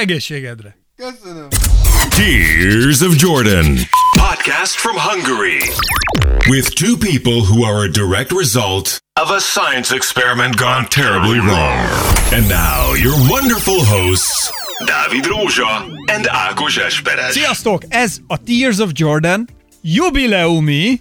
[0.00, 0.76] Egészségedre.
[0.96, 1.48] Köszönöm.
[2.08, 3.76] Tears of Jordan.
[4.18, 5.58] Podcast from Hungary.
[6.48, 11.78] With two people who are a direct result of a science experiment gone terribly wrong.
[12.32, 14.50] And now, your wonderful hosts,
[14.84, 15.70] Dávid Rózsa
[16.14, 17.32] and Ákos Esperes.
[17.32, 17.82] Sziasztok!
[17.88, 19.48] Ez a Tears of Jordan
[19.82, 21.00] jubileumi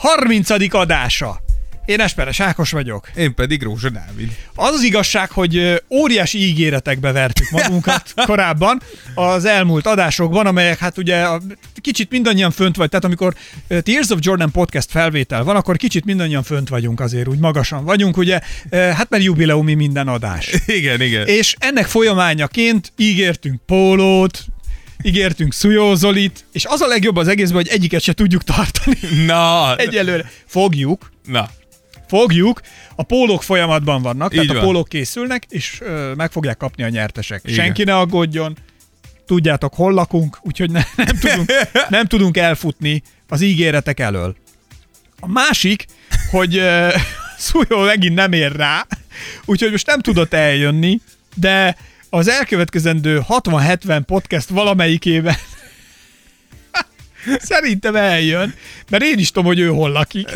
[0.00, 0.76] 30.
[0.76, 1.40] adása.
[1.84, 3.08] Én Esperes Ákos vagyok.
[3.16, 4.36] Én pedig Rózsa Dávid.
[4.54, 8.82] Az az igazság, hogy óriási ígéretekbe vertük magunkat korábban
[9.14, 11.40] az elmúlt adásokban, amelyek hát ugye a,
[11.80, 13.34] kicsit mindannyian fönt vagy, tehát amikor
[13.68, 18.16] Tears of Jordan podcast felvétel van, akkor kicsit mindannyian fönt vagyunk azért, úgy magasan vagyunk,
[18.16, 20.50] ugye, hát mert jubileumi minden adás.
[20.66, 21.26] Igen, igen.
[21.26, 24.44] És ennek folyamányaként ígértünk pólót,
[25.02, 28.96] ígértünk szujózolit, és az a legjobb az egészben, hogy egyiket se tudjuk tartani.
[29.26, 31.48] Na, Egyelőre fogjuk, na.
[32.18, 32.60] Fogjuk,
[32.96, 34.62] a pólók folyamatban vannak, tehát Így a van.
[34.62, 37.40] pólók készülnek, és ö, meg fogják kapni a nyertesek.
[37.44, 37.64] Igen.
[37.64, 38.56] Senki ne aggódjon,
[39.26, 41.52] tudjátok, hol lakunk, úgyhogy ne, nem, tudunk,
[41.88, 44.36] nem tudunk elfutni az ígéretek elől.
[45.20, 45.86] A másik,
[46.30, 46.88] hogy ö,
[47.38, 48.86] Szújó megint nem ér rá,
[49.44, 51.00] úgyhogy most nem tudott eljönni,
[51.34, 51.76] de
[52.10, 55.36] az elkövetkezendő 60-70 podcast valamelyikében
[57.50, 58.54] szerintem eljön,
[58.90, 60.28] mert én is tudom, hogy ő hol lakik.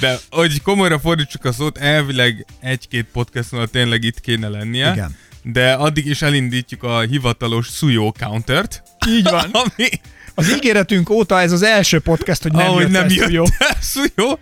[0.00, 4.92] De hogy komolyra fordítsuk a szót, elvileg egy-két podcastnál tényleg itt kéne lennie.
[4.92, 5.16] Igen.
[5.42, 8.82] De addig is elindítjuk a hivatalos Suyo countert.
[9.08, 9.50] Így van.
[9.62, 9.88] Ami,
[10.34, 13.46] Az ígéretünk óta ez az első podcast, hogy nem ahogy jött nem el jött Szújó.
[13.58, 14.38] el Suyo,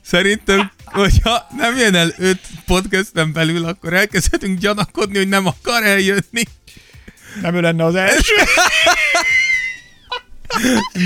[0.00, 6.42] szerintem, hogyha nem jön el öt podcasten belül, akkor elkezdhetünk gyanakodni, hogy nem akar eljönni.
[7.42, 8.34] Nem ő lenne az első.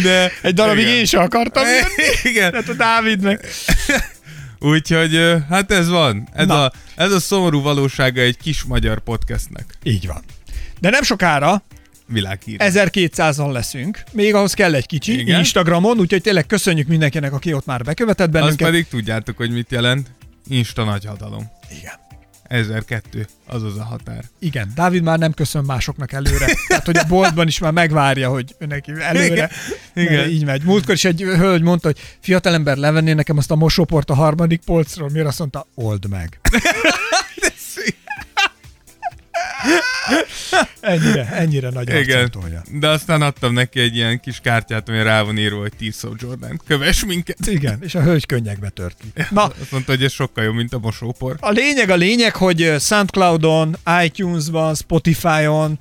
[0.02, 0.94] De Egy darabig igen.
[0.96, 2.10] én sem akartam jönni.
[2.22, 2.52] Igen.
[2.52, 3.40] Hát a Dávid meg.
[4.58, 6.28] Úgyhogy hát ez van.
[6.32, 6.64] Ez Na.
[6.64, 9.64] a, ez a szomorú valósága egy kis magyar podcastnek.
[9.82, 10.22] Így van.
[10.80, 11.62] De nem sokára
[12.06, 12.56] Világhír.
[12.58, 14.02] 1200-an leszünk.
[14.12, 15.38] Még ahhoz kell egy kicsi Igen.
[15.38, 18.66] Instagramon, úgyhogy tényleg köszönjük mindenkinek, aki ott már bekövetett Azt bennünket.
[18.68, 20.10] pedig tudjátok, hogy mit jelent.
[20.48, 21.50] Insta nagyhatalom.
[21.78, 21.92] Igen.
[22.52, 24.24] 1002, az az a határ.
[24.38, 26.46] Igen, Dávid már nem köszön másoknak előre.
[26.68, 29.24] Tehát, hogy a boltban is már megvárja, hogy neki előre.
[29.24, 29.50] Igen.
[29.94, 30.12] Igen.
[30.12, 30.28] Igen.
[30.28, 30.62] Így megy.
[30.62, 35.10] Múltkor is egy hölgy mondta, hogy fiatalember levenné nekem azt a mosóport a harmadik polcról,
[35.10, 36.40] mire azt mondta, old meg.
[40.80, 42.30] Ennyire, ennyire nagy Igen.
[42.30, 42.62] tolja.
[42.70, 46.60] De aztán adtam neki egy ilyen kis kártyát, ami rá van írva, hogy of Jordan.
[46.66, 47.46] Kövess minket.
[47.46, 49.22] Igen, és a hölgy könnyekbe tört ki.
[49.30, 51.36] Na, Azt mondta, hogy ez sokkal jobb, mint a mosópor.
[51.40, 55.78] A lényeg a lényeg, hogy Soundcloudon, iTunes-ban, Spotify-on,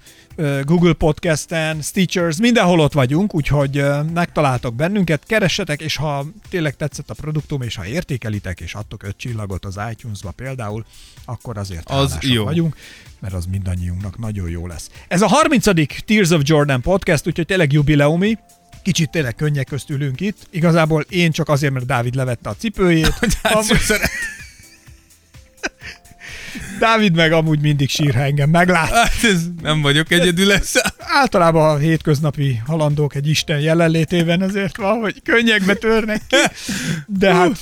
[0.64, 7.14] Google Podcast-en, Stitchers, mindenhol ott vagyunk, úgyhogy megtaláltok bennünket, keressetek, és ha tényleg tetszett a
[7.14, 10.86] produktum, és ha értékelitek, és adtok öt csillagot az iTunes-ba például,
[11.26, 12.44] akkor azért Az jó.
[12.44, 12.76] vagyunk,
[13.20, 14.90] mert az mindannyiunknak nagyon jó lesz.
[15.08, 15.66] Ez a 30.
[16.06, 18.38] Tears of Jordan podcast, úgyhogy tényleg jubileumi,
[18.84, 20.48] Kicsit tényleg könnyek közt ülünk itt.
[20.50, 23.14] Igazából én csak azért, mert Dávid levette a cipőjét.
[23.44, 24.10] Amúgy- szeret-
[26.80, 28.90] Dávid meg amúgy mindig sír, ha engem meglát.
[28.90, 30.94] Hát ez nem vagyok egyedül ezzel.
[30.98, 36.38] Általában a hétköznapi halandók egy Isten jelenlétében azért van, hogy könnyekbe törnek ki.
[37.06, 37.60] De hát,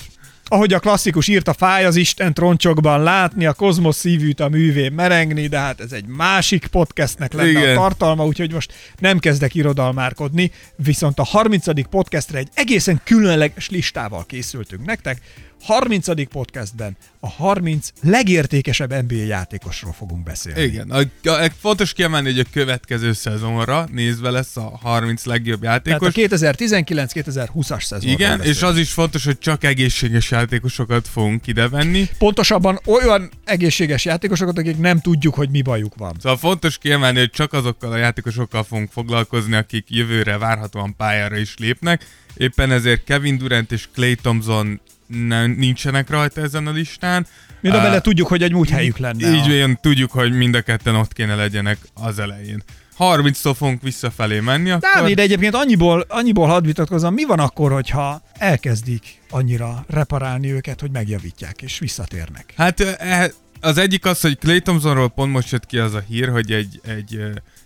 [0.51, 4.91] ahogy a klasszikus írt, a fáj az Isten troncsokban látni, a kozmosz szívűt a művén
[4.91, 7.49] merengni, de hát ez egy másik podcastnek lenne.
[7.49, 7.77] Igen.
[7.77, 11.89] a tartalma, úgyhogy most nem kezdek irodalmárkodni, viszont a 30.
[11.89, 15.21] podcastre egy egészen különleges listával készültünk nektek.
[15.61, 16.29] 30.
[16.29, 20.61] podcastben a 30 legértékesebb NBA játékosról fogunk beszélni.
[20.61, 25.85] Igen, a, a, fontos kiemelni, hogy a következő szezonra nézve lesz a 30 legjobb Tehát
[25.85, 26.13] a játékos.
[26.15, 28.63] 2019-2020-as szezonról Igen, és beszélünk.
[28.63, 32.09] az is fontos, hogy csak egészséges játékosokat fogunk idevenni.
[32.17, 36.15] Pontosabban olyan egészséges játékosokat, akik nem tudjuk, hogy mi bajuk van.
[36.19, 41.57] Szóval fontos kiemelni, hogy csak azokkal a játékosokkal fogunk foglalkozni, akik jövőre várhatóan pályára is
[41.57, 42.05] lépnek.
[42.37, 47.27] Éppen ezért Kevin Durant és Clay Thompson nem, nincsenek rajta ezen a listán.
[47.61, 49.31] Mind a bele tudjuk, hogy egy múlt helyük lenne.
[49.35, 52.63] Így olyan, tudjuk, hogy mind a ketten ott kéne legyenek az elején.
[52.99, 54.89] 30-tól fogunk visszafelé menni, akkor...
[54.93, 60.91] Dávid, egyébként annyiból, annyiból hadd vitatkozom, mi van akkor, hogyha elkezdik annyira reparálni őket, hogy
[60.91, 62.53] megjavítják és visszatérnek?
[62.55, 63.27] Hát eh,
[63.61, 66.81] az egyik az, hogy Clay Thompsonról pont most jött ki az a hír, hogy egy,
[66.83, 67.19] egy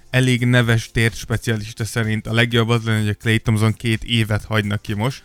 [0.09, 4.43] elég neves tért specialista szerint a legjobb az lenne, hogy a Clay Thompson két évet
[4.43, 5.23] hagynak ki most.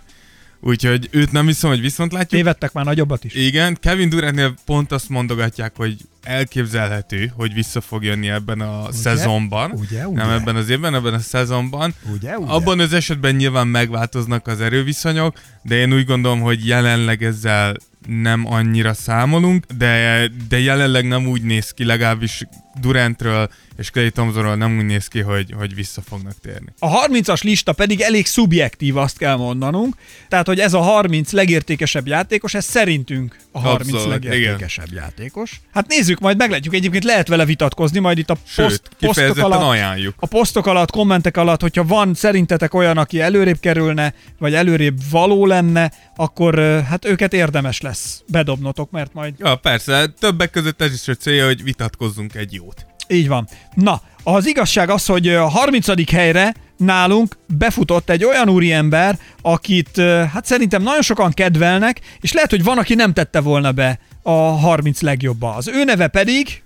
[0.60, 2.30] Úgyhogy őt nem hiszem, hogy viszont látjuk.
[2.30, 3.34] Tévedtek már nagyobbat is?
[3.34, 8.92] Igen, Kevin Durantnél pont azt mondogatják, hogy elképzelhető, hogy vissza fog jönni ebben a Ugye?
[8.92, 9.70] szezonban.
[9.70, 10.22] Ugye, ugye?
[10.22, 11.94] Nem ebben az évben, ebben a szezonban.
[12.14, 12.52] Ugye, ugye?
[12.52, 17.76] Abban az esetben nyilván megváltoznak az erőviszonyok, de én úgy gondolom, hogy jelenleg ezzel
[18.06, 22.46] nem annyira számolunk, de, de jelenleg nem úgy néz ki, legalábbis
[22.80, 23.48] Durantről
[23.78, 26.66] és Clay Thompsonról nem úgy néz ki, hogy, hogy vissza fognak térni.
[26.78, 29.94] A 30-as lista pedig elég szubjektív, azt kell mondanunk.
[30.28, 35.60] Tehát, hogy ez a 30 legértékesebb játékos, ez szerintünk a 30 Abszolút, legértékesebb játékos.
[35.72, 36.74] Hát nézzük, majd meglátjuk.
[36.74, 40.14] Egyébként lehet vele vitatkozni, majd itt a Sőt, poszt, posztok alatt, ajánljuk.
[40.18, 45.46] a posztok alatt, kommentek alatt, hogyha van szerintetek olyan, aki előrébb kerülne, vagy előrébb való
[45.46, 51.08] lenne, akkor hát őket érdemes lesz bedobnotok, mert majd Ja, persze, többek között ez is
[51.08, 52.67] a célja, hogy vitatkozzunk egy jót.
[53.08, 53.48] Így van.
[53.74, 56.10] Na, az igazság az, hogy a 30.
[56.10, 60.00] helyre nálunk befutott egy olyan úriember, akit
[60.32, 64.30] hát szerintem nagyon sokan kedvelnek, és lehet, hogy van, aki nem tette volna be a
[64.30, 65.54] 30 legjobba.
[65.54, 66.62] Az ő neve pedig...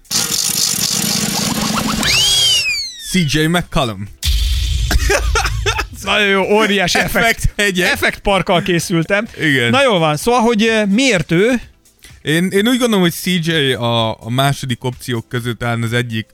[3.10, 4.08] CJ McCallum.
[6.04, 7.16] Nagyon jó, óriási effekt.
[7.24, 7.90] Effekt hegye.
[7.90, 9.26] Effektparkkal készültem.
[9.40, 9.70] Igen.
[9.70, 11.60] Na jól van, szóval, hogy miért ő?
[12.22, 16.26] Én, én úgy gondolom, hogy CJ a, a második opciók között talán az egyik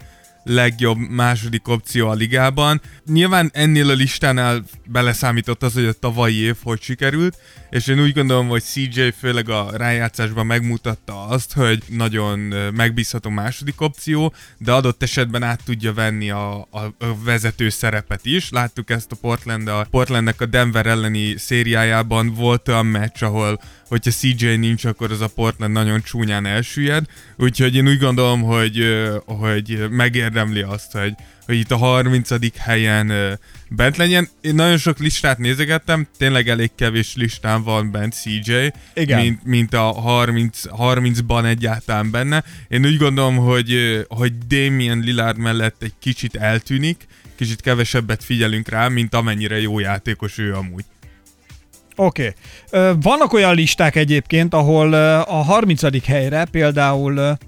[0.48, 2.80] legjobb második opció a ligában.
[3.06, 7.36] Nyilván ennél a listánál beleszámított az, hogy a tavalyi év hogy sikerült,
[7.70, 12.38] és én úgy gondolom, hogy CJ főleg a rájátszásban megmutatta azt, hogy nagyon
[12.74, 18.50] megbízható második opció, de adott esetben át tudja venni a, a, a vezető szerepet is.
[18.50, 24.10] Láttuk ezt a Portland, a Portlandnek a Denver elleni szériájában volt olyan meccs, ahol hogyha
[24.10, 27.04] CJ nincs, akkor az a Portland nagyon csúnyán elsüllyed.
[27.36, 28.84] Úgyhogy én úgy gondolom, hogy,
[29.24, 31.14] hogy megérdemli azt, hogy,
[31.46, 32.58] hogy itt a 30.
[32.58, 33.38] helyen
[33.68, 34.28] bent legyen.
[34.40, 39.20] Én nagyon sok listát nézegettem, tényleg elég kevés listán van bent CJ, Igen.
[39.20, 42.44] mint, mint a 30, 30-ban egyáltalán benne.
[42.68, 47.06] Én úgy gondolom, hogy, hogy Damien Lillard mellett egy kicsit eltűnik,
[47.36, 50.84] kicsit kevesebbet figyelünk rá, mint amennyire jó játékos ő amúgy.
[52.00, 52.34] Oké.
[52.70, 52.94] Okay.
[53.00, 54.92] Vannak olyan listák egyébként, ahol
[55.22, 56.04] a 30.
[56.06, 57.38] helyre például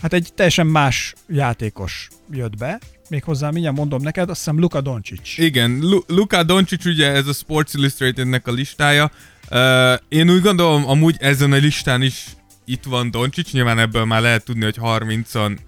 [0.00, 2.78] hát egy teljesen más játékos jött be,
[3.08, 5.38] méghozzá mindjárt mondom neked, azt hiszem Luka Doncic.
[5.38, 9.10] Igen, Lu- Luka Doncic ugye ez a Sports Illustratednek a listája.
[9.50, 12.24] Uh, én úgy gondolom, amúgy ezen a listán is
[12.64, 15.58] itt van Doncic, nyilván ebből már lehet tudni, hogy 30-on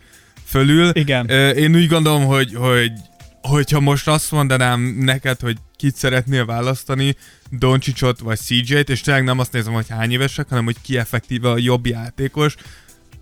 [0.45, 0.91] fölül.
[0.93, 1.25] Igen.
[1.25, 2.93] Uh, én úgy gondolom, hogy, hogy
[3.43, 7.17] hogyha most azt mondanám neked, hogy kit szeretnél választani,
[7.51, 11.51] Doncicot vagy CJ-t, és tényleg nem azt nézem, hogy hány évesek, hanem hogy ki effektíve
[11.51, 12.55] a jobb játékos,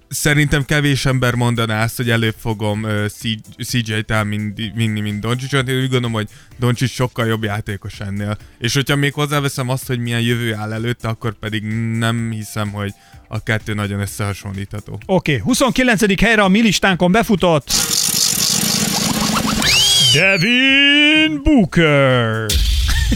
[0.08, 3.04] szerintem kevés ember mondaná azt, hogy előbb fogom uh,
[3.58, 5.68] CJ-t elvinni, mint Doncicot.
[5.68, 6.28] Én úgy gondolom, hogy
[6.58, 8.36] Doncic sokkal jobb játékos ennél.
[8.58, 11.62] És hogyha még hozzáveszem azt, hogy milyen jövő áll előtte, akkor pedig
[11.98, 12.92] nem hiszem, hogy
[13.28, 14.92] a kettő nagyon összehasonlítható.
[15.06, 15.44] Oké, okay.
[15.44, 16.20] 29.
[16.20, 17.70] helyre a mi listánkon befutott
[20.18, 22.46] Devin Booker.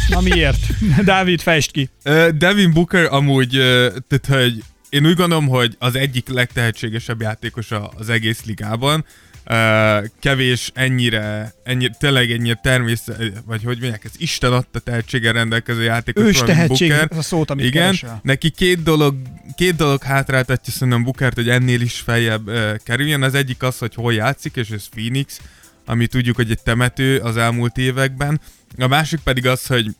[0.09, 0.59] Na miért?
[1.05, 1.89] Dávid, fejtsd ki.
[2.05, 3.63] Uh, Devin Booker amúgy, uh,
[4.09, 9.05] tehát hogy én úgy gondolom, hogy az egyik legtehetségesebb játékos a- az egész ligában.
[9.47, 15.83] Uh, kevés ennyire, ennyire, tényleg ennyire természet, vagy hogy mondják, ez Isten adta tehetséggel rendelkező
[15.83, 16.25] játékos.
[16.25, 17.09] Ős tehetség, Booker.
[17.11, 18.21] ez a szót, amit Igen, keresel.
[18.23, 19.15] neki két dolog,
[19.57, 23.23] két dolog hátráltatja szerintem Bookert, hogy ennél is feljebb uh, kerüljön.
[23.23, 25.41] Az egyik az, hogy hol játszik, és ez Phoenix,
[25.87, 28.40] ami tudjuk, hogy egy temető az elmúlt években.
[28.79, 29.94] A másik pedig az, hogy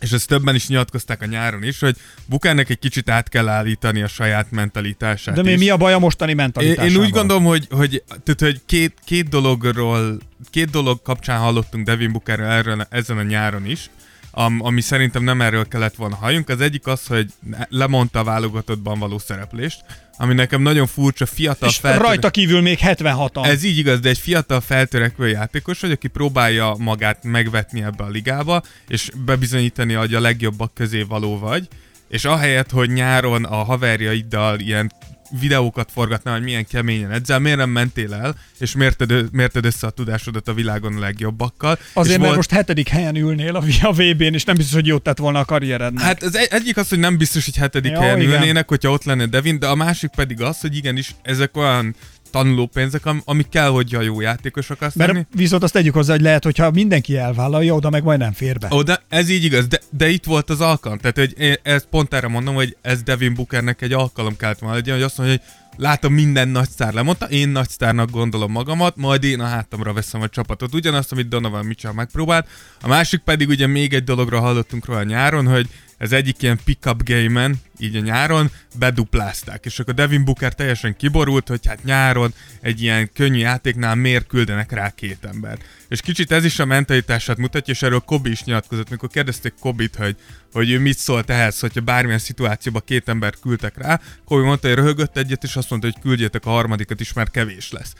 [0.00, 1.96] és ezt többen is nyilatkozták a nyáron is, hogy
[2.26, 5.98] Bukernek egy kicsit át kell állítani a saját mentalitását De mi, mi a baj a
[5.98, 6.90] mostani mentalitásával?
[6.90, 10.18] én úgy gondolom, hogy, hogy, tehát, hogy két, két dologról,
[10.50, 13.90] két dolog kapcsán hallottunk Devin Bookerről erről, ezen a nyáron is,
[14.30, 16.48] am, ami szerintem nem erről kellett volna halljunk.
[16.48, 17.32] Az egyik az, hogy
[17.68, 19.84] lemondta a válogatottban való szereplést,
[20.16, 23.46] ami nekem nagyon furcsa, fiatal És rajta kívül még 76-an.
[23.46, 28.08] ez így igaz, de egy fiatal feltörekvő játékos vagy, aki próbálja magát megvetni ebbe a
[28.08, 31.68] ligába, és bebizonyítani, hogy a legjobbak közé való vagy,
[32.08, 34.92] és ahelyett, hogy nyáron a haverjaiddal ilyen
[35.40, 39.90] videókat forgatná, hogy milyen keményen edzel, miért nem mentél el, és mérted, mérted össze a
[39.90, 41.78] tudásodat a világon a legjobbakkal.
[41.92, 45.02] Azért, és mert most hetedik helyen ülnél a, a VB-n, és nem biztos, hogy jót
[45.02, 46.02] tett volna a karrierednek.
[46.04, 48.32] Hát az egy- egyik az, hogy nem biztos, hogy hetedik Jó, helyen igen.
[48.32, 51.94] ülnének, hogyha ott lenne Devin, de a másik pedig az, hogy igenis ezek olyan
[52.34, 55.12] tanulópénzek, am- amik kell, hogy a jó játékosok azt lenni.
[55.12, 58.58] mert viszont azt tegyük hozzá, hogy lehet, hogyha mindenki elvállalja, oda meg majd nem fér
[58.58, 58.82] be.
[58.84, 60.98] De ez így igaz, de, de itt volt az alkalom.
[60.98, 64.76] Tehát, hogy én ezt pont erre mondom, hogy ez Devin Bookernek egy alkalom kellett volna
[64.76, 65.44] legyen, hogy azt mondja, hogy
[65.76, 70.20] látom minden nagy sztár lemondta, én nagy sztárnak gondolom magamat, majd én a hátamra veszem
[70.20, 70.74] a csapatot.
[70.74, 72.48] Ugyanazt, amit Donovan Mitchell megpróbált.
[72.80, 77.02] A másik pedig ugye még egy dologra hallottunk róla nyáron, hogy ez egyik ilyen pick-up
[77.02, 79.64] game-en, így a nyáron, beduplázták.
[79.64, 84.72] És akkor Devin Booker teljesen kiborult, hogy hát nyáron egy ilyen könnyű játéknál miért küldenek
[84.72, 85.58] rá két ember.
[85.88, 89.96] És kicsit ez is a mentalitását mutatja, és erről Kobi is nyilatkozott, mikor kérdezték Kobit,
[89.96, 90.16] hogy,
[90.52, 94.00] hogy ő mit szólt ehhez, hogyha bármilyen szituációban két embert küldtek rá.
[94.24, 97.72] Kobi mondta, hogy röhögött egyet, és azt mondta, hogy küldjétek a harmadikat is, mert kevés
[97.72, 97.92] lesz.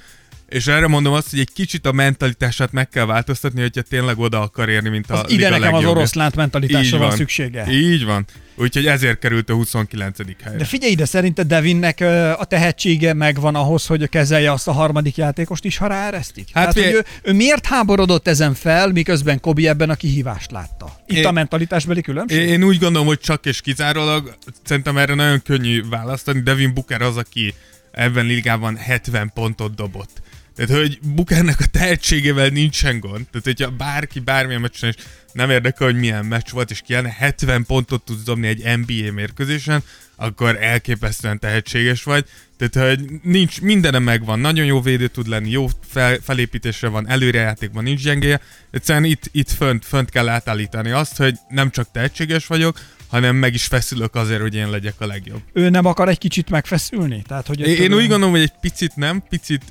[0.54, 4.40] És erre mondom azt, hogy egy kicsit a mentalitását meg kell változtatni, hogyha tényleg oda
[4.40, 5.90] akar érni, mint a Az ide nekem az legjobbja.
[5.90, 7.66] oroszlánt mentalitásra van szüksége.
[7.70, 8.26] Így van.
[8.56, 10.18] Úgyhogy ezért került a 29.
[10.42, 10.58] helyre.
[10.58, 12.00] De figyelj ide, szerinted Devinnek
[12.38, 16.48] a tehetsége megvan ahhoz, hogy kezelje azt a harmadik játékost is, ha ráeresztik?
[16.52, 20.50] Hát Hát, hogy figyelj- ő, ő miért háborodott ezen fel, miközben Kobi ebben a kihívást
[20.50, 20.96] látta?
[21.06, 22.38] Itt Én- a mentalitásbeli különbség?
[22.40, 26.40] Én, én úgy gondolom, hogy csak és kizárólag szerintem erre nagyon könnyű választani.
[26.40, 27.54] Devin Booker az, aki
[27.90, 30.22] ebben ligában 70 pontot dobott.
[30.56, 33.26] Tehát, hogy Bookernek a tehetségével nincsen gond.
[33.26, 37.64] Tehát, hogyha bárki bármilyen meccsen is nem érdekel, hogy milyen meccs volt, és kijönne 70
[37.64, 39.82] pontot tudsz dobni egy NBA mérkőzésen,
[40.16, 42.24] akkor elképesztően tehetséges vagy.
[42.56, 47.82] Tehát, hogy nincs, mindenem megvan, nagyon jó védő tud lenni, jó fel, felépítésre van, előrejátékban
[47.82, 48.40] nincs gyengéje.
[48.70, 53.54] Egyszerűen itt, itt fönt, fönt kell átállítani azt, hogy nem csak tehetséges vagyok, hanem meg
[53.54, 55.42] is feszülök azért, hogy én legyek a legjobb.
[55.52, 57.22] Ő nem akar egy kicsit megfeszülni?
[57.28, 59.62] Tehát, hogy Én, én úgy gondolom, hogy egy picit nem, picit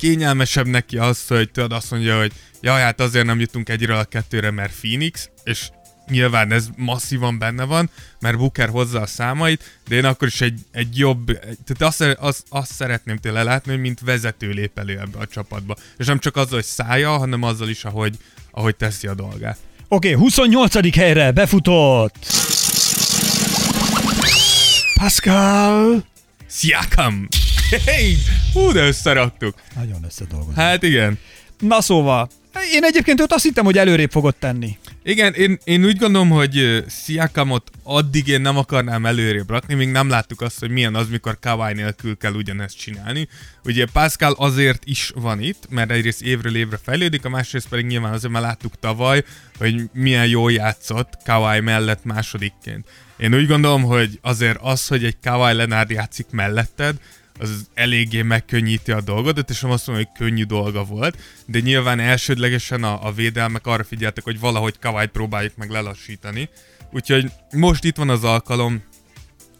[0.00, 4.04] kényelmesebb neki az, hogy tudod azt mondja, hogy jaj, hát azért nem jutunk egyre a
[4.04, 5.68] kettőre, mert Phoenix, és
[6.08, 7.90] nyilván ez masszívan benne van,
[8.20, 11.26] mert Booker hozza a számait, de én akkor is egy, egy jobb,
[11.64, 15.76] tehát azt, azt, azt szeretném tőle látni, hogy mint vezető lép elő ebbe a csapatba.
[15.98, 18.16] És nem csak azzal, hogy szája, hanem azzal is, ahogy,
[18.50, 19.58] ahogy teszi a dolgát.
[19.88, 20.94] Oké, okay, 28.
[20.94, 22.26] helyre befutott.
[24.94, 26.04] Pascal.
[26.48, 27.28] Siakam!
[28.52, 29.54] Hú, de összeraktuk.
[29.74, 30.54] Nagyon összedolgozott.
[30.54, 31.18] Hát igen.
[31.58, 32.30] Na szóval,
[32.72, 34.78] én egyébként őt azt hittem, hogy előrébb fogod tenni.
[35.02, 40.08] Igen, én, én úgy gondolom, hogy Siakamot addig én nem akarnám előrébb rakni, még nem
[40.08, 43.28] láttuk azt, hogy milyen az, mikor Kawhi nélkül kell ugyanezt csinálni.
[43.64, 48.12] Ugye Pascal azért is van itt, mert egyrészt évről évre fejlődik, a másrészt pedig nyilván
[48.12, 49.24] azért már láttuk tavaly,
[49.58, 52.86] hogy milyen jól játszott Kawhi mellett másodikként.
[53.16, 56.96] Én úgy gondolom, hogy azért az, hogy egy Kawhi Leonard játszik melletted,
[57.40, 61.16] az eléggé megkönnyíti a dolgot, és nem azt mondom, hogy könnyű dolga volt,
[61.46, 66.48] de nyilván elsődlegesen a, a védelmek arra figyeltek, hogy valahogy Kawai próbáljuk meg lelassítani.
[66.92, 68.82] Úgyhogy most itt van az alkalom,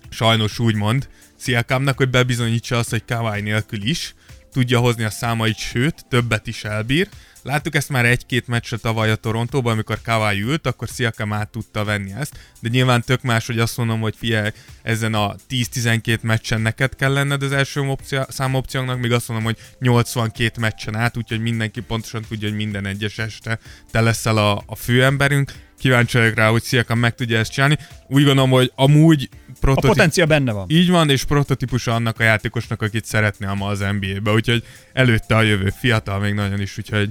[0.08, 4.14] sajnos úgy mond, Sziakámnak, hogy bebizonyítsa azt, hogy Kawai nélkül is
[4.52, 7.08] tudja hozni a számait, sőt, többet is elbír.
[7.42, 11.84] Láttuk ezt már egy-két meccsre tavaly a Torontóban, amikor Kawai ült, akkor Siakam át tudta
[11.84, 14.50] venni ezt, de nyilván tök más, hogy azt mondom, hogy figyelj,
[14.82, 19.58] ezen a 10-12 meccsen neked kell lenned az első opció, számopciónak, még azt mondom, hogy
[19.78, 23.58] 82 meccsen át, úgyhogy mindenki pontosan tudja, hogy minden egyes este
[23.90, 25.52] te leszel a, a főemberünk.
[25.78, 27.78] Kíváncsi vagyok rá, hogy Siakam meg tudja ezt csinálni.
[28.08, 29.90] Úgy gondolom, hogy amúgy A prototíp...
[29.90, 30.66] potencia benne van.
[30.68, 35.42] Így van, és prototípusa annak a játékosnak, akit szeretne ma az NBA-be, úgyhogy előtte a
[35.42, 37.08] jövő fiatal még nagyon is, úgyhogy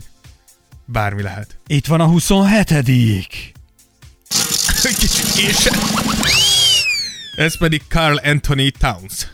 [0.91, 1.58] bármi lehet.
[1.67, 2.74] Itt van a 27.
[4.81, 5.75] Kicsit késett.
[7.36, 9.27] Ez pedig Carl Anthony Towns.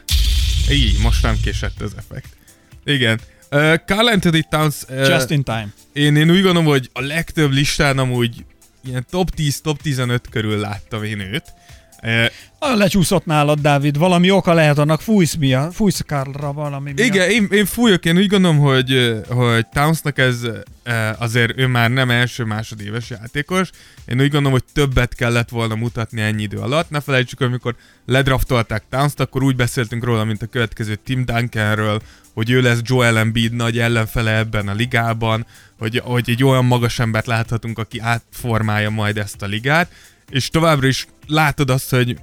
[0.69, 2.27] Így, most nem késett az effekt.
[2.85, 3.19] Igen.
[3.51, 4.75] Uh, Carl Anthony Towns...
[4.89, 5.67] Uh, Just in time.
[5.93, 8.45] én, én úgy gondolom, hogy a legtöbb listán amúgy
[8.83, 11.53] ilyen top 10, top 15 körül láttam én őt.
[12.03, 12.25] Uh,
[12.59, 13.97] Nagyon lecsúszott nálad, Dávid.
[13.97, 15.01] Valami oka lehet annak.
[15.01, 15.73] Fújsz miatt.
[15.73, 17.07] Fújsz Karlra valami miatt.
[17.07, 20.47] Igen, én, én fújok, én úgy gondolom, hogy, hogy Townsnak ez
[21.17, 23.69] azért ő már nem első másodéves játékos.
[24.05, 26.89] Én úgy gondolom, hogy többet kellett volna mutatni ennyi idő alatt.
[26.89, 27.75] Ne felejtsük, amikor
[28.05, 32.01] ledraftolták Towns-t, akkor úgy beszéltünk róla, mint a következő Tim Duncanről,
[32.33, 35.45] hogy ő lesz Joel Embiid nagy ellenfele ebben a ligában,
[35.79, 39.91] hogy, hogy egy olyan magas embert láthatunk, aki átformálja majd ezt a ligát,
[40.29, 42.17] és továbbra is látod azt, hogy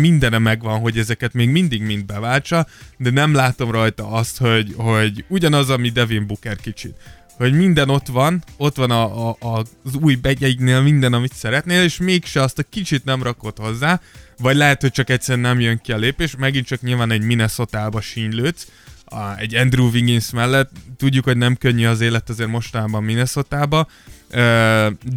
[0.00, 5.24] mindene megvan, hogy ezeket még mindig mind beváltsa, de nem látom rajta azt, hogy, hogy
[5.28, 6.96] ugyanaz, ami Devin Booker kicsit.
[7.36, 11.82] Hogy minden ott van, ott van a, a, a, az új begyeiknél minden, amit szeretnél,
[11.82, 14.00] és mégse azt a kicsit nem rakod hozzá,
[14.38, 18.00] vagy lehet, hogy csak egyszerűen nem jön ki a lépés, megint csak nyilván egy Minnesota-ba
[18.00, 18.66] sínylődsz,
[19.04, 20.70] a, egy Andrew Wiggins mellett.
[20.96, 23.88] Tudjuk, hogy nem könnyű az élet azért mostanában Minnesota-ba,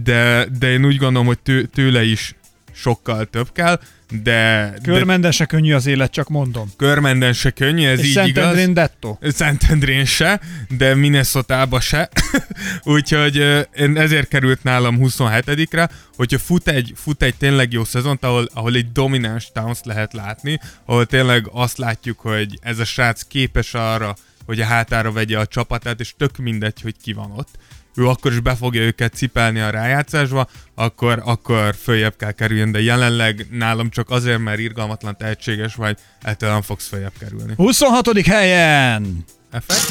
[0.04, 2.36] de, de én úgy gondolom, hogy tő, tőle is
[2.74, 3.80] sokkal több kell,
[4.12, 6.72] de, de Körmenden se könnyű az élet, csak mondom.
[6.78, 8.26] Körmenden se könnyű, ez És így igaz.
[8.26, 9.20] Szentendrén dettó.
[9.22, 10.42] Szentendrén se,
[10.78, 12.10] de minnesota se.
[12.84, 13.36] Úgyhogy
[13.76, 18.76] én ezért került nálam 27-re, hogyha fut egy, fut egy tényleg jó szezont, ahol, ahol
[18.76, 24.16] egy domináns Towns lehet látni, ahol tényleg azt látjuk, hogy ez a srác képes arra,
[24.46, 27.50] hogy a hátára vegye a csapatát, és tök mindegy, hogy ki van ott.
[27.96, 32.82] Ő akkor is be fogja őket cipelni a rájátszásba, akkor, akkor följebb kell kerüljön, de
[32.82, 37.54] jelenleg nálam csak azért, mert irgalmatlan tehetséges vagy, ettől nem fogsz följebb kerülni.
[37.56, 38.26] 26.
[38.26, 39.82] helyen Effekt?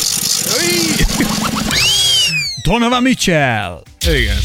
[2.63, 3.83] Donovan Mitchell.
[4.07, 4.37] Igen.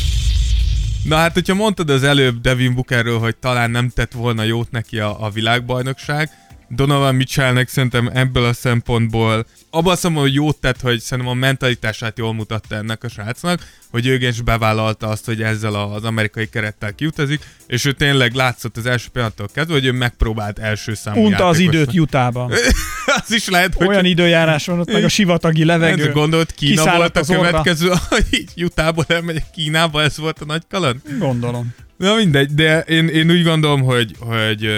[1.03, 4.99] Na hát, hogyha mondtad az előbb Devin Bookerről, hogy talán nem tett volna jót neki
[4.99, 6.29] a, a világbajnokság,
[6.69, 12.17] Donovan Mitchellnek szerintem ebből a szempontból abban mondom, hogy jót tett, hogy szerintem a mentalitását
[12.17, 13.59] jól mutatta ennek a srácnak,
[13.91, 18.77] hogy ő is bevállalta azt, hogy ezzel az amerikai kerettel kiutazik, és ő tényleg látszott
[18.77, 22.51] az első pillanattól kezdve, hogy ő megpróbált első számú Unta az időt Jutában.
[23.23, 26.07] az is lehet, hogy Olyan időjárás van ott, meg a sivatagi levegő.
[26.07, 31.01] ez gondolt, Kína volt a következő, hogy Jutából elmegyek Kínába, ez volt a nagy kaland?
[31.19, 31.73] Gondolom.
[31.97, 34.69] Na mindegy, de én, én úgy gondolom, hogy, hogy,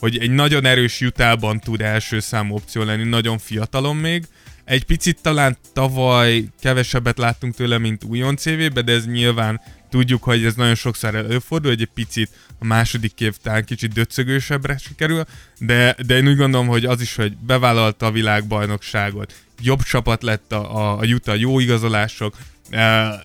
[0.00, 4.24] hogy egy nagyon erős jutában tud első számú opció lenni, nagyon fiatalon még.
[4.64, 10.44] Egy picit talán tavaly kevesebbet láttunk tőle, mint újon CV-be, de ez nyilván tudjuk, hogy
[10.44, 15.24] ez nagyon sokszor előfordul, hogy egy picit a második év talán kicsit döcögősebbre sikerül,
[15.58, 20.52] de, de én úgy gondolom, hogy az is, hogy bevállalta a világbajnokságot, jobb csapat lett
[20.52, 22.36] a, a, a Utah, jó igazolások,
[22.72, 22.78] Uh,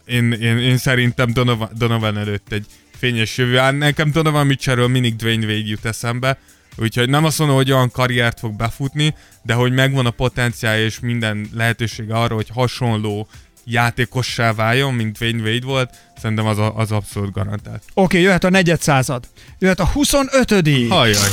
[0.06, 2.66] én, én, én szerintem Donovan, Donovan előtt egy
[2.98, 3.72] fényes jövő áll.
[3.72, 6.38] Nekem Donovan Mitchellről mindig Dwayne Wade jut eszembe,
[6.78, 11.00] úgyhogy nem azt mondom, hogy olyan karriert fog befutni, de hogy megvan a potenciálja és
[11.00, 13.28] minden lehetőség arra, hogy hasonló
[13.66, 17.84] játékossá váljon, mint Dwayne Wade volt, szerintem az, a, az abszolút garantált.
[17.94, 19.28] Oké, okay, jöhet a negyed század.
[19.60, 20.52] Jöhet a 25
[20.90, 21.30] Hajjaj!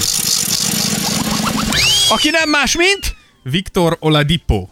[2.09, 3.17] Aki nem más, mint...
[3.43, 4.69] Viktor Oladipo.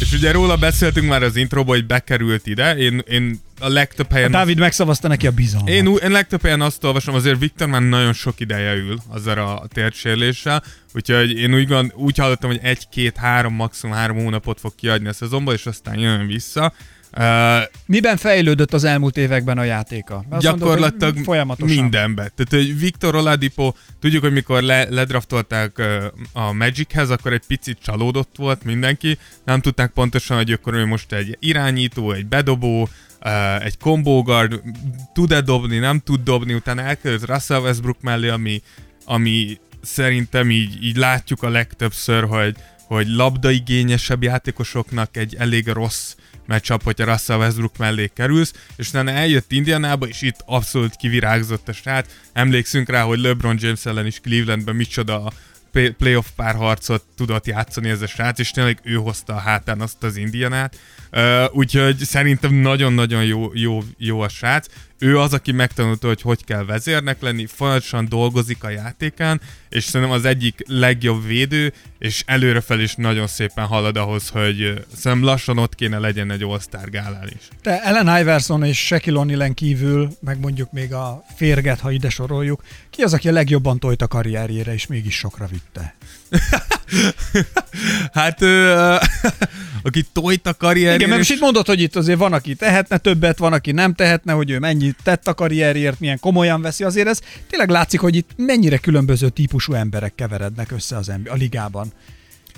[0.00, 2.76] És ugye róla beszéltünk már az introba, hogy bekerült ide.
[2.76, 4.30] Én, én a legtöbb helyen...
[4.30, 5.68] Dávid megszavazta neki a bizalmat.
[5.68, 9.66] Én, én legtöbb helyen azt olvasom, azért Viktor már nagyon sok ideje ül azzal a
[9.72, 10.62] térsérléssel,
[10.94, 15.52] úgyhogy én úgy, gond, úgy hallottam, hogy egy-két-három, maximum három hónapot fog kiadni a szezonba,
[15.52, 16.72] és aztán jön vissza.
[17.16, 17.24] Uh,
[17.86, 20.24] Miben fejlődött az elmúlt években a játéka?
[20.30, 21.76] Azt gyakorlatilag mondod, folyamatosan.
[21.76, 22.32] mindenbe.
[22.34, 27.78] Tehát, hogy Viktor Oladipo, tudjuk, hogy mikor le, ledraftolták uh, a Magichez, akkor egy picit
[27.82, 32.88] csalódott volt mindenki, nem tudták pontosan, hogy akkor ő most egy irányító, egy bedobó,
[33.24, 34.60] uh, egy combo guard,
[35.12, 38.62] tud-e dobni, nem tud dobni, utána elkerült Russell Westbrook mellé, ami,
[39.04, 42.56] ami szerintem így, így látjuk a legtöbbször, hogy,
[42.86, 46.14] hogy labdaigényesebb játékosoknak egy elég rossz
[46.46, 51.72] matchup, hogyha Russell Westbrook mellé kerülsz, és utána eljött Indianába, és itt abszolút kivirágzott a
[51.72, 52.06] srác.
[52.32, 55.32] Emlékszünk rá, hogy LeBron James ellen is Clevelandben micsoda
[55.72, 60.02] play- playoff párharcot tudott játszani ez a srác, és tényleg ő hozta a hátán azt
[60.02, 60.78] az Indianát.
[61.52, 64.66] Úgyhogy szerintem nagyon-nagyon jó, jó, jó a srác.
[65.00, 70.16] Ő az, aki megtanulta, hogy hogy kell vezérnek lenni, folyamatosan dolgozik a játékán, és szerintem
[70.16, 75.74] az egyik legjobb védő, és előrefel is nagyon szépen halad ahhoz, hogy szerintem lassan ott
[75.74, 77.48] kéne legyen egy All-Star gálán is.
[77.62, 82.62] Te Ellen Iverson és Shaquille O'Neal kívül, meg mondjuk még a férget, ha ide soroljuk,
[82.90, 85.94] ki az, aki a legjobban tojt a karrierjére, és mégis sokra vitte?
[88.12, 88.94] Hát, ö,
[89.82, 90.94] aki tojt a karrierjén...
[90.94, 93.72] Igen, mert most és- itt mondod, hogy itt azért van, aki tehetne többet, van, aki
[93.72, 96.84] nem tehetne, hogy ő mennyit tett a karrierért, milyen komolyan veszi.
[96.84, 101.36] Azért ez tényleg látszik, hogy itt mennyire különböző típusú emberek keverednek össze az ember, a
[101.36, 101.92] ligában.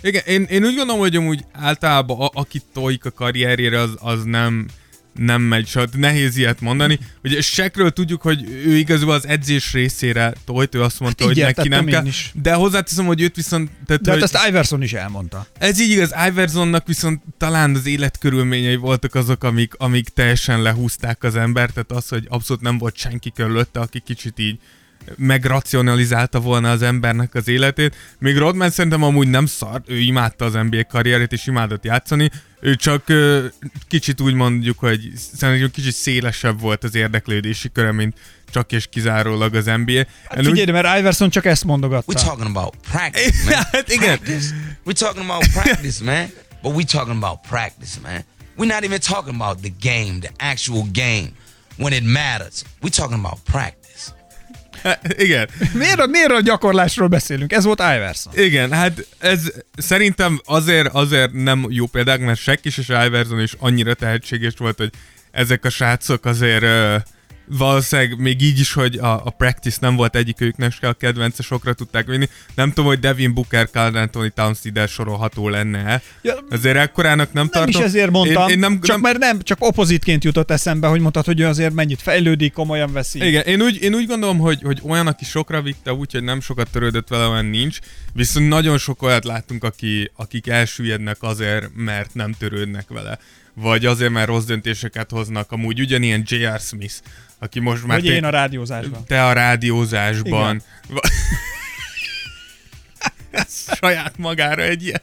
[0.02, 4.24] Igen, én, én úgy gondolom, hogy amúgy általában a, aki tojik a karrierjére, az, az
[4.24, 4.66] nem,
[5.14, 6.98] nem megy, szóval nehéz ilyet mondani.
[7.24, 11.42] Ugye Sekről tudjuk, hogy ő igazából az edzés részére tojt, ő azt mondta, Hát hogy
[11.42, 12.06] neki nem kell.
[12.06, 12.30] is.
[12.42, 13.70] De hozzáteszem, hogy őt viszont...
[13.86, 15.46] Tehát, De hát hogy ezt Iverson is elmondta.
[15.58, 21.36] ez így igaz, Iversonnak viszont talán az életkörülményei voltak azok, amik, amik teljesen lehúzták az
[21.36, 24.58] embert, tehát az, hogy abszolút nem volt senki körülötte, aki kicsit így
[25.16, 27.96] megracionalizálta volna az embernek az életét.
[28.18, 32.74] Még Rodman szerintem amúgy nem szar, ő imádta az NBA karrierét, és imádott játszani, ő
[32.76, 33.46] csak ö,
[33.88, 38.16] kicsit úgy mondjuk, hogy szerintem kicsit szélesebb volt az érdeklődési köre, mint
[38.52, 40.04] csak és kizárólag az NBA.
[40.28, 42.12] Hát úgy- figyelj, mert Iverson csak ezt mondogatta.
[42.12, 43.62] We're talking about practice, man.
[43.72, 44.18] Hát igen.
[44.18, 44.54] Practice?
[44.86, 46.30] We're talking about practice, man.
[46.62, 48.24] But we're talking about practice, man.
[48.56, 51.28] We're not even talking about the game, the actual game,
[51.78, 52.64] when it matters.
[52.82, 53.79] We're talking about practice.
[55.26, 55.48] igen.
[55.72, 57.52] Miért, a- miért a gyakorlásról beszélünk?
[57.52, 58.32] Ez volt Iverson.
[58.38, 63.54] Igen, hát ez szerintem azért, azért nem jó példák, mert Shaq is és Iverson is
[63.58, 64.90] annyira tehetséges volt, hogy
[65.30, 66.96] ezek a srácok azért ö,
[67.58, 71.72] valószínűleg még így is, hogy a, a practice nem volt egyikőjüknek se a kedvence, sokra
[71.72, 72.28] tudták vinni.
[72.54, 77.42] Nem tudom, hogy Devin Booker, Carl Anthony Towns ide sorolható lenne Ja, Azért ekkorának nem,
[77.42, 77.80] Nem tartom.
[77.80, 81.00] is ezért mondtam, Én, én nem, csak nem, mert nem, csak opozitként jutott eszembe, hogy
[81.00, 83.26] mondtad, hogy ő azért mennyit fejlődik, komolyan veszi.
[83.26, 86.70] Igen, én úgy, én úgy gondolom, hogy, hogy olyan, aki sokra vitte, úgyhogy nem sokat
[86.70, 87.78] törődött vele, olyan nincs.
[88.12, 93.18] Viszont nagyon sok olyat láttunk, aki, akik elsüllyednek azért, mert nem törődnek vele.
[93.54, 95.52] Vagy azért, mert rossz döntéseket hoznak.
[95.52, 96.60] Amúgy ugyanilyen J.R.
[96.60, 96.94] Smith,
[97.38, 98.00] aki most már...
[98.00, 99.04] Vagy én a rádiózásban.
[99.06, 100.62] Te a rádiózásban.
[103.80, 105.02] Saját magára egy ilyen.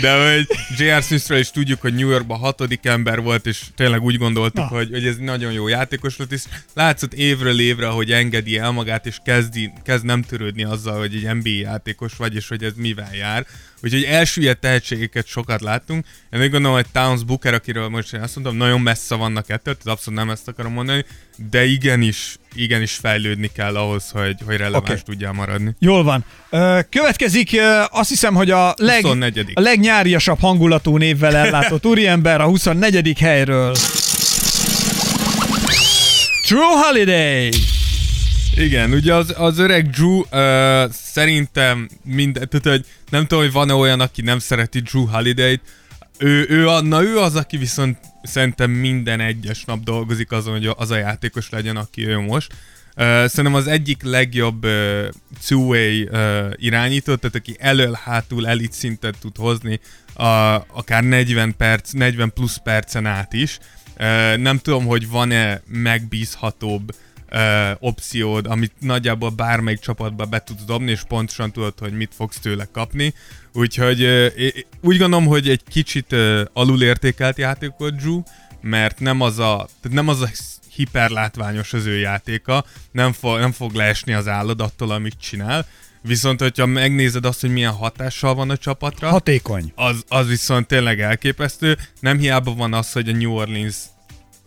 [0.00, 1.02] De hogy J.R.
[1.02, 5.06] Smithről is tudjuk, hogy New Yorkban hatodik ember volt, és tényleg úgy gondoltuk, hogy, hogy
[5.06, 6.42] ez nagyon jó játékos lett, és
[6.74, 11.34] látszott évről évre, hogy engedi el magát, és kezdi, kezd nem törődni azzal, hogy egy
[11.34, 13.46] NBA játékos vagy, és hogy ez mivel jár.
[13.82, 16.06] Úgyhogy elsüllyedt tehetségeket sokat láttunk.
[16.32, 19.76] Én úgy gondolom, hogy Towns Booker, akiről most én azt mondom, nagyon messze vannak ettől,
[19.76, 21.04] tehát abszolút nem ezt akarom mondani,
[21.50, 25.02] de igenis, igenis fejlődni kell ahhoz, hogy, hogy releváns okay.
[25.04, 25.74] tudja maradni.
[25.78, 26.24] Jól van.
[26.90, 27.56] Következik
[27.90, 29.50] azt hiszem, hogy a, leg, 24.
[29.54, 33.18] a legnyáriasabb hangulatú névvel ellátott úriember a 24.
[33.18, 33.74] helyről.
[36.46, 37.77] True Holiday!
[38.58, 43.72] Igen, ugye az, az öreg Drew uh, szerintem minden, tehát hogy nem tudom, hogy van-e
[43.72, 45.60] olyan, aki nem szereti Drew Holiday-t,
[46.18, 50.70] ő, ő, a, na ő az, aki viszont szerintem minden egyes nap dolgozik azon, hogy
[50.76, 52.52] az a játékos legyen, aki ő most.
[52.52, 55.08] Uh, szerintem az egyik legjobb uh,
[55.46, 59.80] two-way uh, irányító, tehát aki elől-hátul elit szintet tud hozni,
[60.16, 63.58] uh, akár 40 perc, 40 plusz percen át is.
[63.98, 66.96] Uh, nem tudom, hogy van-e megbízhatóbb uh,
[67.78, 72.68] opciód, amit nagyjából bármelyik csapatba be tudsz dobni, és pontosan tudod, hogy mit fogsz tőle
[72.72, 73.14] kapni.
[73.52, 74.02] Úgyhogy
[74.80, 78.22] úgy gondolom, hogy egy kicsit uh, alulértékelt játékot Drew,
[78.60, 80.28] mert nem az a, tehát nem az a
[80.74, 85.66] hiperlátványos az ő játéka, nem, fog, nem fog leesni az álladattól, amit csinál,
[86.02, 89.08] Viszont, hogyha megnézed azt, hogy milyen hatással van a csapatra...
[89.08, 89.72] Hatékony.
[89.74, 91.78] Az, az viszont tényleg elképesztő.
[92.00, 93.76] Nem hiába van az, hogy a New Orleans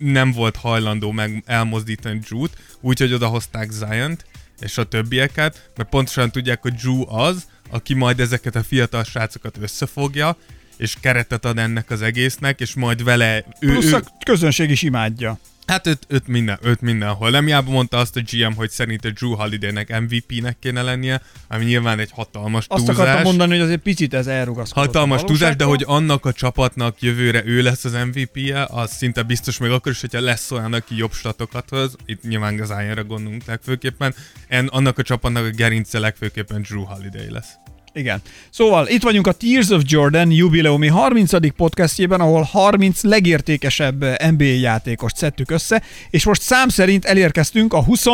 [0.01, 4.25] nem volt hajlandó meg elmozdítani Drew-t, úgyhogy odahozták Zion-t
[4.59, 9.57] és a többieket, mert pontosan tudják, hogy Drew az, aki majd ezeket a fiatal srácokat
[9.61, 10.37] összefogja,
[10.77, 13.45] és keretet ad ennek az egésznek, és majd vele...
[13.59, 15.39] Ő, Plusz ő, a közönség is imádja.
[15.67, 17.29] Hát öt, öt, minden, öt mindenhol.
[17.29, 21.99] Nem hiába mondta azt a GM, hogy szerinte Drew Holiday-nek MVP-nek kéne lennie, ami nyilván
[21.99, 22.97] egy hatalmas azt túlzás.
[22.97, 24.85] Azt akartam mondani, hogy azért picit ez elrugaszkodott.
[24.85, 29.57] Hatalmas túlzás, de hogy annak a csapatnak jövőre ő lesz az MVP-je, az szinte biztos
[29.57, 33.45] még akkor is, hogyha lesz olyan, aki jobb statokat hoz, itt nyilván az Ironra gondolunk
[33.45, 34.15] legfőképpen,
[34.47, 37.49] en, annak a csapatnak a gerince legfőképpen Drew Holiday lesz.
[37.93, 38.21] Igen.
[38.49, 41.55] Szóval itt vagyunk a Tears of Jordan jubileumi 30.
[41.55, 44.01] podcastjében, ahol 30 legértékesebb
[44.31, 48.05] NBA játékost szedtük össze, és most szám szerint elérkeztünk a 20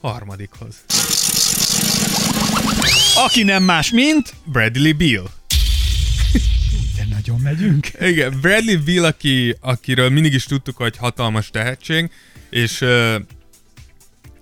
[0.00, 0.74] harmadikhoz.
[3.14, 4.34] Aki nem más, mint...
[4.44, 5.22] Bradley Beal.
[6.96, 7.88] De nagyon megyünk.
[8.00, 12.10] Igen, Bradley Beal, aki, akiről mindig is tudtuk, hogy hatalmas tehetség,
[12.50, 13.14] és uh,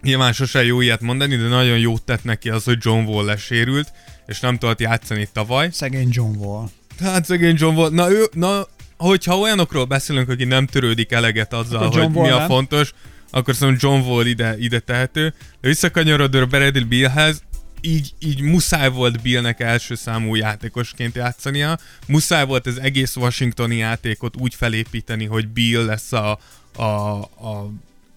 [0.02, 3.92] nyilván sose jó ilyet mondani, de nagyon jót tett neki az, hogy John Wall lesérült,
[4.26, 5.68] és nem tudott játszani tavaly.
[5.72, 6.68] Szegény John Wall.
[7.00, 7.90] Hát szegény John Wall.
[7.90, 12.38] Na, ő, na hogyha olyanokról beszélünk, aki nem törődik eleget azzal, hogy Wall mi a
[12.38, 12.46] nem.
[12.46, 12.92] fontos,
[13.30, 15.34] akkor szerintem John Wall ide, ide tehető.
[15.60, 17.42] De visszakanyarodva Bradley Billhez,
[17.80, 24.36] így, így muszáj volt Billnek első számú játékosként játszania, muszáj volt az egész washingtoni játékot
[24.36, 26.38] úgy felépíteni, hogy Bill lesz a,
[26.76, 27.70] a, a,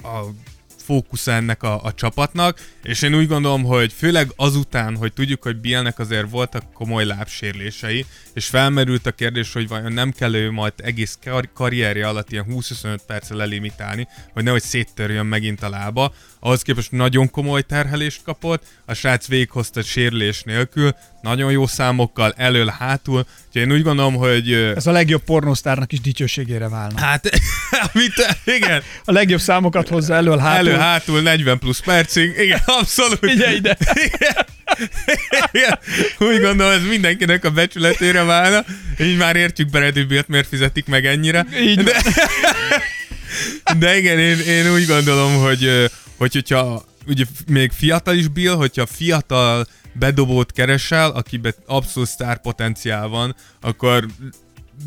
[0.03, 0.25] a
[0.89, 5.57] fókusz ennek a, a csapatnak, és én úgy gondolom, hogy főleg azután, hogy tudjuk, hogy
[5.57, 10.73] Bielnek azért voltak komoly lábsérlései, és felmerült a kérdés, hogy vajon nem kell ő majd
[10.77, 16.61] egész kar- karrierje alatt ilyen 20-25 perccel lelimitálni, hogy nehogy széttörjön megint a lába, ahhoz
[16.61, 23.61] képest nagyon komoly terhelést kapott, a srác végighozta sérülés nélkül, nagyon jó számokkal, elől-hátul, úgyhogy
[23.61, 24.53] én úgy gondolom, hogy...
[24.53, 26.99] Ez a legjobb pornosztárnak is dicsőségére válna.
[26.99, 27.29] Hát,
[27.93, 28.83] mit, igen.
[29.05, 30.67] A legjobb számokat hozza elől-hátul.
[30.67, 33.19] Elől-hátul, 40 plusz percig, igen, abszolút.
[33.21, 33.77] Figyelj ide.
[35.51, 35.79] Igen.
[36.17, 38.63] Úgy gondolom, ez mindenkinek a becsületére válna.
[38.99, 41.45] Így már értjük Bradley Bill-t, miért fizetik meg ennyire.
[41.61, 42.01] Így de,
[43.77, 48.85] de igen, én, én úgy gondolom, hogy, hogy hogyha ugye még fiatal is Bill, hogyha
[48.85, 54.05] fiatal bedobót keresel, akiben abszolút sztár potenciál van, akkor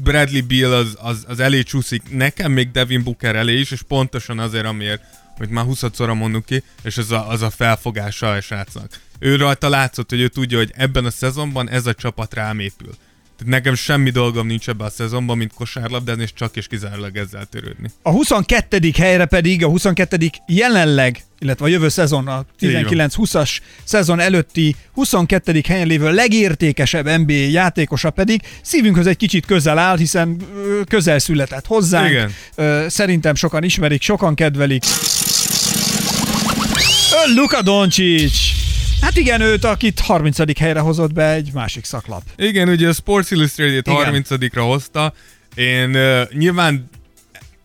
[0.02, 4.38] Bradley Bill az, az, az elé csúszik, nekem még Devin Booker elé is, és pontosan
[4.38, 5.02] azért, amiért,
[5.36, 9.00] hogy már 20-szorra mondunk ki, és az a, az a felfogása a srácnak.
[9.18, 12.92] Ő rajta látszott, hogy ő tudja, hogy ebben a szezonban ez a csapat rám épül.
[13.44, 17.90] Nekem semmi dolgom nincs ebben a szezonban, mint kosárlabdázni, és csak és kizárólag ezzel törődni.
[18.02, 18.92] A 22.
[18.96, 20.30] helyre pedig a 22.
[20.46, 25.62] jelenleg, illetve a jövő szezon, a 19-20-as szezon előtti 22.
[25.68, 30.36] helyen lévő legértékesebb NBA játékosa pedig szívünkhöz egy kicsit közel áll, hiszen
[30.88, 32.10] közel született hozzánk.
[32.10, 32.30] Igen.
[32.88, 34.84] Szerintem sokan ismerik, sokan kedvelik.
[37.34, 38.32] Luka Doncic!
[39.02, 40.58] Hát igen, őt, akit 30.
[40.58, 42.22] helyre hozott be egy másik szaklap.
[42.36, 45.12] Igen, ugye a Sports Illustrated 30-ra hozta.
[45.54, 46.90] Én uh, nyilván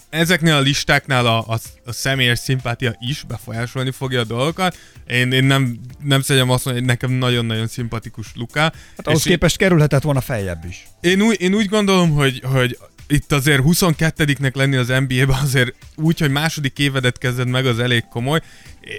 [0.10, 4.78] ezeknél a listáknál a, a, a személyes szimpátia is befolyásolni fogja a dolgokat.
[5.08, 8.60] Én, én nem, nem szedjem azt mondani, hogy nekem nagyon-nagyon szimpatikus Luka.
[8.60, 8.74] Hát
[9.08, 10.88] ahhoz képest kerülhetett volna feljebb is.
[11.02, 16.20] Én úgy, én úgy gondolom, hogy, hogy itt azért 22-nek lenni az NBA-ben azért úgy,
[16.20, 18.42] hogy második évedet kezded meg, az elég komoly.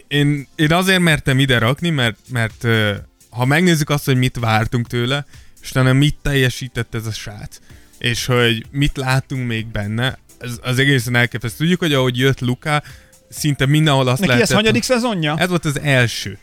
[0.08, 2.66] Én, én azért mertem ide rakni, mert, mert
[3.30, 5.26] ha megnézzük azt, hogy mit vártunk tőle,
[5.62, 7.58] és utána mit teljesített ez a srác,
[7.98, 11.58] és hogy mit látunk még benne, az, az egészen elképesztő.
[11.58, 12.82] Tudjuk, hogy ahogy jött Luka,
[13.28, 14.50] szinte mindenhol azt Neki lehetett...
[14.50, 15.36] ez hanyadik szezonja?
[15.38, 16.38] Ez volt az első.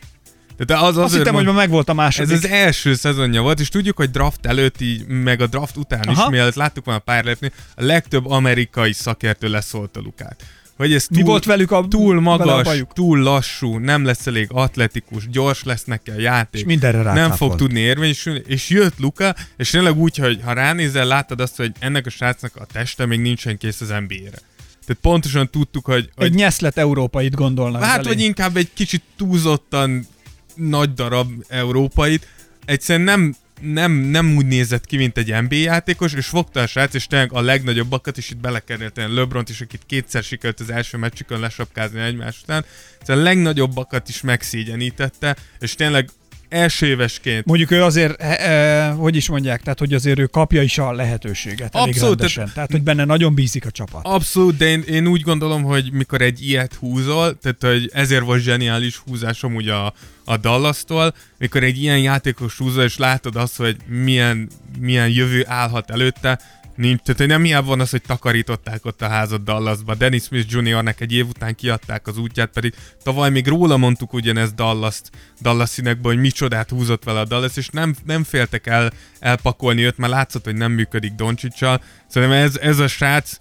[0.56, 2.32] Tehát az, Azt hittem, hogy már meg volt a második.
[2.32, 6.00] Ez az első szezonja volt, és tudjuk, hogy draft előtt, így, meg a draft után
[6.00, 6.22] Aha.
[6.22, 10.44] is, mielőtt láttuk a pár lépni, a legtöbb amerikai szakértő leszólt a Lukát.
[10.76, 12.92] Hogy ez túl, Mi volt velük a, túl a magas, bajuk?
[12.92, 16.60] túl lassú, nem lesz elég atletikus, gyors lesz neki a játék.
[16.60, 17.36] És mindenre nem rácáfolt.
[17.38, 21.72] fog tudni érvényesülni, és jött Luka, és tényleg úgy, hogy ha ránézel, láttad azt, hogy
[21.78, 24.38] ennek a srácnak a teste még nincsen kész az NBA-re.
[24.86, 27.82] Tehát pontosan tudtuk, hogy, hogy Egy nyeszlet európait gondolnak.
[27.82, 28.08] Hát, elé.
[28.08, 30.06] vagy inkább egy kicsit túlzottan
[30.54, 32.26] nagy darab európait.
[32.64, 36.94] Egyszerűen nem, nem, nem úgy nézett ki, mint egy NBA játékos, és fogta a srác,
[36.94, 41.40] és tényleg a legnagyobbakat is itt belekerült, LeBron-t is, akit kétszer sikerült az első meccsükön
[41.40, 42.64] lesapkázni egymás után.
[43.00, 46.08] Szóval a legnagyobbakat is megszégyenítette, és tényleg
[46.48, 50.62] első évesként Mondjuk ő azért, e, e, hogy is mondják, tehát hogy azért ő kapja
[50.62, 52.42] is a lehetőséget elég Abszolút, rendesen.
[52.42, 54.04] Tehát, tehát, hogy benne nagyon bízik a csapat.
[54.04, 58.42] Abszolút, de én, én úgy gondolom, hogy mikor egy ilyet húzol, tehát hogy ezért volt
[58.42, 59.92] zseniális húzásom ugye a,
[60.24, 65.90] a Dallas-tól, mikor egy ilyen játékos húzol, és látod azt, hogy milyen, milyen jövő állhat
[65.90, 66.40] előtte,
[66.76, 69.94] nincs, tehát hogy nem hiába van az, hogy takarították ott a házat Dallasba.
[69.94, 74.54] Dennis Smith Jr.-nek egy év után kiadták az útját, pedig tavaly még róla mondtuk ugyanezt
[74.54, 75.00] Dallas,
[75.40, 79.98] Dallas színekből, hogy micsodát húzott vele a Dallas, és nem, nem féltek el elpakolni őt,
[79.98, 81.82] mert látszott, hogy nem működik Doncsicsal.
[82.08, 83.36] Szerintem ez, ez a srác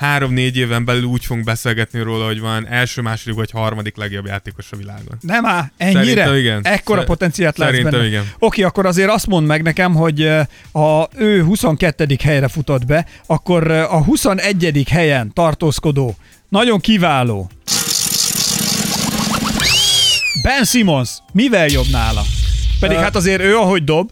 [0.00, 4.66] három-négy éven belül úgy fogunk beszélgetni róla, hogy van első, második vagy harmadik legjobb játékos
[4.72, 5.18] a világon.
[5.20, 6.00] Nem á, ennyire?
[6.04, 6.60] Szerintem igen.
[6.64, 8.06] Ekkora Szer- potenciált látsz szerintem benne.
[8.06, 8.24] igen.
[8.38, 12.06] Oké, akkor azért azt mondd meg nekem, hogy eh, a ő 22.
[12.22, 14.86] helyre futott be, akkor eh, a 21.
[14.90, 16.16] helyen tartózkodó,
[16.48, 17.50] nagyon kiváló.
[20.42, 22.22] Ben Simmons, mivel jobb nála?
[22.80, 24.10] Pedig Ö- hát azért ő, ahogy dob,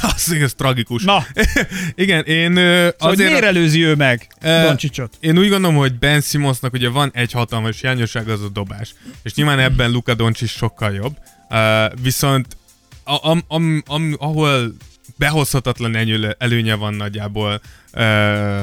[0.14, 1.04] Az igaz, tragikus.
[1.04, 1.26] na,
[1.94, 5.16] Igen, én ö, azért miért előzi ő meg Ö, Doncsicsot?
[5.20, 8.94] Én úgy gondolom, hogy Ben Simmonsnak ugye van egy hatalmas hiányosság, az a dobás.
[9.22, 11.16] És nyilván ebben Luka Doncic sokkal jobb.
[11.50, 12.56] Uh, viszont
[13.04, 14.74] a, am, am, am, ahol
[15.16, 15.96] behozhatatlan
[16.38, 17.60] előnye, van nagyjából
[17.92, 18.00] uh,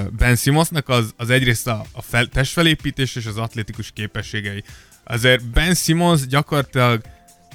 [0.10, 4.63] Ben Simmonsnak, az, az egyrészt a, a fel, testfelépítés és az atletikus képességei.
[5.04, 7.02] Azért Ben Simmons gyakorlatilag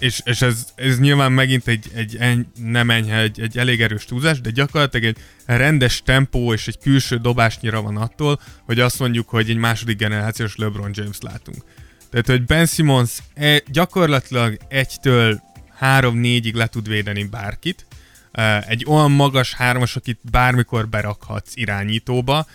[0.02, 4.04] és, és ez, ez nyilván megint egy, egy eny, nem enyhe, egy, egy elég erős
[4.04, 9.28] túlzás, de gyakorlatilag egy rendes tempó és egy külső dobásnyira van attól, hogy azt mondjuk,
[9.28, 11.64] hogy egy második generációs LeBron James látunk.
[12.10, 15.40] Tehát, hogy Ben Simmons e, gyakorlatilag egytől
[15.78, 17.86] három-négyig le tud védeni bárkit,
[18.32, 22.46] E, egy olyan magas hármas, akit bármikor berakhatsz irányítóba,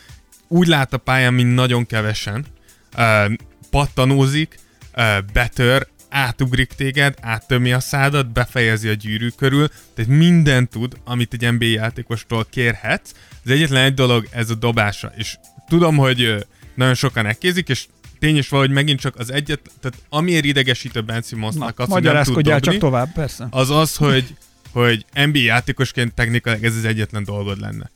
[0.47, 2.45] úgy lát a pályán, mint nagyon kevesen,
[2.91, 3.31] E,
[3.69, 4.60] pattanózik,
[4.91, 11.34] e, betör, átugrik téged, áttömi a szádat, befejezi a gyűrű körül, tehát mindent tud, amit
[11.34, 13.12] egy NBA játékostól kérhetsz.
[13.43, 17.86] Az egyetlen egy dolog, ez a dobása, és tudom, hogy nagyon sokan ekkézik, és
[18.19, 22.03] tény is valahogy megint csak az egyet, tehát amiért idegesítő Ben Na, Simmonsnak az, hogy
[22.03, 23.47] nem tud dobni, csak tovább, persze.
[23.49, 24.36] az az, hogy,
[24.71, 27.91] hogy NBA játékosként technikailag ez az egyetlen dolgod lenne.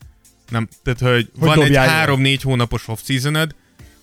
[0.48, 1.94] Nem, tehát, hogy, Hogy van egy dobjál jól.
[1.94, 3.54] három-négy hónapos off-seasoned,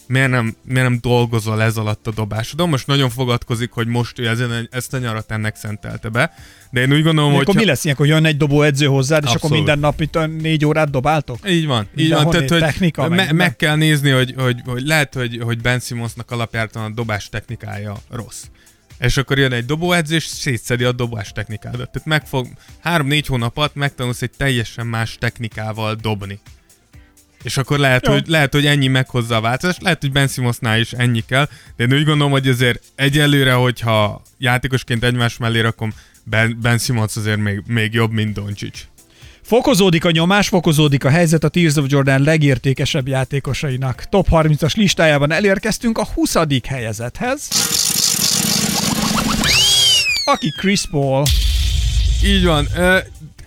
[0.09, 2.69] miért nem, miért nem dolgozol ez alatt a dobásodon?
[2.69, 6.33] Most nagyon fogadkozik, hogy most ezen, ezt a nyarat ennek szentelte be,
[6.71, 7.41] de én úgy gondolom, hogy...
[7.41, 8.07] akkor mi lesz ilyenkor?
[8.07, 11.49] Jön egy dobó edző hozzád, és akkor minden nap itt négy órát dobáltok?
[11.49, 12.29] Így van, így van.
[12.29, 15.79] Tehát, hogy technika, me- meg- meg, kell nézni, hogy, hogy, hogy lehet, hogy, hogy Ben
[15.79, 18.43] Simmonsnak alapjártan a dobás technikája rossz.
[18.99, 21.91] És akkor jön egy dobóedzés, szétszedi a dobás technikádat.
[21.91, 22.47] Tehát meg fog,
[22.79, 26.39] három-négy hónap alatt megtanulsz egy teljesen más technikával dobni.
[27.43, 28.13] És akkor lehet, Jó.
[28.13, 31.83] hogy, lehet, hogy ennyi meghozza a változást, lehet, hogy Ben Simmonsnál is ennyi kell, de
[31.83, 37.37] én úgy gondolom, hogy azért egyelőre, hogyha játékosként egymás mellé rakom, Ben, ben Simmons azért
[37.37, 38.87] még, még jobb, mint Doncic.
[39.41, 44.03] Fokozódik a nyomás, fokozódik a helyzet a Tears of Jordan legértékesebb játékosainak.
[44.09, 46.35] Top 30-as listájában elérkeztünk a 20.
[46.67, 47.47] helyezethez.
[50.25, 51.23] Aki Chris Paul.
[52.23, 52.67] Így van.
[52.75, 52.97] Ö,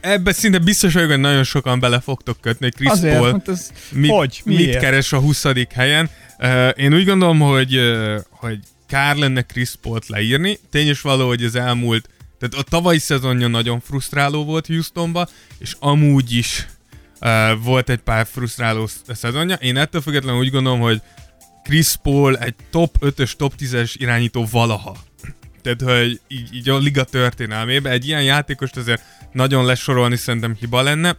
[0.02, 3.48] Ebbe szinte biztos vagyok, hogy nagyon sokan bele fogtok kötni, hogy Chris Azért, Paul hát
[3.48, 4.80] ez, mit, hogy, mit miért?
[4.80, 5.44] keres a 20.
[5.74, 6.10] helyen.
[6.38, 10.58] Ö, Én úgy gondolom, hogy, ö, hogy kár lenne Chris Paul-t leírni.
[10.70, 16.32] Tény való, hogy az elmúlt, tehát a tavalyi szezonja nagyon frusztráló volt Houstonba, és amúgy
[16.32, 16.66] is
[17.20, 19.54] uh, volt egy pár frusztráló sz- szezonja.
[19.54, 21.02] Én ettől függetlenül úgy gondolom, hogy
[21.64, 24.96] Chris Paul egy top 5-ös, top 10-es irányító valaha.
[25.62, 30.82] Tehát, hogy így, így a liga történelmében egy ilyen játékost azért nagyon lesorolni szerintem hiba
[30.82, 31.16] lenne.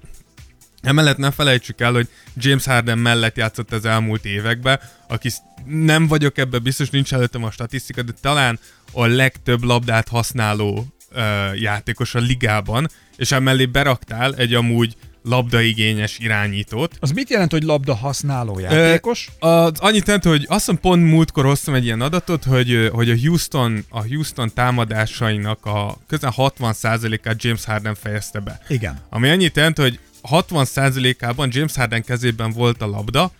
[0.82, 5.30] Emellett ne felejtsük el, hogy James Harden mellett játszott az elmúlt években, aki
[5.65, 8.60] nem vagyok ebbe biztos, nincs előttem a statisztika, de talán
[8.91, 16.98] a legtöbb labdát használó uh, játékos a ligában, és emellé beraktál egy amúgy labdaigényes irányítót.
[17.00, 19.30] Az mit jelent, hogy labda használó játékos?
[19.40, 23.10] Ö, az annyit jelent, hogy azt hiszem pont múltkor hoztam egy ilyen adatot, hogy, hogy
[23.10, 28.60] a Houston, a Houston támadásainak a közel 60%-át James Harden fejezte be.
[28.68, 29.00] Igen.
[29.10, 33.32] Ami annyit jelent, hogy 60%-ában James Harden kezében volt a labda,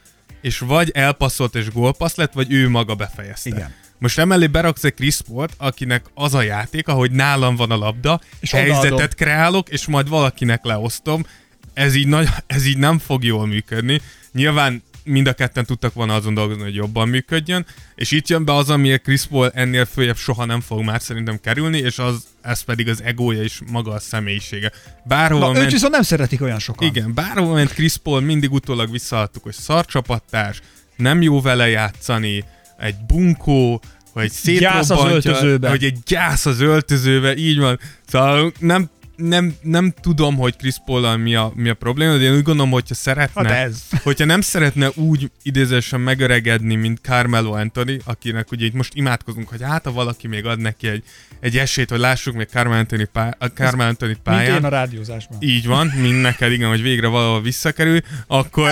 [0.42, 3.50] és vagy elpasszolt és gólpassz lett, vagy ő maga befejezte.
[3.50, 3.74] Igen.
[3.98, 8.22] Most emellé beraksz egy Chris Paul-t, akinek az a játék, ahogy nálam van a labda,
[8.40, 9.08] és helyzetet odaadom.
[9.16, 11.26] kreálok, és majd valakinek leosztom.
[11.74, 14.02] Ez így, nagy, ez így nem fog jól működni.
[14.32, 18.56] Nyilván mind a ketten tudtak volna azon dolgozni, hogy jobban működjön, és itt jön be
[18.56, 22.24] az, ami a Chris Paul ennél följebb soha nem fog már szerintem kerülni, és az,
[22.42, 24.72] ez pedig az egója és maga a személyisége.
[25.04, 26.88] Bárhova Na, ment, őt viszont nem szeretik olyan sokan.
[26.88, 30.62] Igen, bárhova ment Chris Paul, mindig utólag visszaadtuk, hogy szarcsapattárs,
[30.96, 32.44] nem jó vele játszani,
[32.78, 33.82] egy bunkó,
[34.12, 35.70] hogy szétrobbantja, gyász az öltözőbe.
[35.70, 37.80] hogy egy gyász az öltözőbe, így van.
[38.08, 42.36] Szóval nem nem, nem tudom, hogy Chris paul mi a, mi a probléma, de én
[42.36, 43.84] úgy gondolom, hogyha szeretne, hát ez.
[44.04, 49.62] hogyha nem szeretne úgy idézősen megöregedni, mint Carmelo Anthony, akinek ugye itt most imádkozunk, hogy
[49.62, 51.04] hát ha valaki még ad neki egy,
[51.40, 54.44] egy esélyt, hogy lássuk még Carmelo Anthony, pá, Carmelo Anthony pályán.
[54.44, 55.38] Mint én a rádiózásban.
[55.42, 58.72] Így van, mint neked, igen, hogy végre valahol visszakerül, akkor,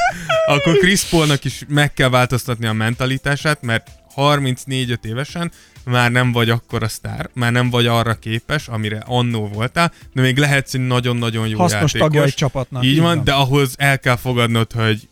[0.46, 5.52] akkor Chris Paulnak is meg kell változtatni a mentalitását, mert 34 évesen
[5.84, 10.20] már nem vagy akkor a sztár, már nem vagy arra képes, amire annó voltál, de
[10.20, 12.00] még lehetsz egy nagyon-nagyon jó Hasznos játékos.
[12.00, 12.84] tagja egy csapatnak.
[12.84, 15.08] Így, így van, van, de ahhoz el kell fogadnod, hogy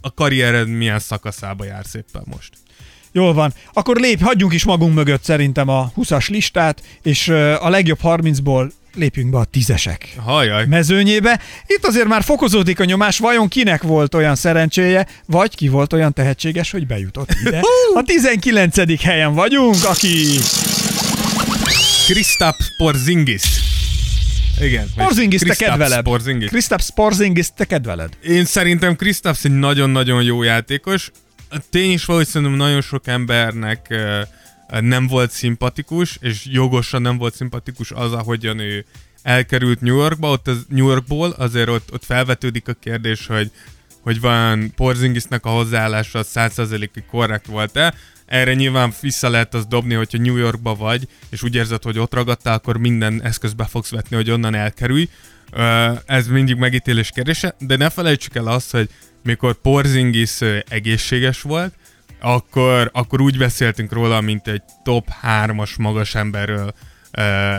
[0.00, 2.52] a karriered milyen szakaszába jársz éppen most.
[3.12, 3.52] Jól van.
[3.72, 7.28] Akkor lép, hagyjunk is magunk mögött szerintem a 20-as listát, és
[7.60, 10.66] a legjobb 30-ból lépjünk be a tízesek Hajaj.
[10.66, 11.40] mezőnyébe.
[11.66, 16.12] Itt azért már fokozódik a nyomás, vajon kinek volt olyan szerencséje, vagy ki volt olyan
[16.12, 17.60] tehetséges, hogy bejutott ide.
[17.94, 19.02] A 19.
[19.02, 20.38] helyen vagyunk, aki...
[22.06, 23.42] Kristaps Porzingis.
[24.60, 24.86] Igen.
[24.96, 26.02] Porzingis te kedveled.
[26.02, 26.48] Porzingis.
[26.48, 28.08] Kristaps Porzingis te kedveled.
[28.22, 31.10] Én szerintem Kristaps egy nagyon-nagyon jó játékos.
[31.50, 33.98] A tény is valószínűleg nagyon sok embernek uh,
[34.80, 38.84] nem volt szimpatikus, és jogosan nem volt szimpatikus az, ahogyan ő
[39.22, 43.50] elkerült New Yorkba, ott az New Yorkból, azért ott, ott felvetődik a kérdés, hogy,
[44.02, 47.94] hogy van Porzingisnek a hozzáállása 100%-ig korrekt volt-e.
[48.26, 52.14] Erre nyilván vissza lehet az dobni, hogyha New Yorkba vagy, és úgy érzed, hogy ott
[52.14, 55.08] ragadtál, akkor minden eszközbe fogsz vetni, hogy onnan elkerülj.
[56.06, 58.88] Ez mindig megítélés kérdése, de ne felejtsük el azt, hogy
[59.22, 61.74] mikor Porzingis egészséges volt,
[62.20, 66.74] akkor, akkor úgy beszéltünk róla, mint egy top 3-as magas emberről,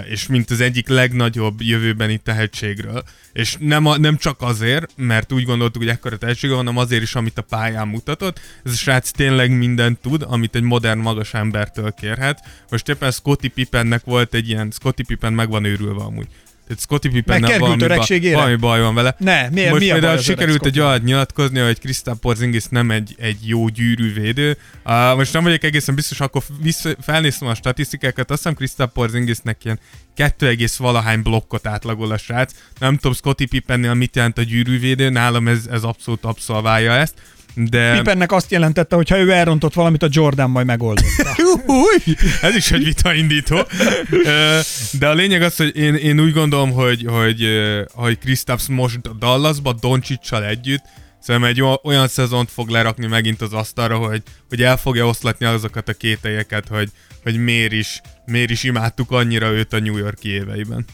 [0.09, 3.03] és mint az egyik legnagyobb jövőbeni tehetségről.
[3.33, 7.15] És nem, a, nem csak azért, mert úgy gondoltuk, hogy ekkora tehetsége, hanem azért is,
[7.15, 8.39] amit a pályán mutatott.
[8.63, 12.39] Ez a srác tényleg mindent tud, amit egy modern magas embertől kérhet.
[12.69, 16.27] Most éppen Scotty Pippennek volt egy ilyen, Scotty Pippen meg van őrülve amúgy.
[16.67, 19.15] Tehát Scottie Pippen valami, ba, valami baj van vele.
[19.19, 23.15] Ne, miért, Most mi a baj sikerült egy olyat nyilatkozni, hogy Krisztán Porzingis nem egy,
[23.19, 24.57] egy jó gyűrűvédő.
[24.85, 29.65] Uh, most nem vagyok egészen biztos, akkor vissza, felnéztem a statisztikákat, azt hiszem Krisztán Porzingisnek
[29.65, 29.79] ilyen
[30.15, 32.53] 2, valahány blokkot átlagol a srác.
[32.79, 37.13] Nem tudom Scottie Pippennél mit jelent a gyűrűvédő, nálam ez, ez abszolút abszolválja ezt.
[37.59, 37.95] De...
[37.97, 41.35] Pipennek azt jelentette, hogy ha ő elrontott valamit, a Jordan majd megoldotta.
[42.47, 43.57] ez is egy vitaindító.
[44.91, 47.47] De a lényeg az, hogy én, én úgy gondolom, hogy, hogy,
[47.93, 50.83] hogy Kristaps most Dallasba Doncsicsal együtt
[51.27, 55.89] Szerintem egy olyan szezont fog lerakni megint az asztalra, hogy, hogy el fogja oszlatni azokat
[55.89, 56.89] a kételyeket, hogy,
[57.23, 60.85] hogy miért is, miért is imádtuk annyira őt a New York éveiben.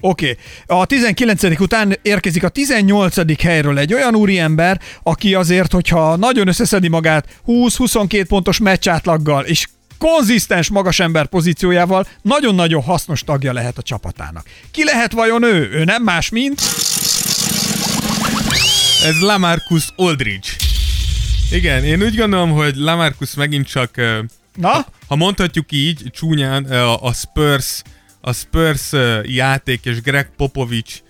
[0.00, 0.30] Oké.
[0.30, 0.80] Okay.
[0.80, 1.42] A 19.
[1.60, 3.42] után érkezik a 18.
[3.42, 9.66] helyről egy olyan úriember, aki azért, hogyha nagyon összeszedi magát 20-22 pontos meccsátlaggal, és
[9.98, 14.46] konzisztens magasember pozíciójával nagyon-nagyon hasznos tagja lehet a csapatának.
[14.70, 15.70] Ki lehet vajon ő?
[15.72, 16.60] Ő nem más, mint...
[19.04, 20.48] Ez Lamarcus Aldridge.
[21.50, 23.90] Igen, én úgy gondolom, hogy Lamarcus megint csak...
[24.54, 24.68] Na?
[24.68, 26.64] Ha, ha mondhatjuk így, csúnyán,
[27.00, 27.82] a Spurs
[28.20, 31.00] a Spurs játék és Greg Popovich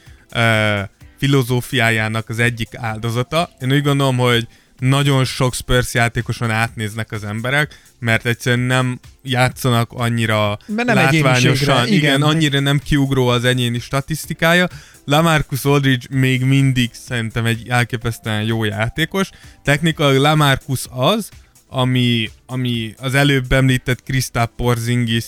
[1.19, 3.51] filozófiájának az egyik áldozata.
[3.61, 4.47] Én úgy gondolom, hogy
[4.79, 11.87] nagyon sok Spurs játékoson átnéznek az emberek, mert egyszerűen nem játszanak annyira mert nem látványosan,
[11.87, 14.69] igen, igen, annyira nem kiugró az egyéni statisztikája.
[15.05, 19.31] Lamarcus Aldridge még mindig szerintem egy elképesztően jó játékos.
[19.63, 21.29] Technikailag Lamarcus az,
[21.69, 25.25] ami, ami az előbb említett Krisztáp Porzingis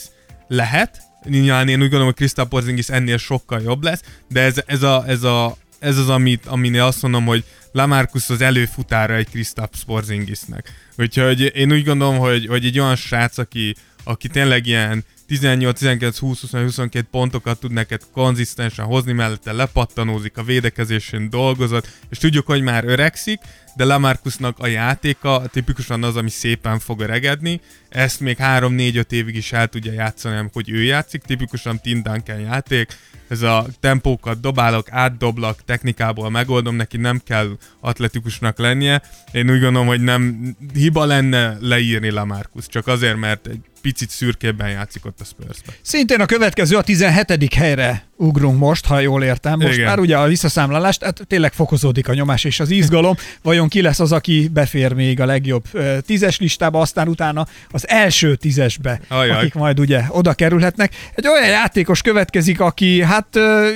[0.48, 1.10] lehet.
[1.24, 5.04] Nyilván én úgy gondolom, hogy Krisztáp Porzingis ennél sokkal jobb lesz, de ez, ez, a,
[5.06, 10.72] ez, a, ez az, amit, aminél azt mondom, hogy Lamarcus az előfutára egy Krisztáp Porzingisnek.
[10.96, 16.18] Úgyhogy én úgy gondolom, hogy, hogy egy olyan srác, aki, aki tényleg ilyen 18, 19,
[16.18, 22.46] 20, 21, 22 pontokat tud neked konzisztensen hozni, mellette lepattanózik, a védekezésén dolgozott, és tudjuk,
[22.46, 23.40] hogy már öregszik,
[23.76, 29.52] de Lamarcusnak a játéka tipikusan az, ami szépen fog öregedni, ezt még 3-4-5 évig is
[29.52, 32.96] el tudja játszani, amikor ő játszik, tipikusan Tim Duncan játék,
[33.28, 39.02] ez a tempókat dobálok, átdoblak, technikából megoldom, neki nem kell atletikusnak lennie.
[39.32, 44.70] Én úgy gondolom, hogy nem hiba lenne leírni Lamarcus, csak azért, mert egy picit szürkébben
[44.70, 47.54] játszik ott a spurs Szintén a következő a 17.
[47.54, 49.58] helyre ugrunk most, ha jól értem.
[49.58, 49.86] Most Igen.
[49.86, 53.16] már ugye a visszaszámlálást, hát tényleg fokozódik a nyomás és az izgalom.
[53.42, 55.64] Vajon ki lesz az, aki befér még a legjobb
[56.06, 59.36] tízes listába, aztán utána az első tízesbe, Ajaj.
[59.36, 60.94] akik majd ugye oda kerülhetnek.
[61.14, 63.26] Egy olyan játékos következik, aki hát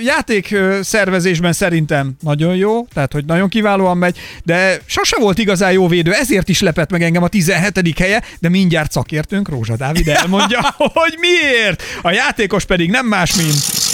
[0.04, 5.88] játék szervezésben szerintem nagyon jó, tehát hogy nagyon kiválóan megy, de sose volt igazán jó
[5.88, 7.98] védő, ezért is lepett meg engem a 17.
[7.98, 11.82] helye, de mindjárt szakértőnk Rózsa Dávid elmondja, hogy miért.
[12.02, 13.84] A játékos pedig nem más, mint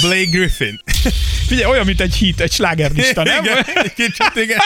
[0.00, 0.80] Blake Griffin.
[1.48, 3.44] Figyelj, olyan, mint egy hit, egy slágerlista, nem?
[3.44, 4.58] Igen, egy kicsit, igen.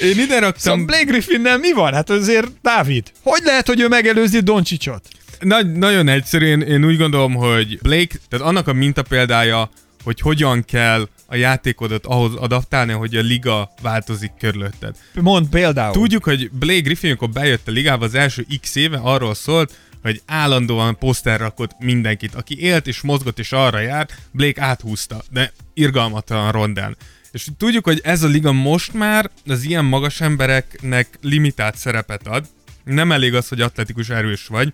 [0.00, 0.58] Én ide raktam...
[0.58, 1.92] Szóval Blake Griffinnel mi van?
[1.92, 5.08] Hát azért Dávid, hogy lehet, hogy ő megelőzi Doncsicsot?
[5.40, 9.70] Nagy, nagyon egyszerű, én, én úgy gondolom, hogy Blake, tehát annak a mintapéldája,
[10.04, 14.96] hogy hogyan kell a játékodat ahhoz adaptálni, hogy a liga változik körülötted.
[15.14, 15.92] Mond például.
[15.92, 20.22] Tudjuk, hogy Blake Griffin, amikor bejött a ligába az első x éve, arról szólt, hogy
[20.26, 22.34] állandóan poszter rakott mindenkit.
[22.34, 26.96] Aki élt és mozgott és arra járt, Blake áthúzta, de irgalmatlan rondán.
[27.32, 32.46] És tudjuk, hogy ez a liga most már az ilyen magas embereknek limitált szerepet ad.
[32.84, 34.72] Nem elég az, hogy atletikus erős vagy,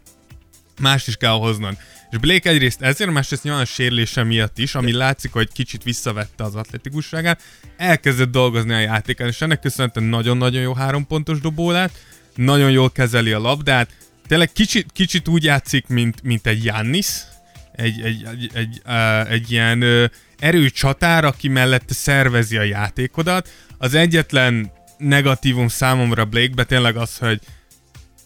[0.80, 1.76] más is kell hoznod.
[2.12, 6.44] És Blake egyrészt ezért, másrészt nyilván a sérülése miatt is, ami látszik, hogy kicsit visszavette
[6.44, 7.42] az atletikusságát,
[7.76, 11.98] elkezdett dolgozni a játékán, és ennek köszönhetően nagyon-nagyon jó három pontos dobó lett,
[12.34, 13.90] nagyon jól kezeli a labdát,
[14.26, 17.08] tényleg kicsit, kicsit úgy játszik, mint, mint egy Jannis,
[17.72, 20.04] egy, egy, egy, egy, uh, egy ilyen uh,
[20.38, 23.48] erőcsatár, aki mellett szervezi a játékodat.
[23.78, 27.40] Az egyetlen negatívum számomra Blake-be tényleg az, hogy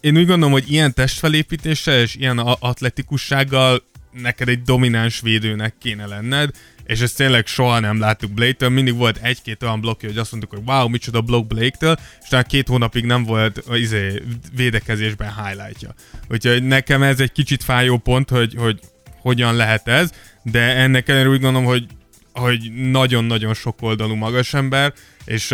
[0.01, 6.49] én úgy gondolom, hogy ilyen testfelépítéssel és ilyen atletikussággal neked egy domináns védőnek kéne lenned,
[6.85, 10.53] és ezt tényleg soha nem láttuk Blake-től, mindig volt egy-két olyan blokkja, hogy azt mondtuk,
[10.53, 14.21] hogy wow, micsoda blokk Blake-től, és talán két hónapig nem volt izé,
[14.55, 15.93] védekezésben highlightja.
[16.29, 18.79] Úgyhogy nekem ez egy kicsit fájó pont, hogy, hogy
[19.21, 20.11] hogyan lehet ez,
[20.43, 21.85] de ennek ellenére úgy gondolom, hogy
[22.31, 24.93] hogy nagyon-nagyon sok oldalú magas ember,
[25.25, 25.53] és,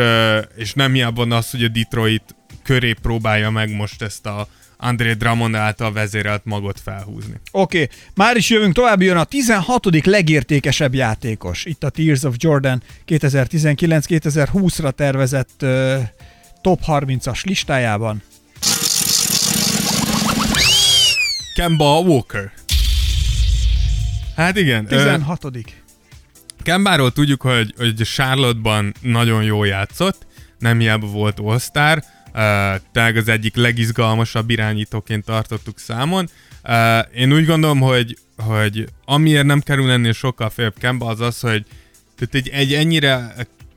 [0.56, 4.48] és nem hiába az, hogy a Detroit köré próbálja meg most ezt a
[4.78, 7.40] André Drummond által vezérelt magot felhúzni.
[7.52, 7.96] Oké, okay.
[8.16, 10.06] már is jövünk tovább, jön a 16.
[10.06, 11.66] legértékesebb játékos.
[11.66, 16.00] Itt a Tears of Jordan 2019-2020-ra tervezett uh,
[16.62, 18.22] top 30-as listájában.
[21.56, 22.52] Kemba Walker.
[24.36, 24.86] Hát igen.
[24.86, 25.44] 16.
[25.46, 25.52] Uh,
[26.64, 30.26] Kembáról tudjuk, hogy, hogy Charlotte-ban nagyon jól játszott,
[30.60, 32.04] nem hiába volt all-star,
[32.34, 36.30] uh, az egyik legizgalmasabb irányítóként tartottuk számon.
[37.16, 41.66] Én úgy gondolom, hogy, hogy amiért nem kerül ennél sokkal főbb Kemba az az, hogy
[42.16, 43.36] tehát egy, egy ennyire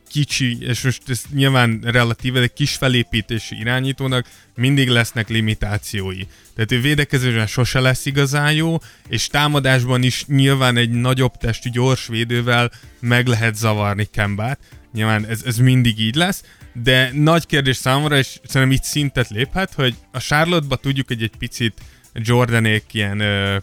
[0.08, 6.22] kicsi, és most ez nyilván relatíve, egy kis felépítési irányítónak mindig lesznek limitációi.
[6.54, 8.78] Tehát ő védekezésben sose lesz igazán jó,
[9.08, 14.58] és támadásban is nyilván egy nagyobb testű gyors védővel meg lehet zavarni Kembát.
[14.92, 16.42] Nyilván ez, ez mindig így lesz,
[16.82, 21.36] de nagy kérdés számomra, és szerintem itt szintet léphet, hogy a Charlotte-ba tudjuk, hogy egy
[21.38, 21.80] picit
[22.12, 23.56] Jordanék ilyen, ö,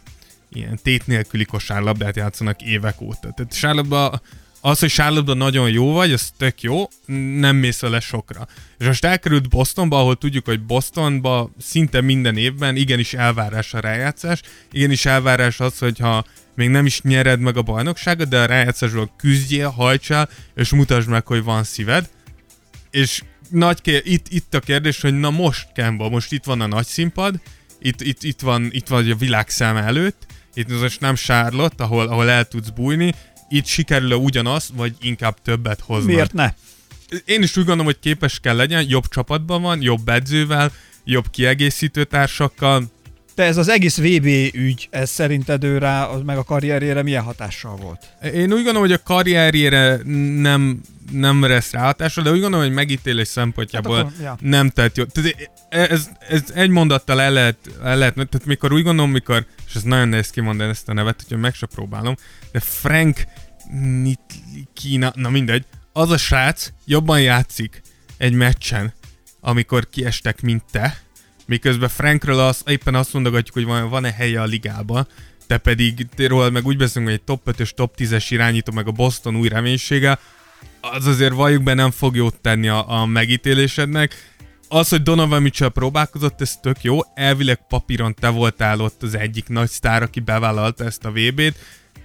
[0.49, 3.31] ilyen tét nélküli kosárlabdát játszanak évek óta.
[3.35, 4.21] Tehát charlotte
[4.61, 6.87] az, hogy charlotte nagyon jó vagy, az tök jó,
[7.39, 8.47] nem mész vele sokra.
[8.77, 14.41] És most elkerült Bostonba, ahol tudjuk, hogy Bostonba szinte minden évben igenis elvárás a rájátszás,
[14.71, 19.69] igenis elvárás az, hogyha még nem is nyered meg a bajnokságot, de a rájátszásról küzdjél,
[19.69, 22.09] hajtsál, és mutasd meg, hogy van szíved
[22.93, 26.67] és nagy kér, itt, itt a kérdés, hogy na most Kemba, most itt van a
[26.67, 27.39] nagy színpad,
[27.79, 32.07] itt, itt, itt, van, itt van a világ szem előtt, itt most nem Charlotte, ahol,
[32.07, 33.13] ahol el tudsz bújni,
[33.49, 36.13] itt sikerül-e ugyanaz, vagy inkább többet hozni.
[36.13, 36.53] Miért ne?
[37.25, 40.71] Én is úgy gondolom, hogy képes kell legyen, jobb csapatban van, jobb edzővel,
[41.03, 42.91] jobb kiegészítő társakkal,
[43.35, 47.75] Te ez az egész VB ügy, ez szerinted ő rá, meg a karrierjére milyen hatással
[47.75, 48.05] volt?
[48.33, 49.99] Én úgy gondolom, hogy a karrierjére
[50.41, 50.81] nem,
[51.11, 54.37] nem lesz ráhatása, de úgy gondolom, hogy megítélés szempontjából Hát akkor, ja.
[54.39, 55.03] nem tett jó.
[55.03, 59.75] Tehát ez, ez egy mondattal el lehet, el lehet, tehát mikor úgy gondolom, mikor, és
[59.75, 62.15] ez nagyon nehéz kimondani ezt a nevet, hogy meg se próbálom,
[62.51, 63.23] de Frank
[64.01, 67.81] Nitlikina, na mindegy, az a srác jobban játszik
[68.17, 68.93] egy meccsen,
[69.39, 71.02] amikor kiestek, mint te,
[71.45, 75.07] miközben Frankről az, éppen azt mondogatjuk, hogy van, van-e helye a ligába,
[75.47, 78.87] te pedig te róla meg úgy beszélünk, hogy egy top 5-ös, top 10-es irányító, meg
[78.87, 80.19] a Boston új reménysége,
[80.81, 84.31] az azért valljuk be nem fog jót tenni a, a megítélésednek.
[84.67, 86.99] Az, hogy Donovan Mitchell próbálkozott, ez tök jó.
[87.15, 91.55] Elvileg papíron te voltál ott az egyik nagy sztár, aki bevállalta ezt a VB-t,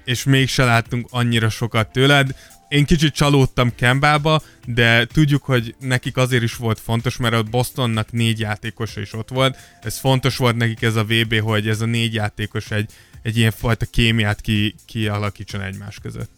[0.04, 2.34] és mégse láttunk annyira sokat tőled.
[2.68, 8.12] Én kicsit csalódtam Kembába, de tudjuk, hogy nekik azért is volt fontos, mert a Bostonnak
[8.12, 9.56] négy játékosa is ott volt.
[9.82, 12.90] Ez fontos volt nekik ez a VB, hogy ez a négy játékos egy,
[13.22, 16.30] egy ilyen fajta kémiát ki, kialakítson egymás között.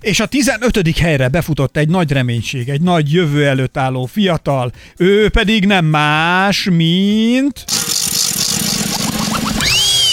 [0.00, 0.98] És a 15.
[0.98, 6.68] helyre befutott egy nagy reménység, egy nagy jövő előtt álló fiatal, ő pedig nem más,
[6.70, 7.64] mint...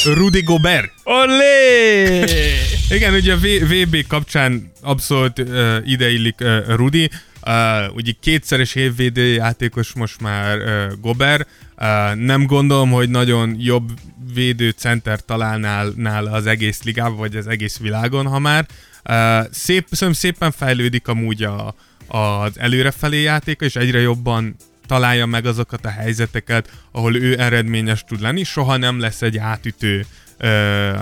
[0.04, 0.92] Rudy Gobert.
[1.04, 2.24] Olé!
[2.90, 7.10] Igen, ugye a VB kapcsán abszolút uh, ideillik uh, Rudi.
[7.48, 11.48] Uh, ugye kétszeres évvédő játékos most már uh, Gober.
[11.78, 13.92] Uh, nem gondolom, hogy nagyon jobb
[14.34, 18.66] védő center találnál nála az egész ligában, vagy az egész világon, ha már.
[19.10, 21.76] Uh, szép, szerintem szépen fejlődik amúgy a,
[22.08, 24.56] az előrefelé játéka, és egyre jobban
[24.88, 28.44] találja meg azokat a helyzeteket, ahol ő eredményes tud lenni.
[28.44, 30.06] Soha nem lesz egy átütő
[30.38, 30.94] ö, ö,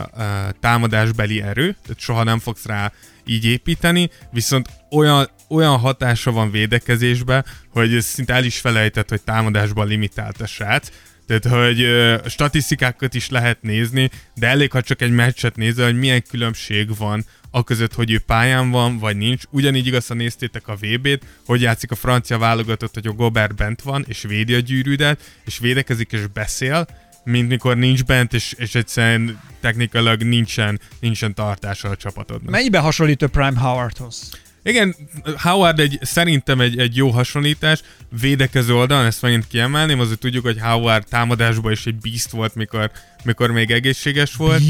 [0.59, 2.91] támadásbeli erő, tehát soha nem fogsz rá
[3.25, 9.87] így építeni, viszont olyan, olyan hatása van védekezésbe, hogy szinte el is felejtett, hogy támadásban
[9.87, 10.89] limitált a srác.
[11.27, 15.99] Tehát, hogy ö, statisztikákat is lehet nézni, de elég, ha csak egy meccset nézel, hogy
[15.99, 19.43] milyen különbség van a között, hogy ő pályán van, vagy nincs.
[19.49, 23.81] Ugyanígy igaz, ha néztétek a VB-t, hogy játszik a francia válogatott, hogy a Gobert bent
[23.81, 26.87] van, és védi a gyűrűdet, és védekezik, és beszél,
[27.23, 32.51] mint mikor nincs bent, és, és egyszerűen technikailag nincsen, nincsen tartása a csapatodnak.
[32.51, 34.29] Mennyiben hasonlít a Prime Howardhoz?
[34.65, 34.95] Igen,
[35.37, 37.81] Howard egy, szerintem egy, egy jó hasonlítás,
[38.21, 42.91] védekező oldalon, ezt megint kiemelném, azért tudjuk, hogy Howard támadásban is egy beast volt, mikor,
[43.23, 44.61] mikor még egészséges volt,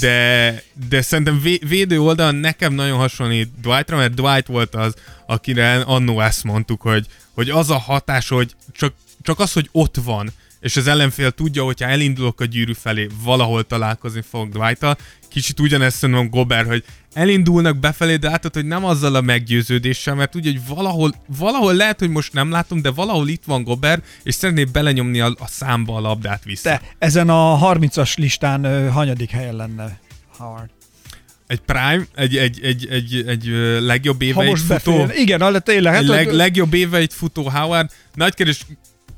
[0.00, 4.94] de, de szerintem vé, védő oldalon nekem nagyon hasonlít Dwightra, mert Dwight volt az,
[5.26, 9.96] akire annó ezt mondtuk, hogy, hogy az a hatás, hogy csak, csak az, hogy ott
[10.04, 10.32] van,
[10.62, 14.96] és az ellenfél tudja, hogyha elindulok a gyűrű felé, valahol találkozni fogok dwight
[15.28, 20.34] Kicsit ugyanezt szerintem Gober, hogy elindulnak befelé, de látod, hogy nem azzal a meggyőződéssel, mert
[20.34, 24.34] ugye, hogy valahol, valahol lehet, hogy most nem látom, de valahol itt van Gober, és
[24.34, 26.68] szeretné belenyomni a, a számba a labdát vissza.
[26.68, 29.98] Te ezen a 30-as listán ö, hanyadik helyen lenne
[30.38, 30.70] Howard?
[31.46, 33.46] Egy prime, egy, egy, egy, egy, egy
[33.80, 36.98] legjobb Ha éve egy most futó, befér, igen, tényleg, hát egy leg, leg, legjobb éve
[36.98, 37.90] egy futó Howard.
[38.14, 38.66] Nagy kérdés,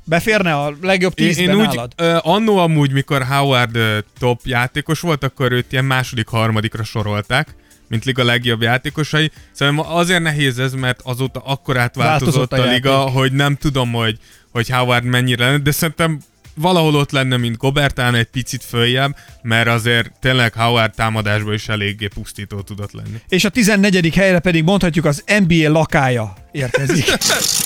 [0.05, 1.93] beférne a legjobb Én, tízben én úgy, nálad?
[1.95, 7.55] ö, annó amúgy, mikor Howard ö, top játékos volt, akkor őt ilyen második, harmadikra sorolták,
[7.87, 9.31] mint liga legjobb játékosai.
[9.51, 13.13] Szerintem azért nehéz ez, mert azóta akkor átváltozott Változott a a, liga, játék.
[13.13, 14.17] hogy nem tudom, hogy,
[14.51, 16.19] hogy Howard mennyire lenne, de szerintem
[16.57, 21.67] valahol ott lenne, mint Gobert, talán egy picit följebb, mert azért tényleg Howard támadásban is
[21.69, 23.21] eléggé pusztító tudott lenni.
[23.29, 24.15] És a 14.
[24.15, 27.05] helyre pedig mondhatjuk az NBA lakája érkezik.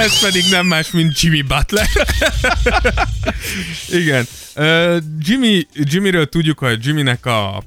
[0.00, 1.86] Ez pedig nem más, mint Jimmy Butler.
[4.00, 4.26] Igen.
[4.56, 7.62] Uh, Jimmy, Jimmyről tudjuk, hogy Jimmynek a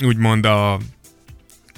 [0.00, 0.78] úgymond a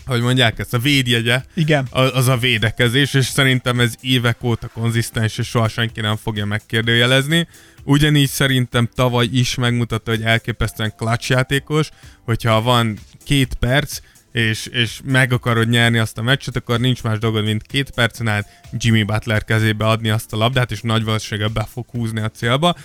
[0.07, 1.87] hogy mondják ezt, a védjegye, Igen.
[1.91, 7.49] az a védekezés, és szerintem ez évek óta konzisztens, és soha senki nem fogja megkérdőjelezni.
[7.85, 11.89] Ugyanígy szerintem tavaly is megmutatta, hogy elképesztően clutch játékos,
[12.25, 13.99] hogyha van két perc,
[14.33, 18.29] és, és meg akarod nyerni azt a meccset, akkor nincs más dolgod, mint két percen
[18.29, 22.29] át Jimmy Butler kezébe adni azt a labdát, és nagy valószínűséggel be fog húzni a
[22.29, 22.77] célba.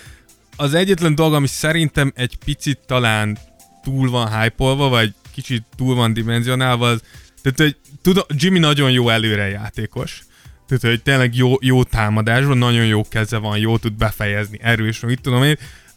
[0.56, 3.38] Az egyetlen dolog, ami szerintem egy picit talán
[3.82, 7.02] túl van hype vagy kicsit túl van dimenzionálva, az,
[7.42, 10.22] tehát, hogy tudom, Jimmy nagyon jó előre játékos,
[10.66, 15.20] tehát, hogy tényleg jó, jó támadásban, nagyon jó keze van, jó tud befejezni, erős, mit
[15.20, 15.56] tudom én.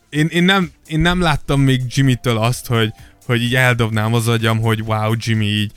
[0.09, 2.93] Én, én, nem, én nem láttam még Jimmy-től azt, hogy,
[3.29, 5.71] hogy így eldobnám az agyam, hogy wow, Jimmy így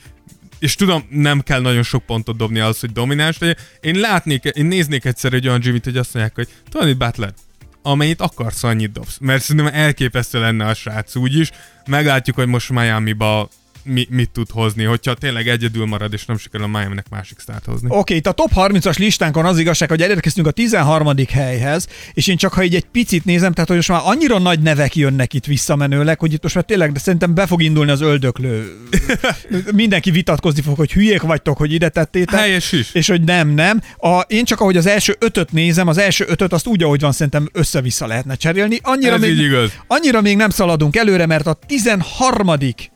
[0.59, 3.57] és tudom, nem kell nagyon sok pontot dobni az, hogy domináns legyen.
[3.81, 7.33] Én látnék, én néznék egyszer egy olyan Jimmy-t, hogy azt mondják, hogy Tony Butler,
[7.81, 9.17] amennyit akarsz, annyit dobsz.
[9.19, 11.51] Mert szerintem elképesztő lenne a srác úgyis.
[11.85, 13.49] Meglátjuk, hogy most Miami-ba
[13.83, 17.65] mi, mit tud hozni, hogyha tényleg egyedül marad, és nem sikerül a Miami-nek másik sztárt
[17.65, 17.87] hozni.
[17.87, 21.15] Oké, okay, itt a top 30-as listánkon az igazság, hogy elérkeztünk a 13.
[21.31, 24.59] helyhez, és én csak ha így egy picit nézem, tehát hogy most már annyira nagy
[24.59, 28.01] nevek jönnek itt visszamenőleg, hogy itt most már tényleg, de szerintem be fog indulni az
[28.01, 28.77] öldöklő.
[29.73, 32.39] Mindenki vitatkozni fog, hogy hülyék vagytok, hogy ide tettétek.
[32.39, 32.93] Helyes is.
[32.93, 33.81] És hogy nem, nem.
[33.97, 37.11] A, én csak ahogy az első ötöt nézem, az első ötöt azt úgy, ahogy van,
[37.11, 38.79] szerintem össze-vissza lehetne cserélni.
[38.81, 39.71] Annyira, Ez még, igaz.
[39.87, 42.51] annyira még nem szaladunk előre, mert a 13.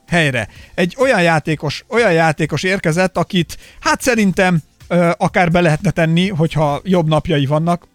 [0.08, 6.30] helyre egy olyan játékos, olyan játékos érkezett, akit hát szerintem ö, akár be lehetne tenni,
[6.30, 7.88] hogyha jobb napjai vannak,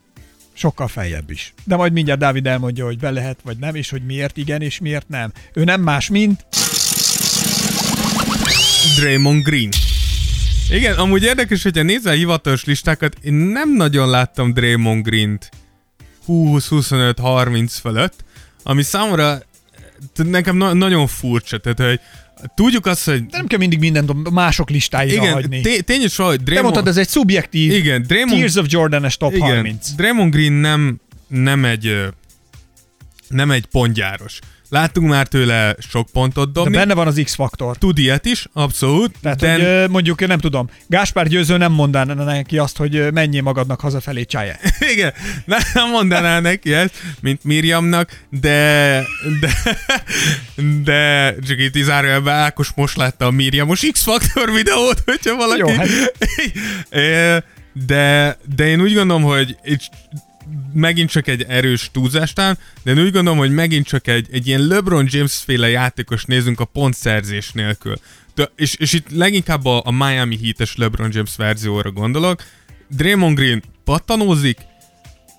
[0.52, 1.54] sokkal feljebb is.
[1.64, 4.78] De majd mindjárt Dávid elmondja, hogy be lehet, vagy nem, és hogy miért igen, és
[4.78, 5.32] miért nem.
[5.52, 6.46] Ő nem más, mint
[8.96, 9.68] Draymond Green.
[10.70, 15.48] Igen, amúgy érdekes, hogyha nézel hivatalos listákat, én nem nagyon láttam Draymond Green-t
[16.28, 18.24] 20-25-30 fölött,
[18.62, 19.38] ami számomra
[20.16, 22.00] nekem na- nagyon furcsa, tehát hogy
[22.54, 25.60] tudjuk azt, hogy de nem kell mindig mindent a mások listáira igen, hagyni.
[25.60, 29.16] té- tény is valahogy Te Draymond, mondtad, ez egy szubjektív igen, Draymond, Tears of Jordan-es
[29.16, 29.90] top igen, 30.
[29.96, 31.96] Draymond Green nem, nem egy
[33.28, 34.38] nem egy pontgyáros.
[34.72, 36.76] Láttunk már tőle sok pontot De dobni.
[36.76, 37.76] benne van az X-faktor.
[37.76, 39.14] Tud ilyet is, abszolút.
[39.22, 43.12] Tehát, de hogy ö, mondjuk, én nem tudom, Gáspár Győző nem mondaná neki azt, hogy
[43.12, 44.60] menjél magadnak hazafelé csáját.
[44.92, 45.12] Igen,
[45.46, 49.04] nem mondaná neki ezt, mint Miriamnak, de,
[49.40, 49.74] de,
[50.84, 55.60] de csak itt zárójelben Ákos most látta a Miriamos X-Factor videót, hogyha valaki...
[55.60, 57.44] Jó, hát.
[57.86, 59.90] De, de én úgy gondolom, hogy itt
[60.72, 64.66] megint csak egy erős túlzástán, de én úgy gondolom, hogy megint csak egy, egy ilyen
[64.66, 67.96] LeBron James féle játékos nézünk a pontszerzés nélkül.
[68.34, 72.42] De, és, és itt leginkább a, a Miami Heat-es LeBron James verzióra gondolok.
[72.88, 74.58] Draymond Green pattanózik,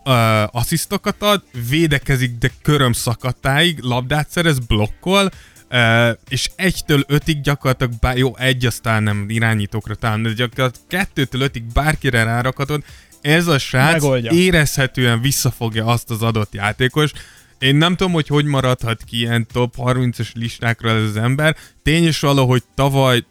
[0.03, 5.31] uh, asszisztokat ad, védekezik, de köröm szakadtáig, labdát szerez, blokkol,
[5.69, 11.41] uh, és egytől ötig gyakorlatilag, bár, jó, egy aztán nem irányítókra talán, de gyakorlatilag kettőtől
[11.41, 12.83] ötig bárkire rárakhatod,
[13.23, 14.31] ez a srác Megoldja.
[14.31, 17.11] érezhetően visszafogja azt az adott játékos.
[17.59, 21.55] Én nem tudom, hogy hogy maradhat ki ilyen top 30-as listákra ez az ember.
[21.83, 23.23] Tény is valahogy tavaly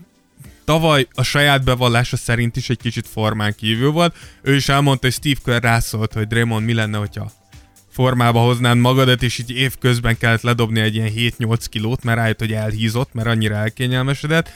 [0.65, 4.17] tavaly a saját bevallása szerint is egy kicsit formán kívül volt.
[4.43, 7.33] Ő is elmondta, hogy Steve Kerr rászólt, hogy Draymond mi lenne, hogyha
[7.91, 12.53] formába hoznád magadat, és így évközben kellett ledobni egy ilyen 7-8 kilót, mert rájött, hogy
[12.53, 14.51] elhízott, mert annyira elkényelmesedett.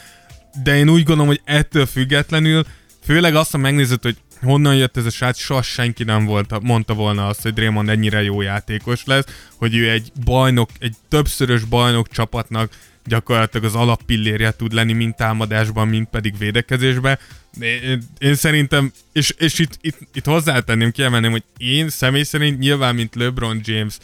[0.63, 2.65] De én úgy gondolom, hogy ettől függetlenül,
[3.05, 4.17] főleg azt, ha megnézed, hogy
[4.47, 8.23] honnan jött ez a srác, soha senki nem volt, mondta volna azt, hogy Draymond ennyire
[8.23, 9.25] jó játékos lesz,
[9.57, 12.71] hogy ő egy bajnok, egy többszörös bajnok csapatnak
[13.05, 17.19] gyakorlatilag az alappillérje tud lenni, mind támadásban, mind pedig védekezésben.
[17.61, 22.95] Én, én szerintem, és, és itt, itt, itt hozzátenném, kiemelném, hogy én személy szerint nyilván,
[22.95, 23.99] mint LeBron James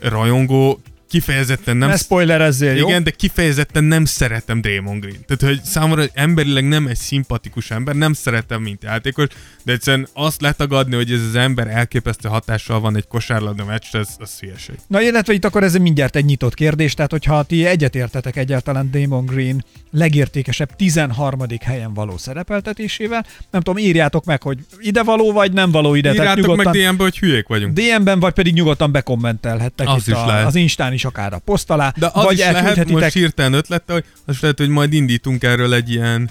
[0.00, 1.88] rajongó, kifejezetten nem...
[1.88, 2.88] Ne spoilerezzél, jó?
[2.88, 5.24] Igen, de kifejezetten nem szeretem Draymond Green.
[5.26, 9.26] Tehát, hogy számomra emberileg nem egy szimpatikus ember, nem szeretem, mint játékos,
[9.64, 14.08] de egyszerűen azt letagadni, hogy ez az ember elképesztő hatással van egy kosárlabda meccsre, ez,
[14.18, 14.74] az hülyeség.
[14.86, 19.26] Na, illetve itt akkor ez mindjárt egy nyitott kérdés, tehát hogyha ti egyetértetek egyáltalán Damon
[19.26, 21.40] Green legértékesebb 13.
[21.64, 26.12] helyen való szerepeltetésével, nem tudom, írjátok meg, hogy ide való vagy nem való ide.
[26.12, 27.72] tehát Írjátok meg nyugodtan DM-be, hogy hülyék vagyunk.
[27.72, 30.46] DM-ben, vagy pedig nyugodtan bekommentelhettek Az itt is a, lehet.
[30.46, 33.92] az Instán is akár a poszt alá, De az vagy is lehet, most hirtelen ötlete,
[33.92, 36.30] hogy az is lehet, hogy majd indítunk erről egy ilyen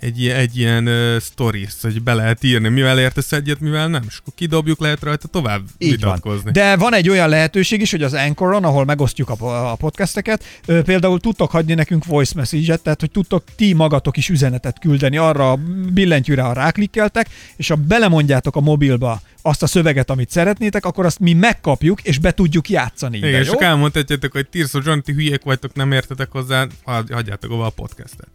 [0.00, 4.02] egy, ilyen- egy ilyen uh, stories, hogy be lehet írni, mivel értesz egyet, mivel nem,
[4.08, 6.42] és akkor kidobjuk, lehet rajta tovább Így vitatkozni.
[6.44, 6.52] van.
[6.52, 10.82] De van egy olyan lehetőség is, hogy az Anchoron, ahol megosztjuk a, a podcasteket, ö,
[10.82, 15.50] például tudtok hagyni nekünk voice message-et, tehát hogy tudtok ti magatok is üzenetet küldeni arra
[15.52, 15.58] a
[15.92, 21.18] billentyűre, ha ráklikkeltek, és ha belemondjátok a mobilba azt a szöveget, amit szeretnétek, akkor azt
[21.18, 23.16] mi megkapjuk, és be tudjuk játszani.
[23.16, 23.52] ide, Igen, és jó?
[23.52, 27.70] csak elmondhatjátok, hogy Tirso John, ti hülyék vagytok, nem értetek hozzá, hagy- hagyjátok ova a
[27.70, 28.28] podcastet.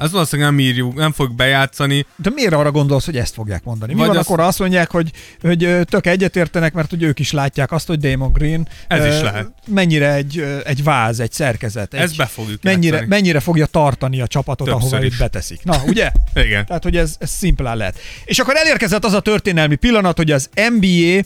[0.00, 2.06] Ez valószínűleg nem írjuk, nem fog bejátszani.
[2.16, 3.92] De miért arra gondolsz, hogy ezt fogják mondani?
[3.92, 7.32] Mi Vagy van azt- akkor azt mondják, hogy, hogy tök egyetértenek, mert hogy ők is
[7.32, 9.46] látják azt, hogy Damon Green Ez is lehet.
[9.66, 11.94] mennyire egy, egy váz, egy szerkezet.
[11.94, 13.14] Egy, Ezt be fogjuk mennyire, játszani.
[13.14, 15.18] mennyire fogja tartani a csapatot, Többször ahova őt is.
[15.18, 15.64] beteszik.
[15.64, 16.10] Na, ugye?
[16.44, 16.66] Igen.
[16.66, 17.98] Tehát, hogy ez, ez szimplán lehet.
[18.24, 20.48] És akkor elérkezett az a történelmi pillanat, hogy az
[20.78, 21.20] NBA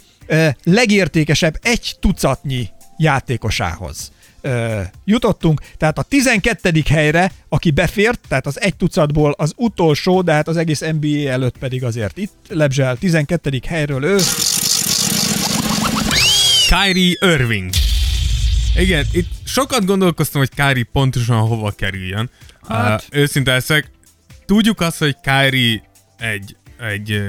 [0.64, 4.12] legértékesebb egy tucatnyi játékosához
[4.44, 5.60] ö, jutottunk.
[5.76, 6.82] Tehát a 12.
[6.88, 11.58] helyre, aki befért, tehát az egy tucatból az utolsó, de hát az egész NBA előtt
[11.58, 13.60] pedig azért itt lebzsel 12.
[13.66, 14.16] helyről ő.
[16.68, 17.70] Kyrie Irving.
[18.76, 22.30] Igen, itt sokat gondolkoztam, hogy Kyrie pontosan hova kerüljön.
[22.68, 23.90] Hát- Uh, őszinte leszek,
[24.46, 25.82] tudjuk azt, hogy Kyrie
[26.18, 26.56] egy,
[26.90, 27.22] egy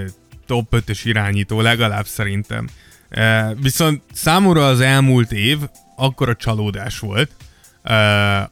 [0.45, 2.69] top 5-ös irányító, legalább szerintem.
[3.17, 5.57] Uh, viszont számomra az elmúlt év
[5.95, 7.31] akkora csalódás volt,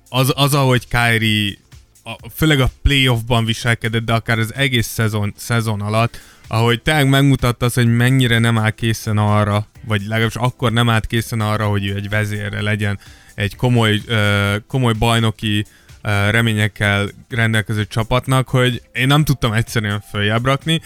[0.09, 1.57] az, az, ahogy Kyrie
[2.03, 7.65] a, főleg a playoffban viselkedett, de akár az egész szezon, szezon alatt, ahogy tényleg megmutatta
[7.65, 11.85] az, hogy mennyire nem áll készen arra, vagy legalábbis akkor nem állt készen arra, hogy
[11.85, 12.99] ő egy vezérre legyen
[13.35, 15.65] egy komoly, uh, komoly bajnoki
[16.03, 20.81] uh, reményekkel rendelkező csapatnak, hogy én nem tudtam egyszerűen följebb rakni.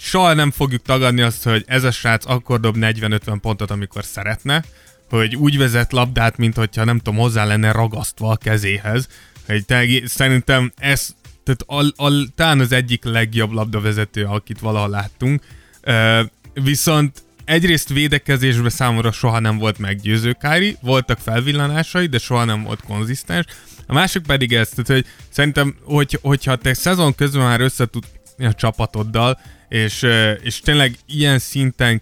[0.00, 4.64] Soha nem fogjuk tagadni azt, hogy ez a srác akkor dob 40-50 pontot, amikor szeretne,
[5.10, 9.08] hogy úgy vezet labdát, mint hogyha nem tudom, hozzá lenne ragasztva a kezéhez.
[9.46, 15.42] Hogy te, szerintem ez tehát a, a, talán az egyik legjobb labdavezető, akit valaha láttunk.
[15.86, 16.20] Uh,
[16.54, 22.82] viszont egyrészt védekezésben számomra soha nem volt meggyőző Kári, voltak felvillanásai, de soha nem volt
[22.82, 23.46] konzisztens.
[23.86, 28.04] A másik pedig ez, tehát, hogy szerintem, hogy, hogyha te szezon közben már összetud
[28.38, 30.06] a csapatoddal, és,
[30.42, 32.00] és tényleg ilyen szinten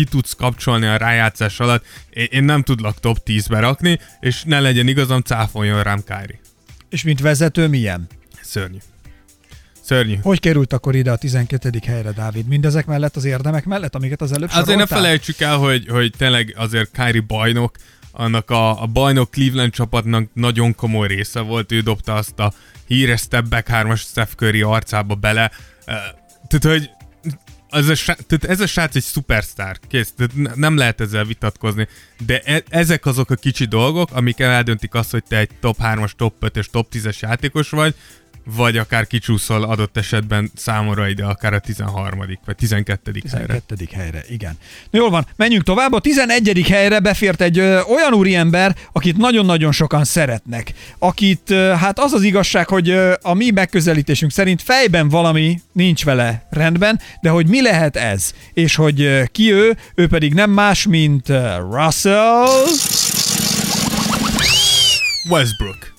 [0.00, 4.88] ki tudsz kapcsolni a rájátszás alatt, én nem tudlak top 10-be rakni, és ne legyen
[4.88, 6.38] igazam, cáfoljon rám Kári.
[6.88, 8.06] És mint vezető milyen?
[8.42, 8.76] Szörnyű.
[9.80, 10.14] Szörnyű.
[10.22, 11.70] Hogy került akkor ide a 12.
[11.86, 12.46] helyre, Dávid?
[12.46, 16.54] Mindezek mellett, az érdemek mellett, amiket az előbb Azért ne felejtsük el, hogy, hogy tényleg
[16.56, 17.76] azért Kyrie bajnok,
[18.10, 22.52] annak a, a bajnok Cleveland csapatnak nagyon komoly része volt, ő dobta azt a
[22.86, 25.50] híres step back 3 Steph Curry arcába bele.
[26.48, 26.90] Tehát, hogy
[27.70, 31.88] ez a, tehát ez a srác egy szupersztár, kész, tehát nem lehet ezzel vitatkozni,
[32.26, 36.10] de e, ezek azok a kicsi dolgok, amik eldöntik azt, hogy te egy top 3-as,
[36.16, 37.94] top 5-es, top 10-es játékos vagy,
[38.56, 42.18] vagy akár kicsúszol adott esetben számomra ide akár a 13.
[42.18, 43.10] vagy 12.
[43.10, 43.76] 12.
[43.96, 44.02] helyre.
[44.02, 44.58] helyre, igen.
[44.90, 45.92] Na jól van, menjünk tovább.
[45.92, 46.66] A 11.
[46.68, 50.72] helyre befért egy ö, olyan úriember, akit nagyon-nagyon sokan szeretnek.
[50.98, 56.04] Akit, ö, hát az az igazság, hogy ö, a mi megközelítésünk szerint fejben valami nincs
[56.04, 60.50] vele rendben, de hogy mi lehet ez, és hogy ö, ki ő, ő pedig nem
[60.50, 62.46] más, mint ö, Russell...
[65.28, 65.89] Westbrook.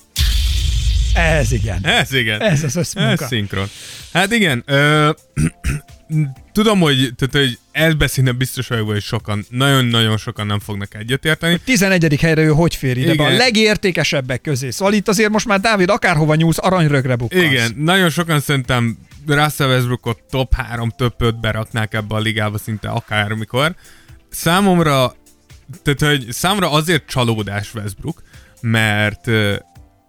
[1.13, 1.85] Ez igen.
[1.85, 2.41] Ez igen.
[2.41, 3.23] Ez az összmunka.
[3.23, 3.67] Ez szinkron.
[4.13, 5.09] Hát igen, ö,
[6.53, 11.53] tudom, hogy, tehát, hogy elbeszélne biztos vagyok, hogy sokan, nagyon-nagyon sokan nem fognak egyetérteni.
[11.53, 12.19] A 11.
[12.21, 13.15] helyre ő hogy fér ide?
[13.15, 13.23] Be?
[13.23, 14.69] A legértékesebbek közé.
[14.69, 17.43] Szóval itt azért most már Dávid akárhova nyúlsz, aranyrögre bukkansz.
[17.43, 18.97] Igen, nagyon sokan szerintem
[19.27, 23.75] Russell Westbrookot top 3, top 5 beraknák ebbe a ligába szinte akármikor.
[24.29, 25.15] Számomra,
[25.83, 28.23] tehát hogy számomra azért csalódás Westbrook,
[28.61, 29.27] mert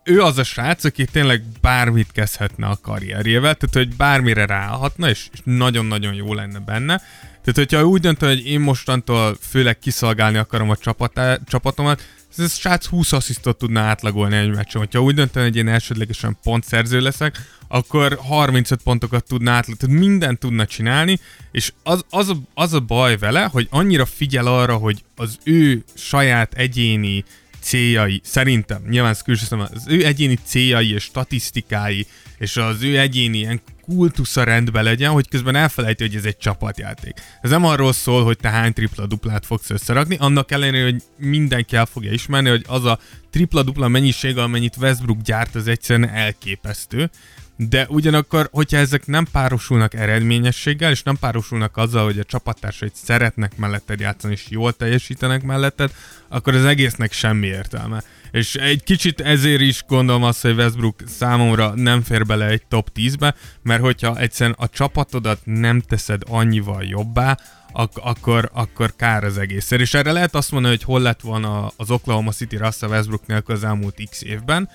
[0.04, 5.28] ő az a srác, aki tényleg bármit kezdhetne a karrierjével, tehát hogy bármire ráhatna, és
[5.44, 6.96] nagyon-nagyon jó lenne benne.
[7.44, 12.02] Tehát, hogyha úgy dönt, hogy én mostantól főleg kiszolgálni akarom a csapatá, csapatomat,
[12.36, 14.80] ez a srác 20 asszisztot tudna átlagolni egy meccsen.
[14.80, 17.38] Hogyha úgy döntöm, hogy én elsődlegesen pontszerző leszek,
[17.68, 21.18] akkor 35 pontokat tudna átlagolni, tehát mindent tudna csinálni,
[21.52, 25.84] és az, az, a, az a baj vele, hogy annyira figyel arra, hogy az ő
[25.94, 27.24] saját egyéni
[27.62, 29.16] céljai, szerintem, nyilván
[29.50, 32.06] az ő egyéni céljai és statisztikái,
[32.38, 37.14] és az ő egyéni ilyen kultusza rendben legyen, hogy közben elfelejti, hogy ez egy csapatjáték.
[37.40, 41.86] Ez nem arról szól, hogy te hány tripla-duplát fogsz összerakni, annak ellenére, hogy mindenki el
[41.86, 42.98] fogja ismerni, hogy az a
[43.30, 47.10] tripla-dupla mennyiség, amennyit Westbrook gyárt, az egyszerűen elképesztő,
[47.56, 53.56] de ugyanakkor, hogyha ezek nem párosulnak eredményességgel, és nem párosulnak azzal, hogy a csapattársaid szeretnek
[53.56, 55.92] melletted játszani, és jól teljesítenek melletted,
[56.28, 58.02] akkor az egésznek semmi értelme.
[58.30, 62.90] És egy kicsit ezért is gondolom azt, hogy Westbrook számomra nem fér bele egy top
[62.94, 67.38] 10-be, mert hogyha egyszerűen a csapatodat nem teszed annyival jobbá,
[67.72, 69.70] ak- akkor, akkor kár az egész.
[69.70, 73.54] És erre lehet azt mondani, hogy hol lett volna az Oklahoma City Russell Westbrook nélkül
[73.54, 74.68] az elmúlt x évben.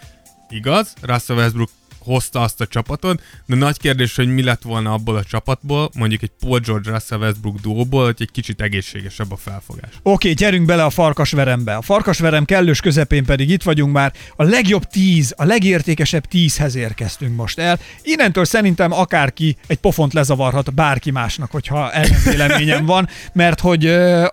[0.49, 1.69] Igaz, Russell Westbrook
[2.07, 6.21] hozta azt a csapatot, de nagy kérdés, hogy mi lett volna abból a csapatból, mondjuk
[6.21, 9.89] egy Paul George Russell Westbrook duóból, hogy egy kicsit egészségesebb a felfogás.
[9.89, 11.75] Oké, okay, gyerünk bele a farkasverembe.
[11.75, 14.13] A farkasverem kellős közepén pedig itt vagyunk már.
[14.35, 17.79] A legjobb tíz, a legértékesebb tízhez érkeztünk most el.
[18.01, 23.85] Innentől szerintem akárki egy pofont lezavarhat bárki másnak, hogyha ellenvéleményem van, mert hogy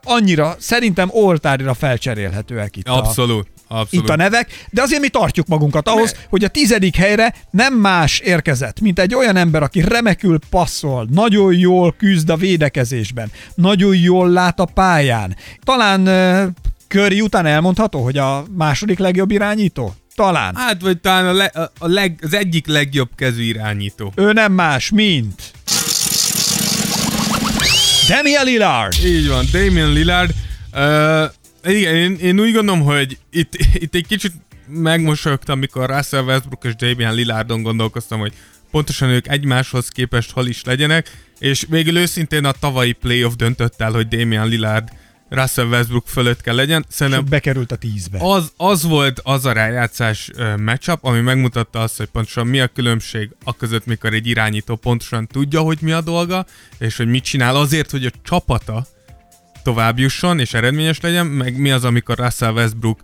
[0.02, 2.88] annyira szerintem oltárira felcserélhetőek itt.
[2.88, 3.46] Abszolút.
[3.53, 4.04] A Abszolút.
[4.04, 6.18] itt a nevek, de azért mi tartjuk magunkat ahhoz, ne.
[6.28, 11.54] hogy a tizedik helyre nem más érkezett, mint egy olyan ember, aki remekül passzol, nagyon
[11.54, 15.36] jól küzd a védekezésben, nagyon jól lát a pályán.
[15.62, 16.52] Talán uh,
[16.88, 19.94] Curry után elmondható, hogy a második legjobb irányító?
[20.14, 20.54] Talán.
[20.56, 24.12] Hát, vagy talán a, le, a leg, az egyik legjobb kezű irányító.
[24.16, 25.52] Ő nem más, mint...
[28.08, 28.94] Damian Lillard.
[29.04, 30.30] Így van, Damian Lillard.
[30.72, 31.24] Uh,
[31.66, 34.32] igen, én, én úgy gondolom, hogy itt, itt egy kicsit
[34.68, 38.32] megmosolyogtam, amikor Russell Westbrook és Damian Lillardon gondolkoztam, hogy
[38.70, 43.92] pontosan ők egymáshoz képest hol is legyenek, és végül őszintén a tavalyi playoff döntött el,
[43.92, 44.88] hogy Damian Lillard
[45.28, 46.84] Russell Westbrook fölött kell legyen.
[46.88, 48.18] Szerintem bekerült a tízbe.
[48.20, 52.66] az, az volt az a rájátszás uh, matchup, ami megmutatta azt, hogy pontosan mi a
[52.66, 56.46] különbség a között, mikor egy irányító pontosan tudja, hogy mi a dolga,
[56.78, 58.86] és hogy mit csinál azért, hogy a csapata
[59.64, 63.00] tovább jusson és eredményes legyen, meg mi az, amikor Russell Westbrook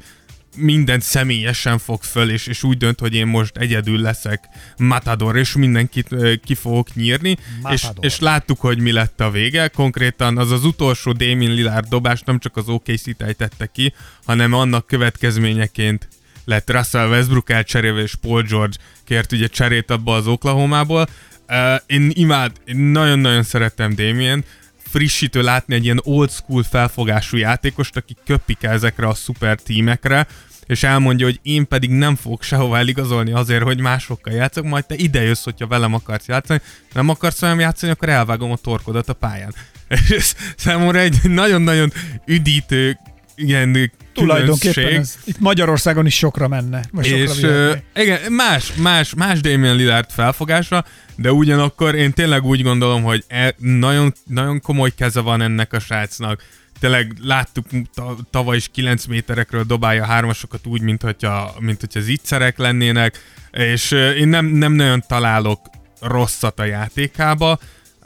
[0.57, 4.45] mindent személyesen fog föl, és, és úgy dönt, hogy én most egyedül leszek
[4.77, 7.37] Matador, és mindenkit ö, ki fogok nyírni,
[7.71, 8.05] és, Matador.
[8.05, 9.69] és láttuk, hogy mi lett a vége.
[9.69, 13.95] Konkrétan az az utolsó Damien Lillard dobás nem csak az OKC-t ejtette ki,
[14.25, 16.09] hanem annak következményeként
[16.45, 21.09] lett Russell Westbrook elcserélve, és Paul George kért ugye cserét abba az Oklahomából.
[21.49, 24.45] Uh, én imád, én nagyon-nagyon szerettem Damien,
[24.91, 30.27] frissítő látni egy ilyen old school felfogású játékost, aki köpik ezekre a szuper tímekre,
[30.67, 34.95] és elmondja, hogy én pedig nem fogok sehova eligazolni azért, hogy másokkal játszok, majd te
[34.95, 36.61] ide jössz, hogyha velem akarsz játszani,
[36.93, 39.55] nem akarsz velem játszani, akkor elvágom a torkodat a pályán.
[39.89, 41.93] És ez számomra egy nagyon-nagyon
[42.27, 42.99] üdítő
[43.35, 46.83] ilyen Tulajdonképpen ez itt Magyarországon is sokra menne.
[46.93, 50.85] Vagy sokra És ö, igen, más, más, más Damian Lillard felfogása,
[51.17, 55.79] de ugyanakkor én tényleg úgy gondolom, hogy e, nagyon, nagyon komoly keze van ennek a
[55.79, 56.43] srácnak.
[56.81, 62.01] Tényleg láttuk ta, tavaly is 9 méterekről dobálja a hármasokat úgy, mint hogyha, mint hogyha
[62.01, 63.19] zicserek lennének,
[63.53, 65.61] és én nem, nem nagyon találok
[66.01, 67.59] rosszat a játékába.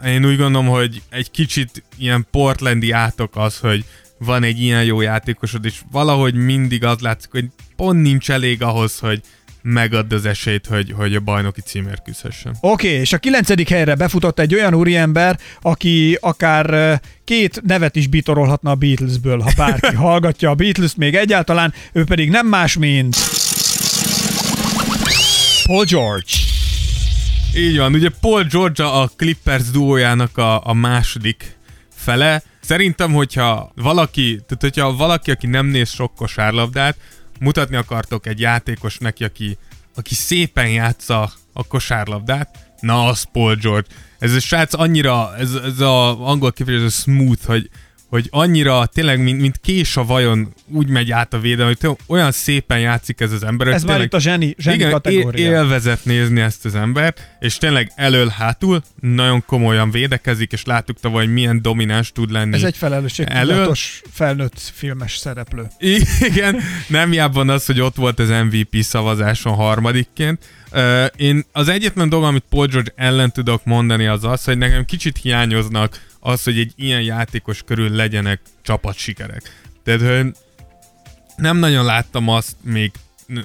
[0.05, 3.85] Én úgy gondolom, hogy egy kicsit ilyen portlandi átok az, hogy
[4.25, 7.47] van egy ilyen jó játékosod, és valahogy mindig az látszik, hogy
[7.77, 9.20] pont nincs elég ahhoz, hogy
[9.62, 12.57] megadd az esélyt, hogy, hogy a bajnoki címért küzdhessen.
[12.61, 18.07] Oké, okay, és a kilencedik helyre befutott egy olyan úriember, aki akár két nevet is
[18.07, 23.16] bitorolhatna a Beatlesből, ha bárki hallgatja a Beatles-t még egyáltalán, ő pedig nem más, mint
[25.66, 26.33] Paul George.
[27.57, 31.57] Így van, ugye Paul George a Clippers duójának a, a második
[31.95, 32.43] fele.
[32.65, 36.97] Szerintem, hogyha valaki, tehát hogyha valaki, aki nem néz sok kosárlabdát,
[37.41, 39.59] mutatni akartok egy játékos neki, aki,
[39.95, 43.89] aki szépen játsza a kosárlabdát, na az Paul George.
[44.19, 47.71] Ez a srác annyira, ez, ez a angol kifejezés, smooth, hogy,
[48.15, 52.33] hogy annyira tényleg, mint, mint kés a vajon úgy megy át a védelem, hogy olyan
[52.33, 53.67] szépen játszik ez az ember.
[53.67, 55.51] hogy Ez már tényleg- itt a zseni, zseni igen, kategória.
[55.51, 61.33] élvezet nézni ezt az embert, és tényleg elől-hátul nagyon komolyan védekezik, és láttuk tavaly, hogy
[61.33, 62.55] milyen domináns tud lenni.
[62.55, 65.67] Ez egy felelősségtudatos felnőtt filmes szereplő.
[66.31, 70.45] Igen, nem jában az, hogy ott volt az MVP szavazáson harmadikként.
[70.73, 74.85] Uh, én az egyetlen dolog, amit Paul George ellen tudok mondani, az az, hogy nekem
[74.85, 79.62] kicsit hiányoznak az, hogy egy ilyen játékos körül legyenek csapatsikerek.
[79.83, 80.37] Tehát, hogy
[81.37, 82.93] nem nagyon láttam azt még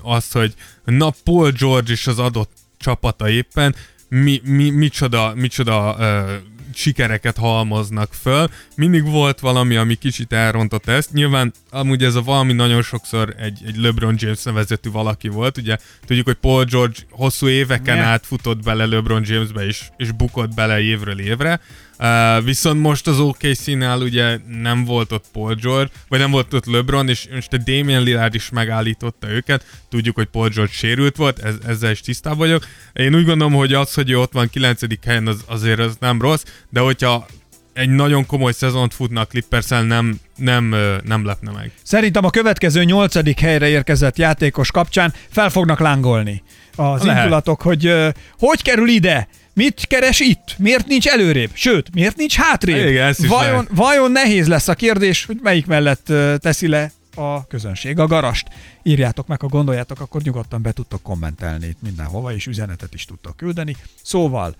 [0.01, 0.53] azt, hogy
[0.85, 3.75] na Paul George is az adott csapata éppen
[4.09, 6.31] mi, mi, micsoda, micsoda uh,
[6.73, 8.49] sikereket halmoznak föl.
[8.75, 11.13] Mindig volt valami, ami kicsit elrontott ezt.
[11.13, 15.57] Nyilván amúgy ez a valami nagyon sokszor egy, egy LeBron James nevezetű valaki volt.
[15.57, 18.03] Ugye tudjuk, hogy Paul George hosszú éveken Ne.
[18.03, 21.59] át futott bele LeBron Jamesbe és, és bukott bele évről évre.
[21.99, 26.65] Uh, viszont most az OKC-nál ugye nem volt ott Paul George, vagy nem volt ott
[26.65, 29.65] LeBron, és most a Damian Lillard is megállította őket.
[29.89, 32.65] Tudjuk, hogy Paul George sérült volt, ez, ezzel is tisztában vagyok.
[32.93, 34.81] Én úgy gondolom, hogy az, hogy ő ott van 9.
[35.05, 37.25] helyen, az, azért az nem rossz, de hogyha
[37.73, 41.71] egy nagyon komoly szezont futna a clippers nem, nem, nem lepne meg.
[41.83, 46.43] Szerintem a következő nyolcadik helyre érkezett játékos kapcsán fel fognak lángolni
[46.75, 47.23] az Lehet.
[47.23, 47.93] indulatok, hogy
[48.37, 49.27] hogy kerül ide?
[49.59, 50.55] Mit keres itt?
[50.57, 51.49] Miért nincs előrébb?
[51.53, 52.87] Sőt, miért nincs hátrébb?
[52.87, 58.07] Igen, vajon, vajon nehéz lesz a kérdés, hogy melyik mellett teszi le a közönség a
[58.07, 58.47] garast.
[58.83, 63.37] Írjátok meg, ha gondoljátok, akkor nyugodtan be tudtok kommentelni itt mindenhova, és üzenetet is tudtok
[63.37, 63.75] küldeni.
[64.03, 64.55] Szóval,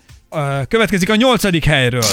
[0.68, 2.10] következik a nyolcadik helyről.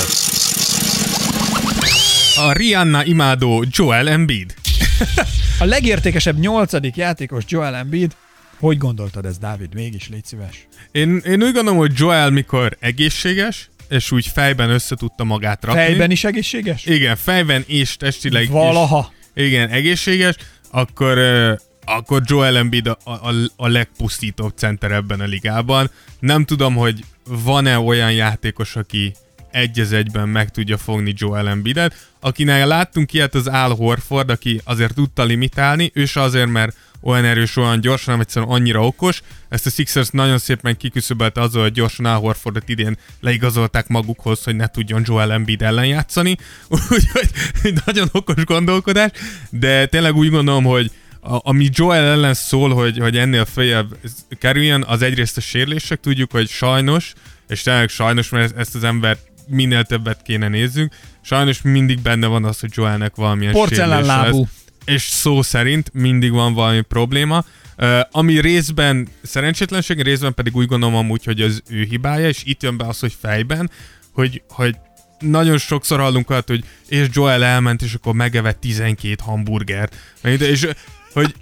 [2.36, 4.54] A Rihanna imádó Joel Embiid.
[5.60, 8.16] A legértékesebb nyolcadik játékos Joel Embiid.
[8.58, 9.74] Hogy gondoltad ez, Dávid?
[9.74, 10.66] Mégis légy szíves.
[10.92, 15.80] Én, én úgy gondolom, hogy Joel mikor egészséges, és úgy fejben össze tudta magát rakni.
[15.80, 16.84] Fejben is egészséges?
[16.84, 18.48] Igen, fejben és testileg is.
[18.48, 19.12] Valaha.
[19.34, 20.34] Igen, egészséges,
[20.70, 21.18] akkor,
[21.84, 25.90] akkor Joel Embiid a, a, a legpusztítóbb center ebben a ligában.
[26.18, 29.12] Nem tudom, hogy van-e olyan játékos, aki
[29.50, 32.08] egy az egyben meg tudja fogni Joel Embiidet.
[32.20, 36.76] Akinek láttunk ilyet az Al Horford, aki azért tudta limitálni, se azért, mert
[37.06, 39.22] olyan erős, olyan gyors, hanem egyszerűen annyira okos.
[39.48, 44.56] Ezt a Sixers nagyon szépen kiküszöbölte azzal, hogy gyorsan Al Horfordot idén leigazolták magukhoz, hogy
[44.56, 46.36] ne tudjon Joel Embiid ellen játszani.
[46.90, 47.30] Úgyhogy
[47.84, 49.10] nagyon okos gondolkodás,
[49.50, 50.90] de tényleg úgy gondolom, hogy
[51.20, 53.96] a, ami Joel ellen szól, hogy, hogy ennél feljebb
[54.38, 57.12] kerüljön, az egyrészt a sérülések, tudjuk, hogy sajnos,
[57.48, 60.94] és tényleg sajnos, mert ezt az embert minél többet kéne nézzünk.
[61.20, 64.22] sajnos mindig benne van az, hogy Joelnek valamilyen Porcelánlábú.
[64.22, 64.65] sérülése lesz.
[64.86, 67.44] És szó szerint mindig van valami probléma.
[67.78, 72.62] Uh, ami részben szerencsétlenség, részben pedig úgy gondolom amúgy, hogy az ő hibája, és itt
[72.62, 73.70] jön be az, hogy fejben,
[74.12, 74.76] hogy, hogy
[75.18, 79.96] nagyon sokszor hallunk olyat, hogy és Joel elment, és akkor megevett 12 hamburgert.
[80.22, 80.68] És
[81.12, 81.34] hogy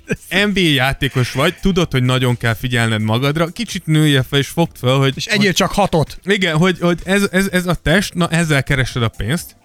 [0.44, 4.96] NBA játékos vagy, tudod, hogy nagyon kell figyelned magadra, kicsit nője fel, és fogd fel,
[4.96, 5.12] hogy...
[5.16, 6.18] És egyél csak hatot.
[6.24, 9.56] Igen, hogy, hogy ez, ez, ez a test, na ezzel keresed a pénzt,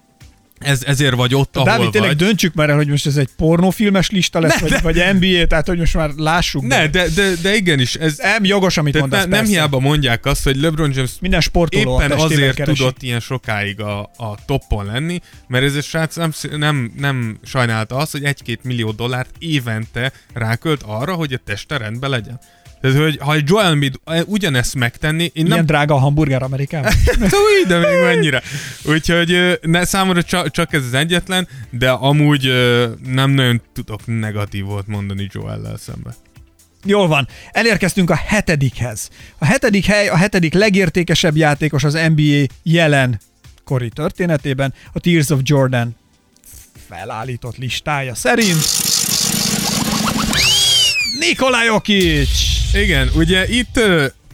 [0.60, 2.26] ez, ezért vagy ott, ahol Dávid, tényleg vagy.
[2.26, 5.66] döntsük már el, hogy most ez egy pornófilmes lista lesz, Ne, vagy, vagy NBA, tehát
[5.66, 6.66] hogy most már lássuk.
[6.66, 9.54] Ne, de, de, de igenis, ez Nem jogos, amit tehát mondasz, ne, nem persze.
[9.56, 12.78] hiába mondják azt, hogy LeBron James Minden sportoló éppen azért keresi.
[12.78, 17.96] tudott ilyen sokáig a, a toppon lenni, mert ez a srác nem, nem, nem sajnálta
[17.96, 22.40] azt, hogy egy-két millió dollárt évente rákölt arra, hogy a teste rendben legyen.
[22.80, 26.92] Tehát, hogy ha egy Joel Embiid ugyanezt megtenni, én Milyen nem drága a hamburger Amerikában?
[27.46, 28.42] Új, de még mennyire.
[28.84, 32.44] Úgyhogy ne, számomra csak, csak ez az egyetlen, de amúgy
[33.04, 36.14] nem nagyon tudok negatívot mondani Joel-lel szemben.
[36.84, 37.28] Jól van.
[37.50, 39.08] Elérkeztünk a hetedikhez.
[39.38, 43.20] A hetedik hely, a hetedik legértékesebb játékos az NBA jelen
[43.64, 45.96] kori történetében, a Tears of Jordan
[46.88, 48.64] felállított listája szerint
[51.18, 52.49] Nikola Jokic!
[52.74, 53.80] Igen, ugye itt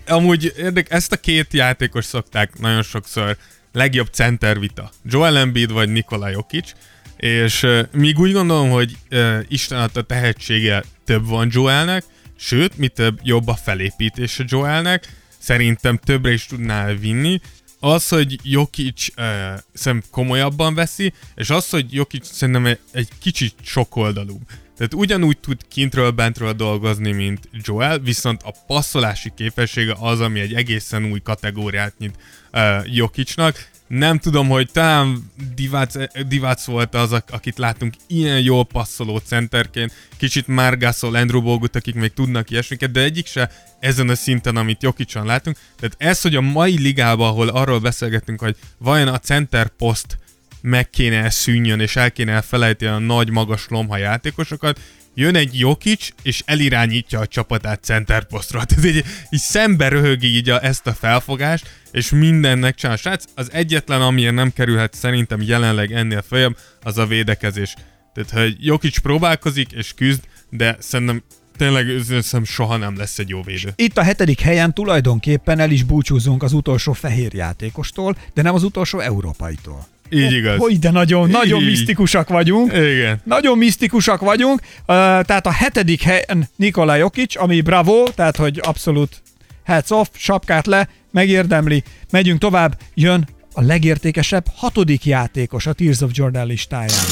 [0.07, 3.37] amúgy érdek, ezt a két játékos szokták nagyon sokszor
[3.72, 4.91] legjobb center vita.
[5.05, 6.72] Joel Embiid vagy Nikola Jokic,
[7.16, 12.05] és ö, míg úgy gondolom, hogy ö, Isten adta tehetsége több van Joelnek,
[12.37, 15.09] sőt, mi több jobb a felépítése Joelnek,
[15.39, 17.41] szerintem többre is tudná vinni,
[17.80, 19.24] az, hogy Jokic uh,
[19.72, 24.43] szerintem komolyabban veszi, és az, hogy Jokic szerintem egy, egy kicsit sokoldalúbb.
[24.77, 30.55] Tehát ugyanúgy tud kintről, bentről dolgozni, mint Joel, viszont a passzolási képessége az, ami egy
[30.55, 32.14] egészen új kategóriát nyit
[32.53, 33.68] uh, Jokicnak.
[33.87, 35.95] Nem tudom, hogy talán Divac,
[36.27, 41.95] Divac volt az, ak- akit látunk ilyen jól passzoló centerként, kicsit Margasol, Andrew Bogut, akik
[41.95, 43.51] még tudnak ilyesmiket, de egyik se
[43.81, 45.57] ezen a szinten, amit Jokicson látunk.
[45.77, 50.18] Tehát ez, hogy a mai ligában, ahol arról beszélgetünk, hogy vajon a center poszt
[50.67, 54.81] meg kéne szűnjön, és el kéne felejteni a nagy, magas lomha játékosokat,
[55.14, 58.64] jön egy Jokic, és elirányítja a csapatát center posztra.
[58.64, 62.97] Tehát így, így szembe röhögi így a, ezt a felfogást, és mindennek csinál.
[62.97, 67.75] Srác, az egyetlen, amilyen nem kerülhet szerintem jelenleg ennél följebb, az a védekezés.
[68.14, 71.23] Tehát, hogy Jokic próbálkozik és küzd, de szerintem
[71.57, 73.73] tényleg szerintem soha nem lesz egy jó védő.
[73.77, 78.62] Itt a hetedik helyen tulajdonképpen el is búcsúzunk az utolsó fehér játékostól, de nem az
[78.62, 79.87] utolsó európaitól.
[80.11, 80.59] Így igaz.
[80.59, 81.69] Hogy de nagyon, nagyon Így.
[81.69, 82.73] misztikusak vagyunk.
[82.73, 83.21] Igen.
[83.25, 89.23] Nagyon misztikusak vagyunk, uh, tehát a hetedik helyen Nikola Jokic, ami bravo, tehát hogy abszolút
[89.65, 91.83] hats off, sapkát le, megérdemli.
[92.11, 97.05] Megyünk tovább, jön a legértékesebb hatodik játékos a Tears of Jordan listáján.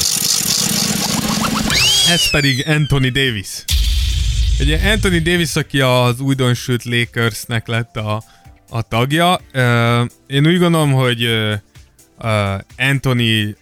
[2.09, 3.63] Ez pedig Anthony Davis.
[4.59, 8.23] Ugye Anthony Davis, aki az újdonsült Lakersnek lett a,
[8.69, 9.39] a tagja,
[10.27, 11.27] én úgy gondolom, hogy
[12.17, 13.55] uh, Anthony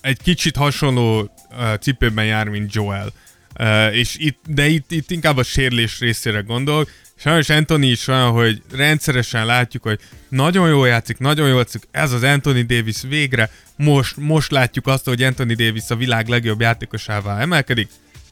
[0.00, 3.12] egy kicsit hasonló uh, cipőben jár, mint Joel.
[3.60, 6.90] Uh, és itt, de itt, itt inkább a sérülés részére gondolok.
[7.18, 12.12] Sajnos Anthony is olyan, hogy rendszeresen látjuk, hogy nagyon jól játszik, nagyon jól játszik, ez
[12.12, 17.40] az Anthony Davis végre, most, most látjuk azt, hogy Anthony Davis a világ legjobb játékosává
[17.40, 17.88] emelkedik,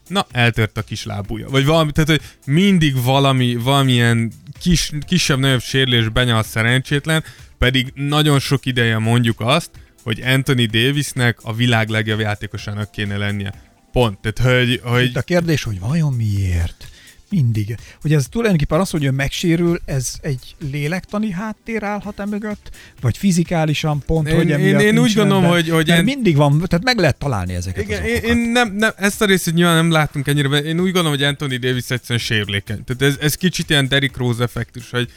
[0.09, 1.49] na, eltört a kis lábúja.
[1.49, 2.23] Vagy valami, tehát, hogy
[2.55, 7.25] mindig valami, valamilyen kis, kisebb-nagyobb sérülés benyal szerencsétlen,
[7.65, 9.71] pedig nagyon sok ideje mondjuk azt,
[10.03, 13.53] hogy Anthony Davisnek a világ legjobb játékosának kéne lennie.
[13.93, 14.19] Pont.
[14.21, 16.89] Tehát, hogy, hogy Itt a kérdés, hogy vajon miért?
[17.31, 17.77] Mindig.
[18.01, 22.71] Hogy ez tulajdonképpen az, hogy ő megsérül, ez egy lélektani háttér állhat-e mögött?
[23.01, 25.63] Vagy fizikálisan pont, Én- hogy én- emiatt én nincs úgy gondolom, rendben?
[25.63, 28.37] hogy- hogy en- mindig van, tehát meg lehet találni ezeket Igen, az én, okokat.
[28.37, 31.59] én nem, nem, ezt a részét nyilván nem láttunk ennyire, én úgy gondolom, hogy Anthony
[31.61, 32.85] Davis egyszerűen sérülékeny.
[32.85, 35.11] Tehát ez, ez kicsit ilyen Derrick Rose effektus, hogy,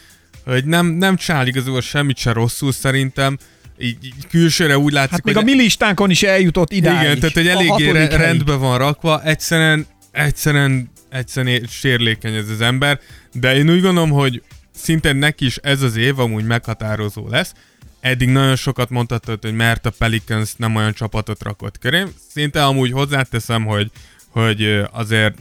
[0.52, 3.38] hogy nem, nem csinál igazából semmit se rosszul szerintem.
[3.80, 7.02] Így, így külsőre úgy látszik, Hát még hogy a mi listánkon is eljutott idáig.
[7.02, 13.00] Igen, tehát hogy eléggé re- rendben van rakva, egyszerűen, egyszerűen, egyszerűen sérlékeny ez az ember,
[13.34, 14.42] de én úgy gondolom, hogy
[14.76, 17.54] szinte neki is ez az év amúgy meghatározó lesz.
[18.00, 22.04] Eddig nagyon sokat mondhatod, hogy mert a Pelicans nem olyan csapatot rakott köré.
[22.34, 23.92] Szinte amúgy hozzáteszem, hogy,
[24.30, 25.38] hogy azért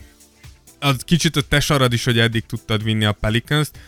[0.78, 3.78] az kicsit a te sarad is, hogy eddig tudtad vinni a Pelicans-t,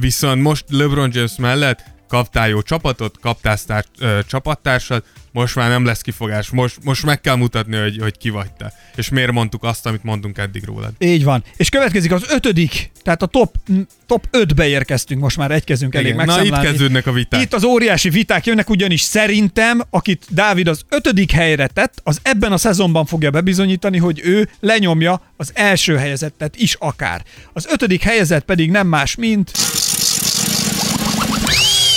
[0.00, 5.84] viszont most LeBron James mellett kaptál jó csapatot, kaptál sztár, uh, csapattársat, most már nem
[5.84, 8.72] lesz kifogás, most, most meg kell mutatni, hogy, hogy ki vagy te.
[8.96, 10.92] És miért mondtuk azt, amit mondtunk eddig rólad.
[10.98, 11.44] Így van.
[11.56, 13.56] És következik az ötödik, tehát a top,
[14.06, 17.42] top 5-be érkeztünk, most már egy kezünk elég Igen, na itt kezdődnek a viták.
[17.42, 22.52] Itt az óriási viták jönnek, ugyanis szerintem, akit Dávid az ötödik helyre tett, az ebben
[22.52, 27.22] a szezonban fogja bebizonyítani, hogy ő lenyomja az első helyezettet is akár.
[27.52, 29.50] Az ötödik helyezett pedig nem más, mint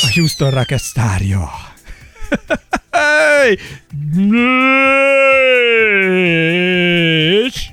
[0.02, 1.76] a Houston Rockets sztárja.
[7.46, 7.66] És...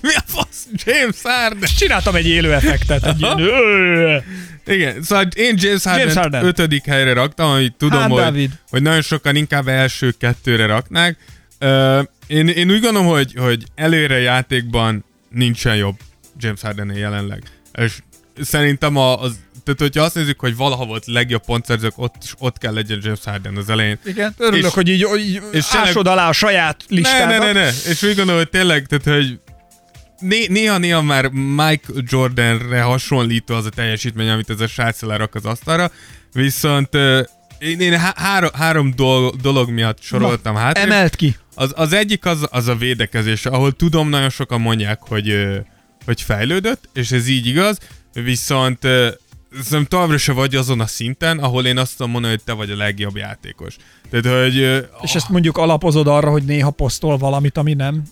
[0.00, 0.66] Mi a fasz?
[0.84, 1.68] James Harden.
[1.78, 3.04] Csináltam egy élő effektet.
[3.06, 4.24] Egy ilyen...
[4.66, 6.44] Igen, szóval én James Harden, James Harden.
[6.44, 11.16] ötödik helyre raktam, amit tudom, Hát, hogy, hogy nagyon sokan inkább első kettőre raknák.
[11.60, 15.96] Uh, én, én úgy gondolom, hogy, hogy előre játékban nincsen jobb
[16.38, 17.42] James harden jelenleg.
[17.72, 17.98] És
[18.40, 19.36] szerintem a, az,
[19.66, 23.18] tehát hogyha azt nézzük, hogy valaha volt legjobb pontszerzők, ott is ott kell legyen James
[23.24, 23.98] Harden az elején.
[24.04, 27.38] Igen, örülök, És- hogy így, így és tényleg- ásod alá a saját Ne, listádat.
[27.38, 27.66] ne, ne, ne.
[27.88, 29.38] És úgy gondolom, hogy tényleg, tehát, hogy
[30.18, 35.44] né- néha-néha már Michael Jordanre hasonlító az a teljesítmény, amit ez a srác lerak az
[35.44, 35.90] asztalra,
[36.32, 36.94] viszont
[37.58, 40.78] én, én há- három, három dolog, dolog miatt soroltam Na, hát.
[40.78, 41.36] Emelt ki.
[41.54, 45.48] Az, az egyik az, az a védekezés, ahol tudom, nagyon sokan mondják, hogy,
[46.04, 47.78] hogy fejlődött, és ez így igaz,
[48.12, 48.78] viszont
[49.52, 52.70] szerintem továbbra se vagy azon a szinten, ahol én azt tudom mondani, hogy te vagy
[52.70, 53.76] a legjobb játékos.
[54.10, 54.86] Tehát, hogy...
[55.02, 58.02] És ezt mondjuk alapozod arra, hogy néha posztol valamit, ami nem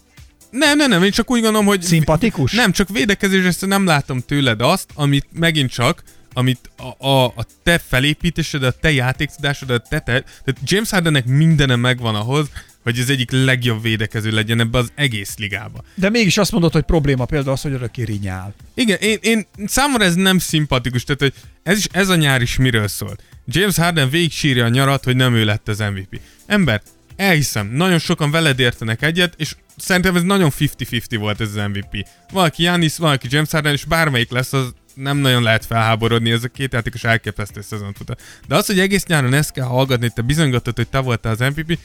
[0.50, 1.82] Nem, nem, nem, én csak úgy gondolom, hogy...
[1.82, 2.52] szimpatikus?
[2.52, 6.02] Nem, csak védekezésre nem látom tőled azt, amit megint csak,
[6.34, 10.02] amit a, a, a te felépítésed, a te játéktudásod, a te, te
[10.44, 12.48] tehát James Hardennek mindene megvan ahhoz,
[12.84, 15.84] hogy az egyik legjobb védekező legyen ebbe az egész ligába.
[15.94, 18.54] De mégis azt mondod, hogy probléma például az, hogy örökké rinyál.
[18.74, 21.32] Igen, én, én számomra ez nem szimpatikus, tehát hogy
[21.62, 23.22] ez, is, ez a nyár is miről szólt.
[23.46, 26.20] James Harden végig sírja a nyarat, hogy nem ő lett az MVP.
[26.46, 26.82] Ember,
[27.16, 32.06] elhiszem, nagyon sokan veled értenek egyet, és szerintem ez nagyon 50-50 volt ez az MVP.
[32.32, 36.48] Valaki Giannis, valaki James Harden, és bármelyik lesz, az nem nagyon lehet felháborodni, ez a
[36.48, 38.20] két játékos elképesztő szezont futott.
[38.48, 41.38] De az, hogy egész nyáron ezt kell hallgatni, hogy te bizonygatod, hogy te voltál az
[41.38, 41.78] MVP,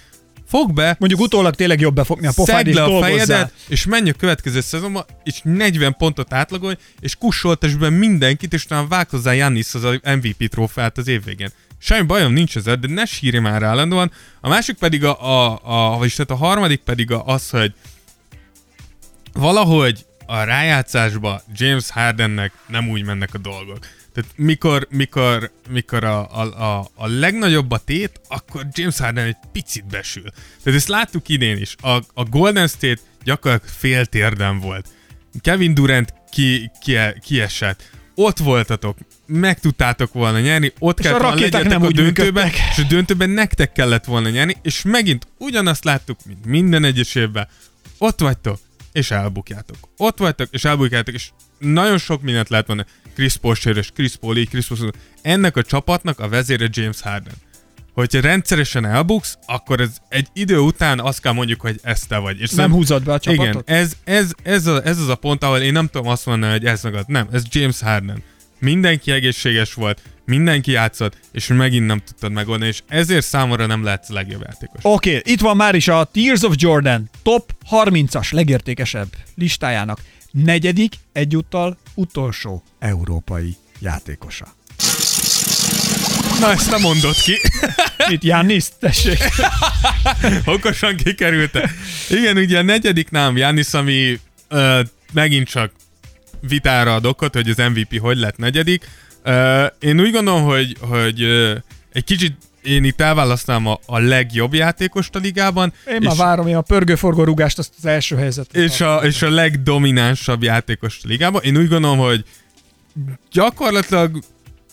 [0.50, 4.10] fog be, Mondjuk utólag tényleg jobb befogni a pofád és le a fejedet, és menj
[4.10, 9.34] a következő szezonba, és 40 pontot átlagolj, és kussoltasd be mindenkit, és utána vág hozzá
[9.34, 11.50] Jannis az MVP trófeát az év végén.
[11.82, 14.12] Semmi bajom nincs ezzel, de ne sírj már állandóan.
[14.41, 17.74] A másik pedig a, a, a vagyis tehát a harmadik pedig a, az, hogy
[19.34, 23.80] valahogy a rájátszásba James Hardennek nem úgy mennek a dolgok.
[24.14, 29.38] Tehát mikor, mikor, mikor a, a, a, a legnagyobb a tét, akkor James Harden egy
[29.51, 30.32] picit besül.
[30.64, 31.76] Tehát ezt láttuk idén is.
[31.82, 34.88] A, a Golden State gyakorlatilag fél térden volt.
[35.41, 37.89] Kevin Durant ki, ki, kiesett.
[38.16, 42.70] Ott voltatok, meg tudtátok volna nyerni, ott És kellett volna legyetek a döntőben, működtek.
[42.72, 47.47] és a döntőben nektek kellett volna nyerni, és megint ugyanazt láttuk, mint minden egyes évben.
[47.97, 48.60] Ott vagytok,
[48.91, 49.78] és elbukjátok.
[49.97, 52.86] Ott vagytok, és elbukjátok, és nagyon sok mindent lehet volna.
[53.20, 54.91] Chris Paul sérülés, Chris Paul így, Chris Paul.
[55.22, 57.34] Ennek a csapatnak a vezére James Harden.
[57.93, 62.41] Hogyha rendszeresen elbuksz, akkor ez egy idő után azt kell mondjuk, hogy ez te vagy.
[62.41, 63.45] És Nem húzod be a csapatot?
[63.45, 66.51] igen, ez, ez, ez, a, ez az a pont, ahol én nem tudom azt mondani,
[66.51, 67.03] hogy ez meg az.
[67.07, 68.24] Nem, ez James Harden.
[68.59, 74.09] Mindenki egészséges volt, mindenki játszott, és megint nem tudtad megoldani, és ezért számomra nem lehetsz
[74.09, 74.80] a legjobb játékos.
[74.82, 79.99] Oké, okay, itt van már is a Tears of Jordan top 30-as legértékesebb listájának
[80.32, 84.45] negyedik, egyúttal utolsó európai játékosa.
[86.39, 87.38] Na, ezt nem mondod ki.
[88.14, 89.18] Itt Jannis, tessék.
[90.45, 91.72] Okosan kikerülte.
[92.10, 94.82] Igen, ugye a negyedik nám Jánisz, ami ö,
[95.14, 95.72] megint csak
[96.41, 98.89] vitára ad okot, hogy az MVP hogy lett negyedik.
[99.24, 101.56] Ö, én úgy gondolom, hogy, hogy ö,
[101.93, 105.74] egy kicsit én itt elválasztnám a, a legjobb játékost a ligában.
[105.88, 108.55] Én már és- várom én a pörgőforgó rúgást, azt az első helyzetet.
[108.55, 111.41] és a, és a legdominánsabb játékos a ligában.
[111.43, 112.26] Én úgy gondolom, hogy
[113.32, 114.20] gyakorlatilag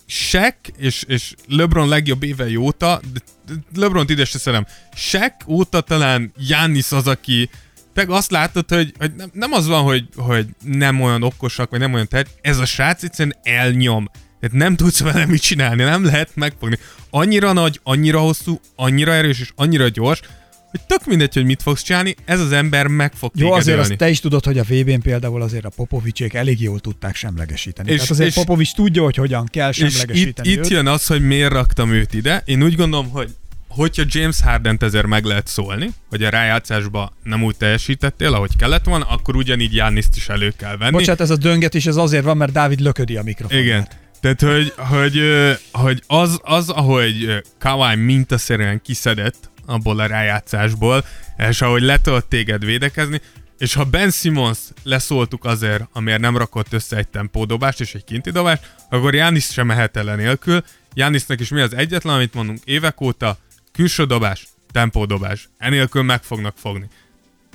[0.07, 5.81] Shaq és, és LeBron legjobb éve óta, de de LeBron ide se szerem, Shaq óta
[5.81, 7.51] talán Giannis az, aki
[7.93, 11.81] te azt látod, hogy, hogy nem, nem az van, hogy, hogy nem olyan okosak, vagy
[11.81, 14.11] nem olyan tehet, ez a srác egyszerűen elnyom.
[14.41, 16.79] Tehát nem tudsz vele mit csinálni, nem lehet megfogni.
[17.11, 20.21] Annyira nagy, annyira hosszú, annyira erős és annyira gyors,
[20.71, 23.91] hogy tök mindegy, hogy mit fogsz csinálni, ez az ember meg fog Jó, azért ölni.
[23.91, 27.89] azt te is tudod, hogy a VB-n például azért a Popovicsék elég jól tudták semlegesíteni.
[27.91, 30.69] És- Tehát azért és- Popovics tudja, hogy hogyan kell És itt, semlegesíteni itt őt.
[30.69, 32.43] jön az, hogy miért raktam őt ide.
[32.45, 33.35] Én úgy gondolom, hogy
[33.69, 38.85] hogyha James Harden-t ezért meg lehet szólni, hogy a rájátszásban nem úgy teljesítettél, ahogy kellett
[38.85, 40.91] volna, akkor ugyanígy Jániszt is elő kell venni.
[40.93, 43.61] Bocsánat, ez a dönget is ez azért van, mert Dávid löködi a mikrofont.
[43.61, 43.89] Igen.
[44.35, 45.21] Tehát, hogy, hogy,
[45.73, 51.05] hogy az, az, ahogy ö, Kawhi mintaszerűen kiszedett abból a rájátszásból,
[51.49, 53.21] és ahogy le tudott téged védekezni,
[53.59, 58.31] és ha Ben Simmons leszóltuk azért, amiért nem rakott össze egy tempódobást és egy kinti
[58.31, 60.65] dobást, akkor Jánis sem mehet el nélkül.
[60.95, 63.39] Jánisnak is mi az egyetlen, amit mondunk évek óta,
[63.73, 65.49] külső dobás, tempódobás.
[65.59, 66.89] Enélkül meg fognak fogni.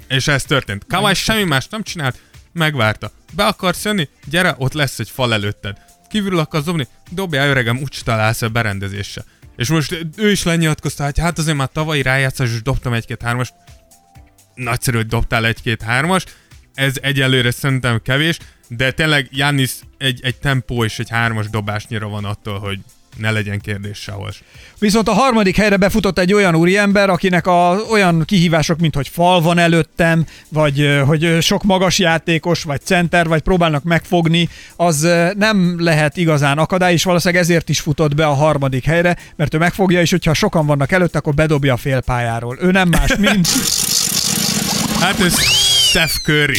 [0.08, 0.86] És ez történt.
[0.88, 2.22] Kawai semmi más nem csinált,
[2.54, 3.12] megvárta.
[3.34, 4.10] Be akarsz jönni?
[4.26, 5.90] Gyere, ott lesz egy fal előtted.
[6.12, 6.88] Kívül akarsz dobni?
[7.12, 9.26] Dobjál öregem, úgy találsz a berendezéssel.
[9.56, 13.54] És most ő is lenyilatkozta, hogy hát azért már tavalyi rájátszás is dobtam egy-két hármast.
[14.56, 16.26] Nagyszerű, hogy dobtál egy-két hármas.
[16.74, 22.26] Ez egyelőre szerintem kevés, de tényleg Janis egy, egy tempó és egy hármas dobásnyira van
[22.26, 22.80] attól, hogy
[23.18, 24.32] ne legyen kérdés sehol.
[24.80, 29.42] Viszont a harmadik helyre befutott egy olyan úriember, akinek a, olyan kihívások, mint hogy fal
[29.42, 35.08] van előttem, vagy hogy sok magas játékos, vagy center, vagy próbálnak megfogni, az
[35.38, 39.58] nem lehet igazán akadály, és valószínűleg ezért is futott be a harmadik helyre, mert ő
[39.58, 42.58] megfogja, és hogyha sokan vannak előtt, akkor bedobja a félpályáról.
[42.62, 43.48] Ő nem más, mint...
[45.00, 45.40] Hát ez
[45.90, 46.58] Steph Curry.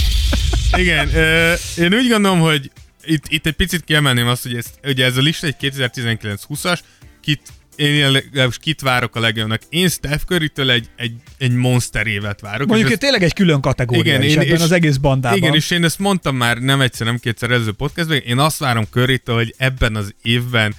[0.77, 2.71] Igen, ö, én úgy gondolom, hogy
[3.05, 6.79] itt, itt egy picit kiemelném azt, hogy ez, ugye ez a lista egy 2019-20-as,
[7.21, 7.41] kit,
[7.77, 9.61] én legalábbis kit várok a legjobbnak.
[9.69, 12.67] Én Steph Curry-től egy, egy, egy monster évet várok.
[12.69, 15.39] Mondjuk és ő tényleg egy külön kategória Igen, is én- ebben és- az egész bandában.
[15.39, 18.85] Igen, és én ezt mondtam már nem egyszer, nem kétszer előző podcastban, én azt várom
[18.91, 20.75] curry hogy ebben az évben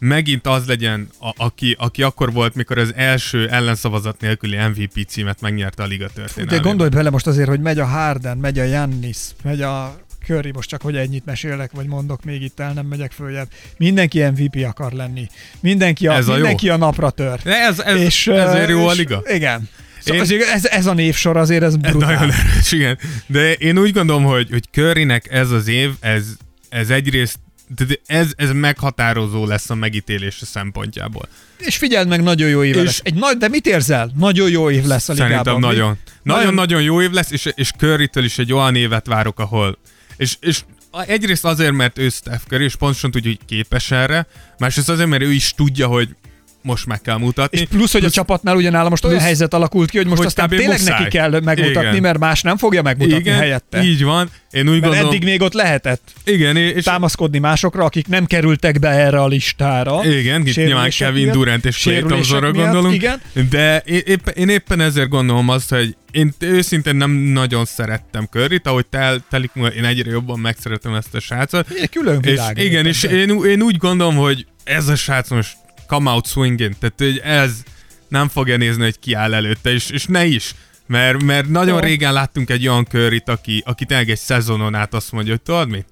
[0.00, 5.40] megint az legyen, a, aki, aki akkor volt, mikor az első ellenszavazat nélküli MVP címet
[5.40, 6.62] megnyerte a liga De történelmében.
[6.62, 10.68] gondolj bele most azért, hogy megy a Harden, megy a Jannis, megy a Curry, most
[10.68, 13.48] csak hogy ennyit mesélek, vagy mondok még itt el, nem megyek följebb.
[13.76, 15.26] Mindenki MVP akar lenni.
[15.60, 16.36] Mindenki a, Ez a jó.
[16.38, 17.40] mindenki a napra tör.
[17.42, 19.22] De ez, ez, és, ezért jó a liga.
[19.26, 19.68] Igen.
[19.98, 22.12] Szóval Én- ez, ez a névsor azért ez brutál.
[22.14, 22.98] nagyon erős, igen.
[23.26, 26.24] De én úgy gondolom, hogy, hogy Currynek ez az év, ez,
[26.68, 27.38] ez egyrészt
[27.76, 31.28] de ez, ez meghatározó lesz a megítélése szempontjából.
[31.58, 33.00] És figyeld meg, nagyon jó év És- lesz.
[33.04, 34.10] Egy nagy, de mit érzel?
[34.16, 35.34] Nagyon jó év lesz a ligában.
[35.44, 35.98] Szerintem nagyon.
[36.22, 39.78] Nagyon- Nagyon-nagyon jó év lesz, és, és Curry-től is egy olyan évet várok, ahol...
[40.18, 40.62] És, és
[41.06, 44.26] egyrészt azért, mert ő Steph Curry, és pontosan tudja, hogy képes erre,
[44.58, 46.16] másrészt azért, mert ő is tudja, hogy
[46.62, 47.58] most meg kell mutatni.
[47.58, 50.26] És plusz, hogy a csapatnál ugyanáll most olyan plusz- helyzet alakult ki, hogy most hogy
[50.26, 50.98] aztán tényleg muszáj.
[50.98, 52.00] neki kell megmutatni, Igen.
[52.00, 53.82] mert más nem fogja megmutatni igen, helyette.
[53.82, 54.30] így van.
[54.50, 55.08] Én úgy Mert gondolom...
[55.08, 60.04] eddig még ott lehetett Igen, és, támaszkodni másokra, akik nem kerültek be erre a listára.
[60.04, 61.32] Igen, itt nyilván Kevin.
[61.32, 62.94] Durant és Clay Thompsonra gondolunk.
[62.94, 63.20] Igen.
[63.50, 68.66] De én éppen, én éppen ezért gondolom azt, hogy én őszintén nem nagyon szerettem Curryt,
[68.66, 71.70] ahogy tel, telik, én egyre jobban megszeretem ezt a srácot.
[71.80, 72.58] Egy külön És világ.
[72.58, 75.56] igen, és én, én úgy gondolom, hogy ez a srác most
[75.88, 77.62] come out swinging, tehát hogy ez
[78.08, 80.54] nem fogja nézni, hogy ki áll előtte, és, és ne is.
[80.86, 81.80] Mert, mert nagyon Jó.
[81.80, 85.68] régen láttunk egy olyan Curryt, aki, aki tényleg egy szezonon át azt mondja, hogy tudod
[85.68, 85.86] mit?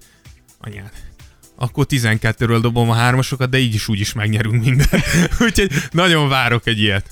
[0.60, 0.90] Anyád,
[1.56, 5.06] akkor 12-ről dobom a hármasokat, de így is úgy is megnyerünk mindent.
[5.44, 7.10] Úgyhogy nagyon várok egy ilyet.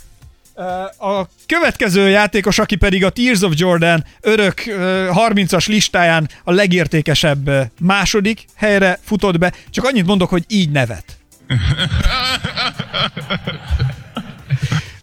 [0.98, 7.50] A következő játékos, aki pedig a Tears of Jordan örök ö, 30-as listáján a legértékesebb
[7.80, 11.04] második helyre futott be, csak annyit mondok, hogy így nevet.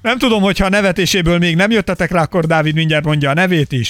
[0.01, 3.71] Nem tudom, hogyha a nevetéséből még nem jöttetek rá, akkor Dávid mindjárt mondja a nevét
[3.71, 3.89] is.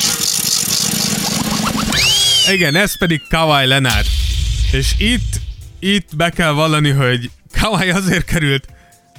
[2.52, 4.06] Igen, ez pedig Kawhi Leonard.
[4.72, 5.40] És itt,
[5.80, 7.30] itt be kell vallani, hogy
[7.62, 8.68] Kawhi azért került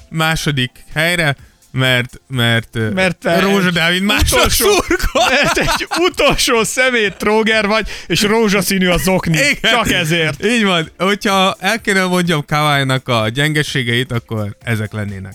[0.08, 1.36] második helyre,
[1.72, 5.22] mert, mert, Mert te Rózsa Dávid utolsó- szurkol.
[5.28, 9.36] Mert egy utolsó szemét tróger vagy, és rózsaszínű a zokni.
[9.38, 9.72] Igen.
[9.72, 10.44] Csak ezért.
[10.44, 10.90] Így van.
[10.98, 15.34] Hogyha el kéne mondjam Kawai-nak a gyengeségeit, akkor ezek lennének.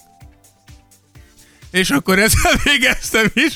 [1.72, 3.56] És akkor ezzel végeztem is.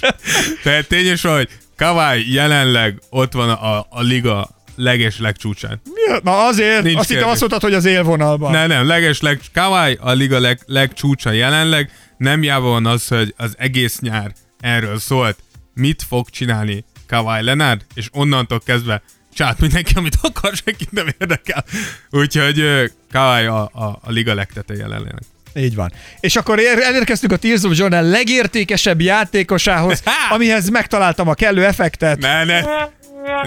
[0.64, 5.82] Tehát tényes, hogy Kawai jelenleg ott van a, a liga leges legcsúcsán.
[5.84, 8.52] Mi Na azért, Nincs azt hittem azt mondtad, hogy az élvonalban.
[8.52, 9.40] Nem, nem, leges leg...
[9.53, 11.91] Kawai a liga leg, legcsúcsa jelenleg.
[12.22, 15.38] Nem jáva van az, hogy az egész nyár erről szólt.
[15.73, 19.02] Mit fog csinálni Kawhi Leonard, és onnantól kezdve
[19.34, 21.64] csát mindenki, amit akar, senki nem érdekel.
[22.10, 22.64] Úgyhogy
[23.11, 25.14] Kawhi a, a, a liga legtete jelenleg.
[25.56, 25.91] Így van.
[26.19, 30.34] És akkor ér, elérkeztünk a Tears of Jordan legértékesebb játékosához, Ha!
[30.35, 32.19] amihez megtaláltam a kellő effektet.
[32.19, 32.61] Ne, ne.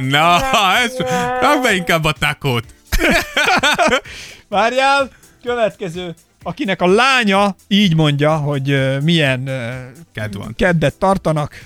[0.01, 0.41] Na,
[0.85, 0.97] ez...
[1.41, 2.65] Rak be inkább a takót.
[4.49, 5.11] Várjál,
[5.43, 6.15] következő,
[6.45, 9.75] akinek a lánya így mondja, hogy uh, milyen uh,
[10.15, 10.55] Ked van.
[10.57, 11.61] keddet tartanak.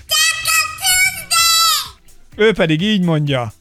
[2.35, 3.53] Ő pedig így mondja.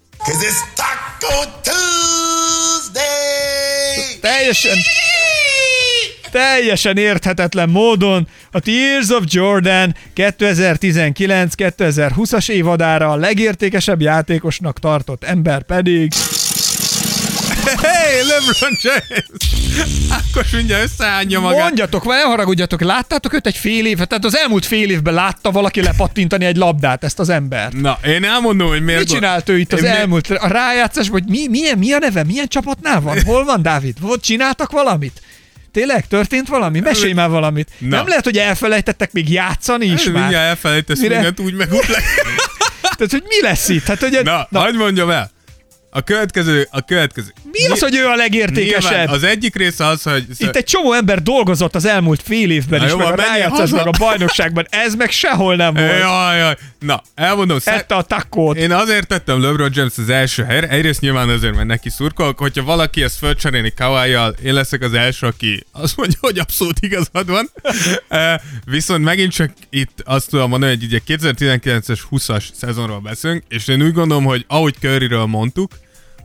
[4.20, 4.76] Teljesen,
[6.30, 16.12] teljesen érthetetlen módon a Tears of Jordan 2019-2020-as évadára a legértékesebb játékosnak tartott ember pedig...
[18.08, 19.24] Hey, LeBron James!
[20.18, 21.62] Ákos mindjárt összeállja magát.
[21.62, 24.08] Mondjatok, vagy haragudjatok, láttátok őt egy fél évet?
[24.08, 27.72] Tehát az elmúlt fél évben látta valaki lepattintani egy labdát, ezt az embert.
[27.72, 29.00] Na, én elmondom, hogy miért...
[29.00, 32.24] Mit csinált ő itt az Én elmúlt, a rájátszás, vagy mi, milyen, mi a neve,
[32.24, 33.22] milyen csapatnál van?
[33.24, 34.00] Hol van Dávid?
[34.00, 35.22] Volt csináltak valamit?
[35.72, 36.06] Tényleg?
[36.06, 36.80] Történt valami?
[36.80, 37.70] Mesélj már valamit.
[37.78, 37.96] Na.
[37.96, 40.34] Nem lehet, hogy elfelejtettek még játszani is És már.
[40.34, 41.14] elfelejtesz Mire?
[41.14, 42.02] mindent úgy megutlak.
[42.96, 43.84] Tehát, hogy mi lesz itt?
[43.84, 45.36] Hát, hogy na, na, hagyd mondjam el.
[45.90, 47.28] A következő, a következő.
[47.50, 48.90] mi az, hogy ő a legértékesebb?
[48.90, 50.24] Nyilván az egyik része az, hogy...
[50.38, 53.82] Itt egy csomó ember dolgozott az elmúlt fél évben Na is, jó, meg a haza.
[53.82, 54.66] a bajnokságban.
[54.70, 55.98] Ez meg sehol nem volt.
[55.98, 56.56] Jaj, jaj.
[56.78, 58.56] Na, elmondom, Ette a takkót.
[58.56, 62.64] Én azért tettem LeBron James az első helyre, egyrészt nyilván azért, mert neki szurkolok, hogyha
[62.64, 67.50] valaki ezt fölcserélni kawhi én leszek az első, aki azt mondja, hogy abszolút igazad van.
[68.08, 68.34] Eh,
[68.64, 73.82] Viszont megint csak itt azt tudom mondani, hogy ugye 2019-es 20-as szezonról beszélünk, és én
[73.82, 75.70] úgy gondolom, hogy ahogy Curryről mondtuk,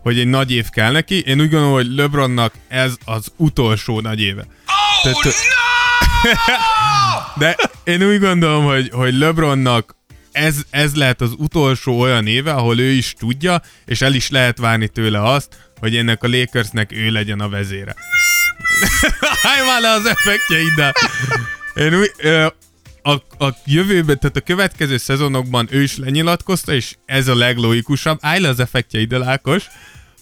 [0.04, 4.22] hogy egy nagy év kell neki, én úgy gondolom, hogy LeBronnak ez az utolsó nagy
[4.22, 4.42] éve.
[4.42, 5.36] Oh, Tehát-
[7.38, 9.96] De én úgy gondolom, hogy, hogy LeBronnak
[10.32, 14.58] ez, ez lehet az utolsó olyan éve, ahol ő is tudja, és el is lehet
[14.58, 17.96] várni tőle azt, hogy ennek a Lakersnek ő legyen a vezére.
[19.44, 20.94] Állj már le az effektjeiddel!
[21.74, 22.48] Én úgy, ö,
[23.02, 23.12] a,
[23.46, 28.18] a jövőben, tehát a következő szezonokban ő is lenyilatkozta, és ez a leglogikusabb.
[28.22, 29.64] Állj le az effektjeiddel, Ákos,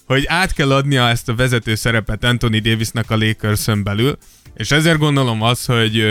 [0.06, 4.18] hogy át kell adnia ezt a vezető szerepet Anthony Davisnak a Lakerson belül,
[4.54, 6.04] és ezért gondolom az, hogy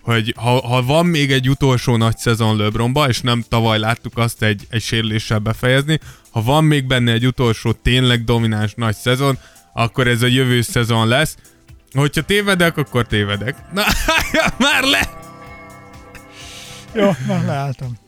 [0.00, 4.42] hogy ha, ha van még egy utolsó nagy szezon LeBronba, és nem tavaly láttuk azt
[4.42, 9.38] egy, egy sérüléssel befejezni, ha van még benne egy utolsó tényleg domináns nagy szezon,
[9.72, 11.36] akkor ez a jövő szezon lesz.
[11.92, 13.56] Hogyha tévedek, akkor tévedek.
[13.72, 13.82] Na,
[14.58, 15.10] már le!
[16.94, 18.07] Jó, na, leálltam.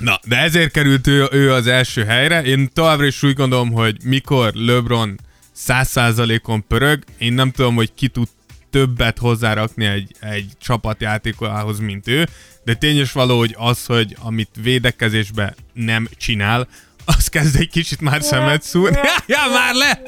[0.00, 2.42] Na, de ezért került ő, ő az első helyre.
[2.42, 5.20] Én továbbra is úgy gondolom, hogy mikor LeBron
[5.66, 8.28] 100%-on pörög, én nem tudom, hogy ki tud
[8.70, 12.28] többet hozzárakni egy, egy csapatjátékolához, mint ő,
[12.64, 16.68] de tényes való, hogy az, hogy amit védekezésbe nem csinál,
[17.04, 18.98] az kezd egy kicsit már szemet szúrni.
[19.26, 20.00] ja, már le!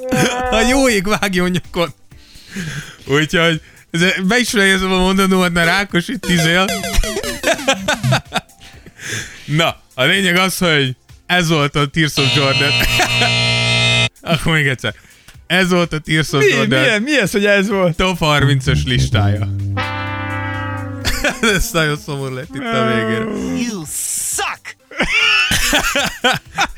[0.50, 1.94] A jó ég vágjon nyakon!
[3.06, 3.60] Úgyhogy
[3.90, 6.64] ez- be is fejezem a mondanómat, mert Ákos itt izél.
[9.44, 10.96] Na, a lényeg az, hogy
[11.26, 12.70] ez volt a Tears of Jordan.
[14.32, 14.94] Akkor még egyszer.
[15.46, 17.96] Ez volt a Tears of Mi, Jordan milyen, mi ez, hogy ez volt?
[17.96, 19.48] top 30-as listája.
[21.54, 23.24] ez nagyon szomorú lett itt a végére.
[23.68, 23.82] You
[24.34, 24.76] suck!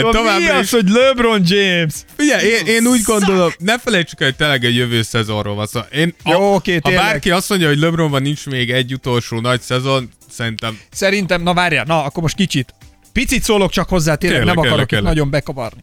[0.00, 1.94] Szóval mi továbbra az, is- hogy LeBron James?
[2.18, 5.80] Ugye, én, én úgy gondolom, ne felejtsük el, hogy tényleg egy jövő szezonról van szó.
[5.92, 7.02] Én, a, Jó, oké, ha tényleg.
[7.04, 11.84] bárki azt mondja, hogy LeBronban nincs még egy utolsó nagy szezon, szerintem Szerintem, na várjál,
[11.84, 12.74] na akkor most kicsit.
[13.12, 15.14] Picit szólok csak hozzá, tényleg Kérlek, nem akarok kérlek, itt kérlek.
[15.14, 15.80] nagyon bekavarni.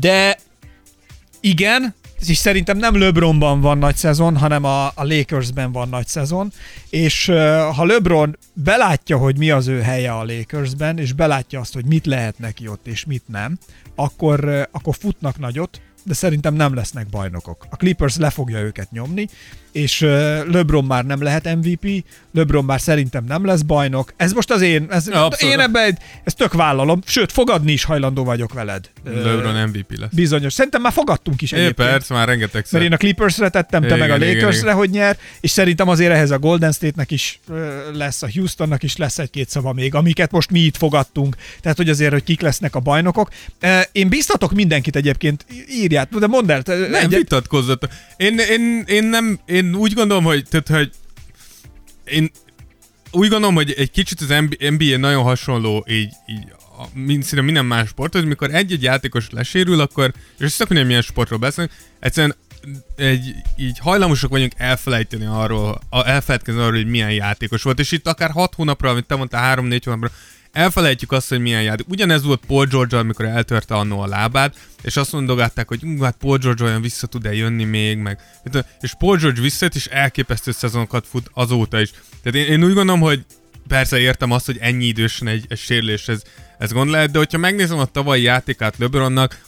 [0.00, 0.38] De
[1.40, 1.94] igen,
[2.28, 6.52] és szerintem nem LeBronban van nagy szezon, hanem a, a Lakersben van nagy szezon,
[6.90, 7.26] és
[7.74, 12.06] ha LeBron belátja, hogy mi az ő helye a Lakersben, és belátja azt, hogy mit
[12.06, 13.58] lehet neki ott, és mit nem,
[13.94, 17.66] akkor, akkor futnak nagyot, de szerintem nem lesznek bajnokok.
[17.70, 19.28] A Clippers le fogja őket nyomni,
[19.74, 20.00] és
[20.50, 24.12] LeBron már nem lehet MVP, LeBron már szerintem nem lesz bajnok.
[24.16, 28.24] Ez most az én, ez, Ja, én ebben ezt tök vállalom, sőt, fogadni is hajlandó
[28.24, 28.90] vagyok veled.
[29.04, 30.08] LeBron MVP lesz.
[30.12, 30.52] Bizonyos.
[30.52, 31.88] Szerintem már fogadtunk is É, egyébként.
[31.88, 34.74] perc, már rengeteg Mert én a Clippersre tettem, te Igen, meg a Lakersre, igen.
[34.74, 37.40] hogy nyer, és szerintem azért ehhez a Golden State-nek is
[37.92, 41.36] lesz, a Houstonnak is lesz egy-két szava még, amiket most mi itt fogadtunk.
[41.60, 43.28] Tehát, hogy azért, hogy kik lesznek a bajnokok.
[43.92, 46.62] Én biztatok mindenkit egyébként, írját, de mondd el.
[46.62, 47.90] te- Nem, egyet- vitatkozzatok.
[48.16, 50.90] Én, én, én, nem, én úgy gondolom, hogy, tehát, hogy
[52.04, 52.30] én
[53.10, 57.64] úgy gondolom, hogy egy kicsit az NBA, nagyon hasonló így, így a, mind, szinte minden
[57.64, 62.36] más sporthoz, mikor egy-egy játékos lesérül, akkor, és össze hogy milyen sportról beszélünk, egyszerűen
[62.96, 68.30] egy, így hajlamosak vagyunk elfelejteni arról, elfelejtkezni arról, hogy milyen játékos volt, és itt akár
[68.30, 70.10] 6 hónapra, amit te mondtál, 3-4 hónapra,
[70.54, 71.88] elfelejtjük azt, hogy milyen játék.
[71.88, 76.16] Ugyanez volt Paul george amikor eltörte annó a lábát, és azt mondogatták, hogy "Ú, hát
[76.16, 78.18] Paul George olyan vissza tud-e jönni még, meg.
[78.80, 81.90] És Paul George visszajött, és elképesztő szezonokat fut azóta is.
[82.22, 83.24] Tehát én, én úgy gondolom, hogy
[83.68, 86.22] persze értem azt, hogy ennyi idősen egy, egy sérülés, ez,
[86.58, 89.42] ez gond lehet, de hogyha megnézem a tavalyi játékát LeBronnak,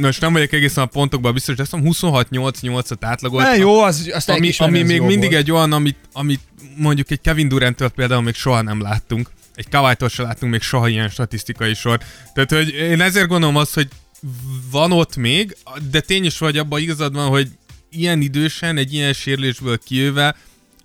[0.00, 3.44] most nem vagyok egészen a pontokban biztos, de azt mondom 26-8-8-at átlagolt.
[3.44, 5.42] Ne, jó, az, azt ami, ami még mindig volt.
[5.42, 6.40] egy olyan, amit, amit
[6.76, 9.30] mondjuk egy Kevin Durant-től például még soha nem láttunk.
[9.54, 12.00] Egy Kawhi-tól se láttunk még soha ilyen statisztikai sor.
[12.34, 13.88] Tehát, hogy én ezért gondolom azt, hogy
[14.70, 15.56] van ott még,
[15.90, 17.48] de tény is vagy abban igazad van, hogy
[17.90, 20.36] ilyen idősen, egy ilyen sérülésből kijöve,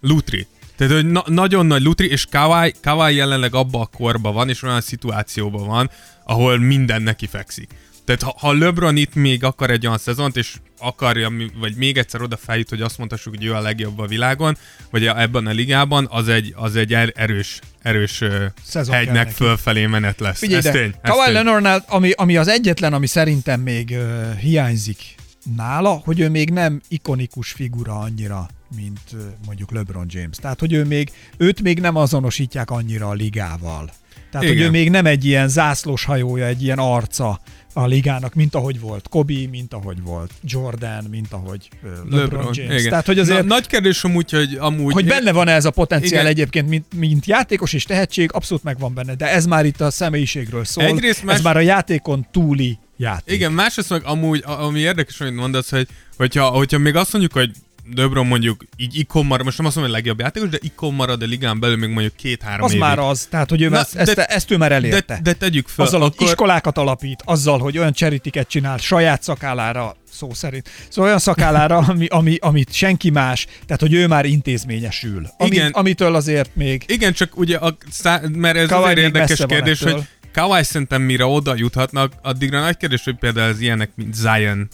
[0.02, 0.48] Lutri.
[0.76, 4.62] Tehát, hogy na- nagyon nagy Lutri, és Kawhi, Kawhi jelenleg abba a korban van, és
[4.62, 5.90] olyan szituációban van,
[6.24, 7.70] ahol minden neki fekszik.
[8.06, 12.22] Tehát ha, ha LeBron itt még akar egy olyan szezont, és akarja, vagy még egyszer
[12.22, 14.58] oda feljut, hogy azt mondhassuk, hogy ő a legjobb a világon,
[14.90, 18.24] vagy a- ebben a ligában, az egy, az egy er- erős, erős
[18.64, 20.38] Szezon hegynek fölfelé menet lesz.
[20.38, 21.32] Figyelj, ez de tény, Kawhi.
[21.32, 25.16] Leonardnál, ami, ami az egyetlen, ami szerintem még uh, hiányzik
[25.56, 30.38] nála, hogy ő még nem ikonikus figura annyira, mint uh, mondjuk LeBron James.
[30.38, 33.90] Tehát, hogy ő még, őt még nem azonosítják annyira a ligával.
[34.32, 34.68] Tehát, hogy Igen.
[34.68, 37.40] ő még nem egy ilyen zászlós hajója, egy ilyen arca
[37.78, 42.80] a ligának, mint ahogy volt Kobe, mint ahogy volt Jordan, mint ahogy LeBron, LeBron, James.
[42.80, 42.90] igen.
[42.90, 44.94] Tehát, hogy azért Na, nagy kérdés amúgy, hogy amúgy...
[44.94, 46.32] hogy benne van ez a potenciál Igen.
[46.32, 50.66] egyébként, mint, mint játékos és tehetség, abszolút megvan benne, de ez már itt a személyiségről
[50.66, 50.84] szól.
[50.84, 53.36] Egyrészt más- Ez már a játékon túli játék.
[53.36, 55.88] Igen, másrészt meg amúgy, ami érdekes, amit mondasz, hogy
[56.18, 57.52] hogyha, hogyha még azt mondjuk, hogy
[57.96, 61.22] LeBron mondjuk így ikon marad, most nem azt mondom, hogy legjobb játékos, de ikon marad
[61.22, 62.82] a ligán belül még mondjuk két-három az évig.
[62.82, 65.14] már az, tehát hogy ő Na, ezt, de- ezt, ezt ő már elérte.
[65.14, 66.28] de, de tegyük fel, azzal, hogy akkor...
[66.28, 70.70] iskolákat alapít, azzal, hogy olyan cseritiket csinál saját szakállára, szó szerint.
[70.90, 75.28] Szóval olyan szakállára, ami, ami, amit senki más, tehát hogy ő már intézményesül.
[75.38, 75.72] Amit, Igen.
[75.72, 80.02] Amitől azért még Igen, csak ugye, a, szá, mert ez Kawhi azért érdekes kérdés, hogy
[80.34, 84.70] Kawhi szerintem mire oda juthatnak, addigra nagy kérdés, hogy például az ilyenek, mint Zion,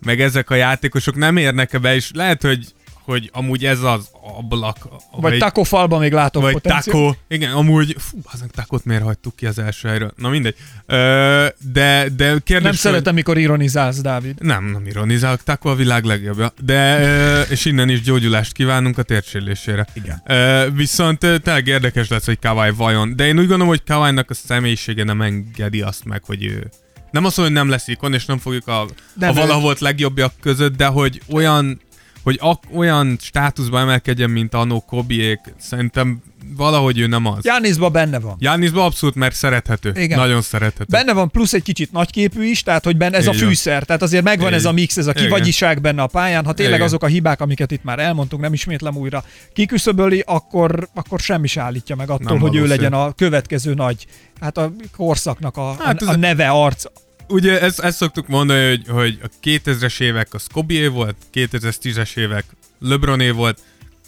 [0.00, 2.66] meg ezek a játékosok nem érnek be, és lehet, hogy
[3.06, 4.08] hogy amúgy ez az
[4.38, 4.88] ablak.
[5.10, 6.94] vagy Taco falban még látom vagy potenciál.
[6.96, 7.14] Taco.
[7.28, 10.12] Igen, amúgy, fú, azon Takot miért hagytuk ki az első helyről?
[10.16, 10.54] Na mindegy.
[10.86, 14.34] Ö, de, de kérdés, Nem hogy- szeretem, mikor ironizálsz, Dávid.
[14.42, 16.52] Nem, nem ironizálok, Taco a világ legjobbja.
[16.64, 19.86] De, ö, és innen is gyógyulást kívánunk a térsérülésére.
[19.92, 20.22] Igen.
[20.26, 23.16] Ö, viszont tényleg érdekes lesz, hogy Kawai vajon.
[23.16, 26.70] De én úgy gondolom, hogy Kawai-nak a személyisége nem engedi azt meg, hogy ő
[27.10, 28.86] nem azt mondom, hogy nem lesz ikon, és nem fogjuk a,
[29.20, 31.80] a volt legjobbjak között, de hogy olyan
[32.22, 36.22] hogy ak- olyan státuszba emelkedjen, mint Anno Kobiék, szerintem
[36.56, 37.44] valahogy ő nem az.
[37.44, 38.36] Jániszban benne van.
[38.38, 39.92] Jániszban abszolút, mert szerethető.
[39.96, 40.18] Igen.
[40.18, 40.84] Nagyon szerethető.
[40.90, 43.48] Benne van plusz egy kicsit nagyképű is, tehát hogy benne ez a Így van.
[43.48, 44.54] fűszer, tehát azért megvan Így.
[44.54, 45.22] ez a mix, ez a Igen.
[45.22, 46.44] kivagyiság benne a pályán.
[46.44, 46.86] Ha tényleg Igen.
[46.86, 51.60] azok a hibák, amiket itt már elmondtunk, nem ismétlem újra, kiküszöböli, akkor, akkor semmi se
[51.60, 52.82] állítja meg attól, Nem hogy ő valószínű.
[52.82, 54.06] legyen a következő nagy,
[54.40, 56.84] hát a korszaknak a, Hát a, a neve, arc.
[57.28, 62.44] Ugye ezt, ezt szoktuk mondani, hogy, hogy a 2000-es évek az Kobié volt, 2010-es évek
[62.80, 63.60] LeBroné volt,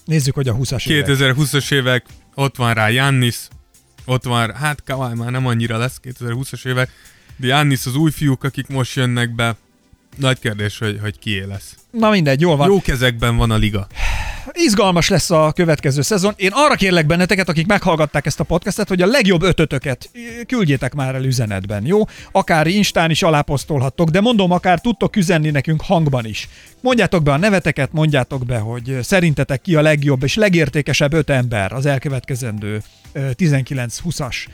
[0.05, 1.07] Nézzük, hogy a 20-as évek.
[1.37, 2.05] 2020-as évek
[2.39, 3.39] ott van rá Jannis,
[4.05, 6.91] ott van, hát Kawhi már nem annyira lesz 2020-as évek,
[7.37, 9.57] de Jannis az új fiúk, akik most jönnek be.
[10.17, 11.78] Nagy kérdés, hogy, hogy kié lesz.
[11.91, 12.69] Na mindegy, jól van.
[12.69, 13.87] Jó kezekben van a liga.
[14.53, 16.33] Izgalmas lesz a következő szezon.
[16.37, 20.11] Én arra kérlek benneteket, akik meghallgatták ezt a podcastet, hogy a legjobb ötötöket
[20.47, 22.03] küldjétek már el üzenetben, jó?
[22.33, 26.49] Akár Instán is aláposztolhattok, de mondom, akár tudtok üzenni nekünk hangban is.
[26.81, 31.73] Mondjátok be a neveteket, mondjátok be, hogy szerintetek ki a legjobb és legértékesebb öt ember
[31.73, 32.83] az elkövetkezendő
[33.13, 34.51] ö, 19-20-as ö,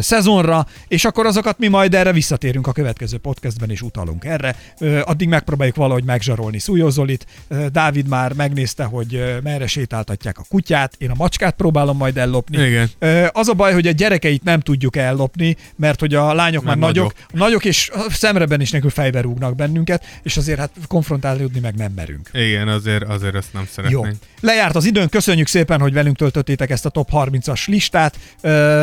[0.00, 4.56] szezonra, és akkor azokat mi majd erre visszatérünk a következő podcastben, és utalunk erre.
[5.04, 7.26] Addig megpróbáljuk valahogy megzsarolni Szújó Zolit.
[7.48, 12.62] Ö, Dávid már megnézte, hogy merre sétáltatják a kutyát, én a macskát próbálom majd ellopni.
[12.66, 12.90] Igen.
[13.32, 16.92] Az a baj, hogy a gyerekeit nem tudjuk ellopni, mert hogy a lányok már Mert
[16.92, 21.92] nagyok, nagyok, és szemreben is nekünk fejbe rúgnak bennünket, és azért hát konfrontálódni meg nem
[21.94, 22.30] merünk.
[22.32, 23.68] Igen, azért, azért ezt nem Jó.
[23.72, 24.16] szeretnénk.
[24.40, 28.18] Lejárt az időn, köszönjük szépen, hogy velünk töltöttétek ezt a top 30-as listát.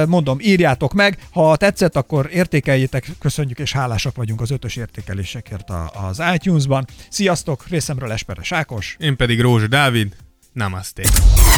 [0.07, 5.91] Mondom, írjátok meg, ha tetszett, akkor értékeljétek, köszönjük és hálásak vagyunk az ötös értékelésekért a-
[6.07, 6.85] az iTunes-ban.
[7.09, 8.95] Sziasztok, részemről Esperes Ákos.
[8.99, 10.15] Én pedig Rózsa Dávid,
[10.53, 11.01] namaste.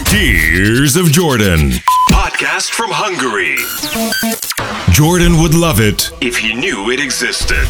[0.04, 1.70] Tears of Jordan.
[2.12, 3.54] Podcast from Hungary.
[4.94, 7.68] Jordan would love it If he knew it existed.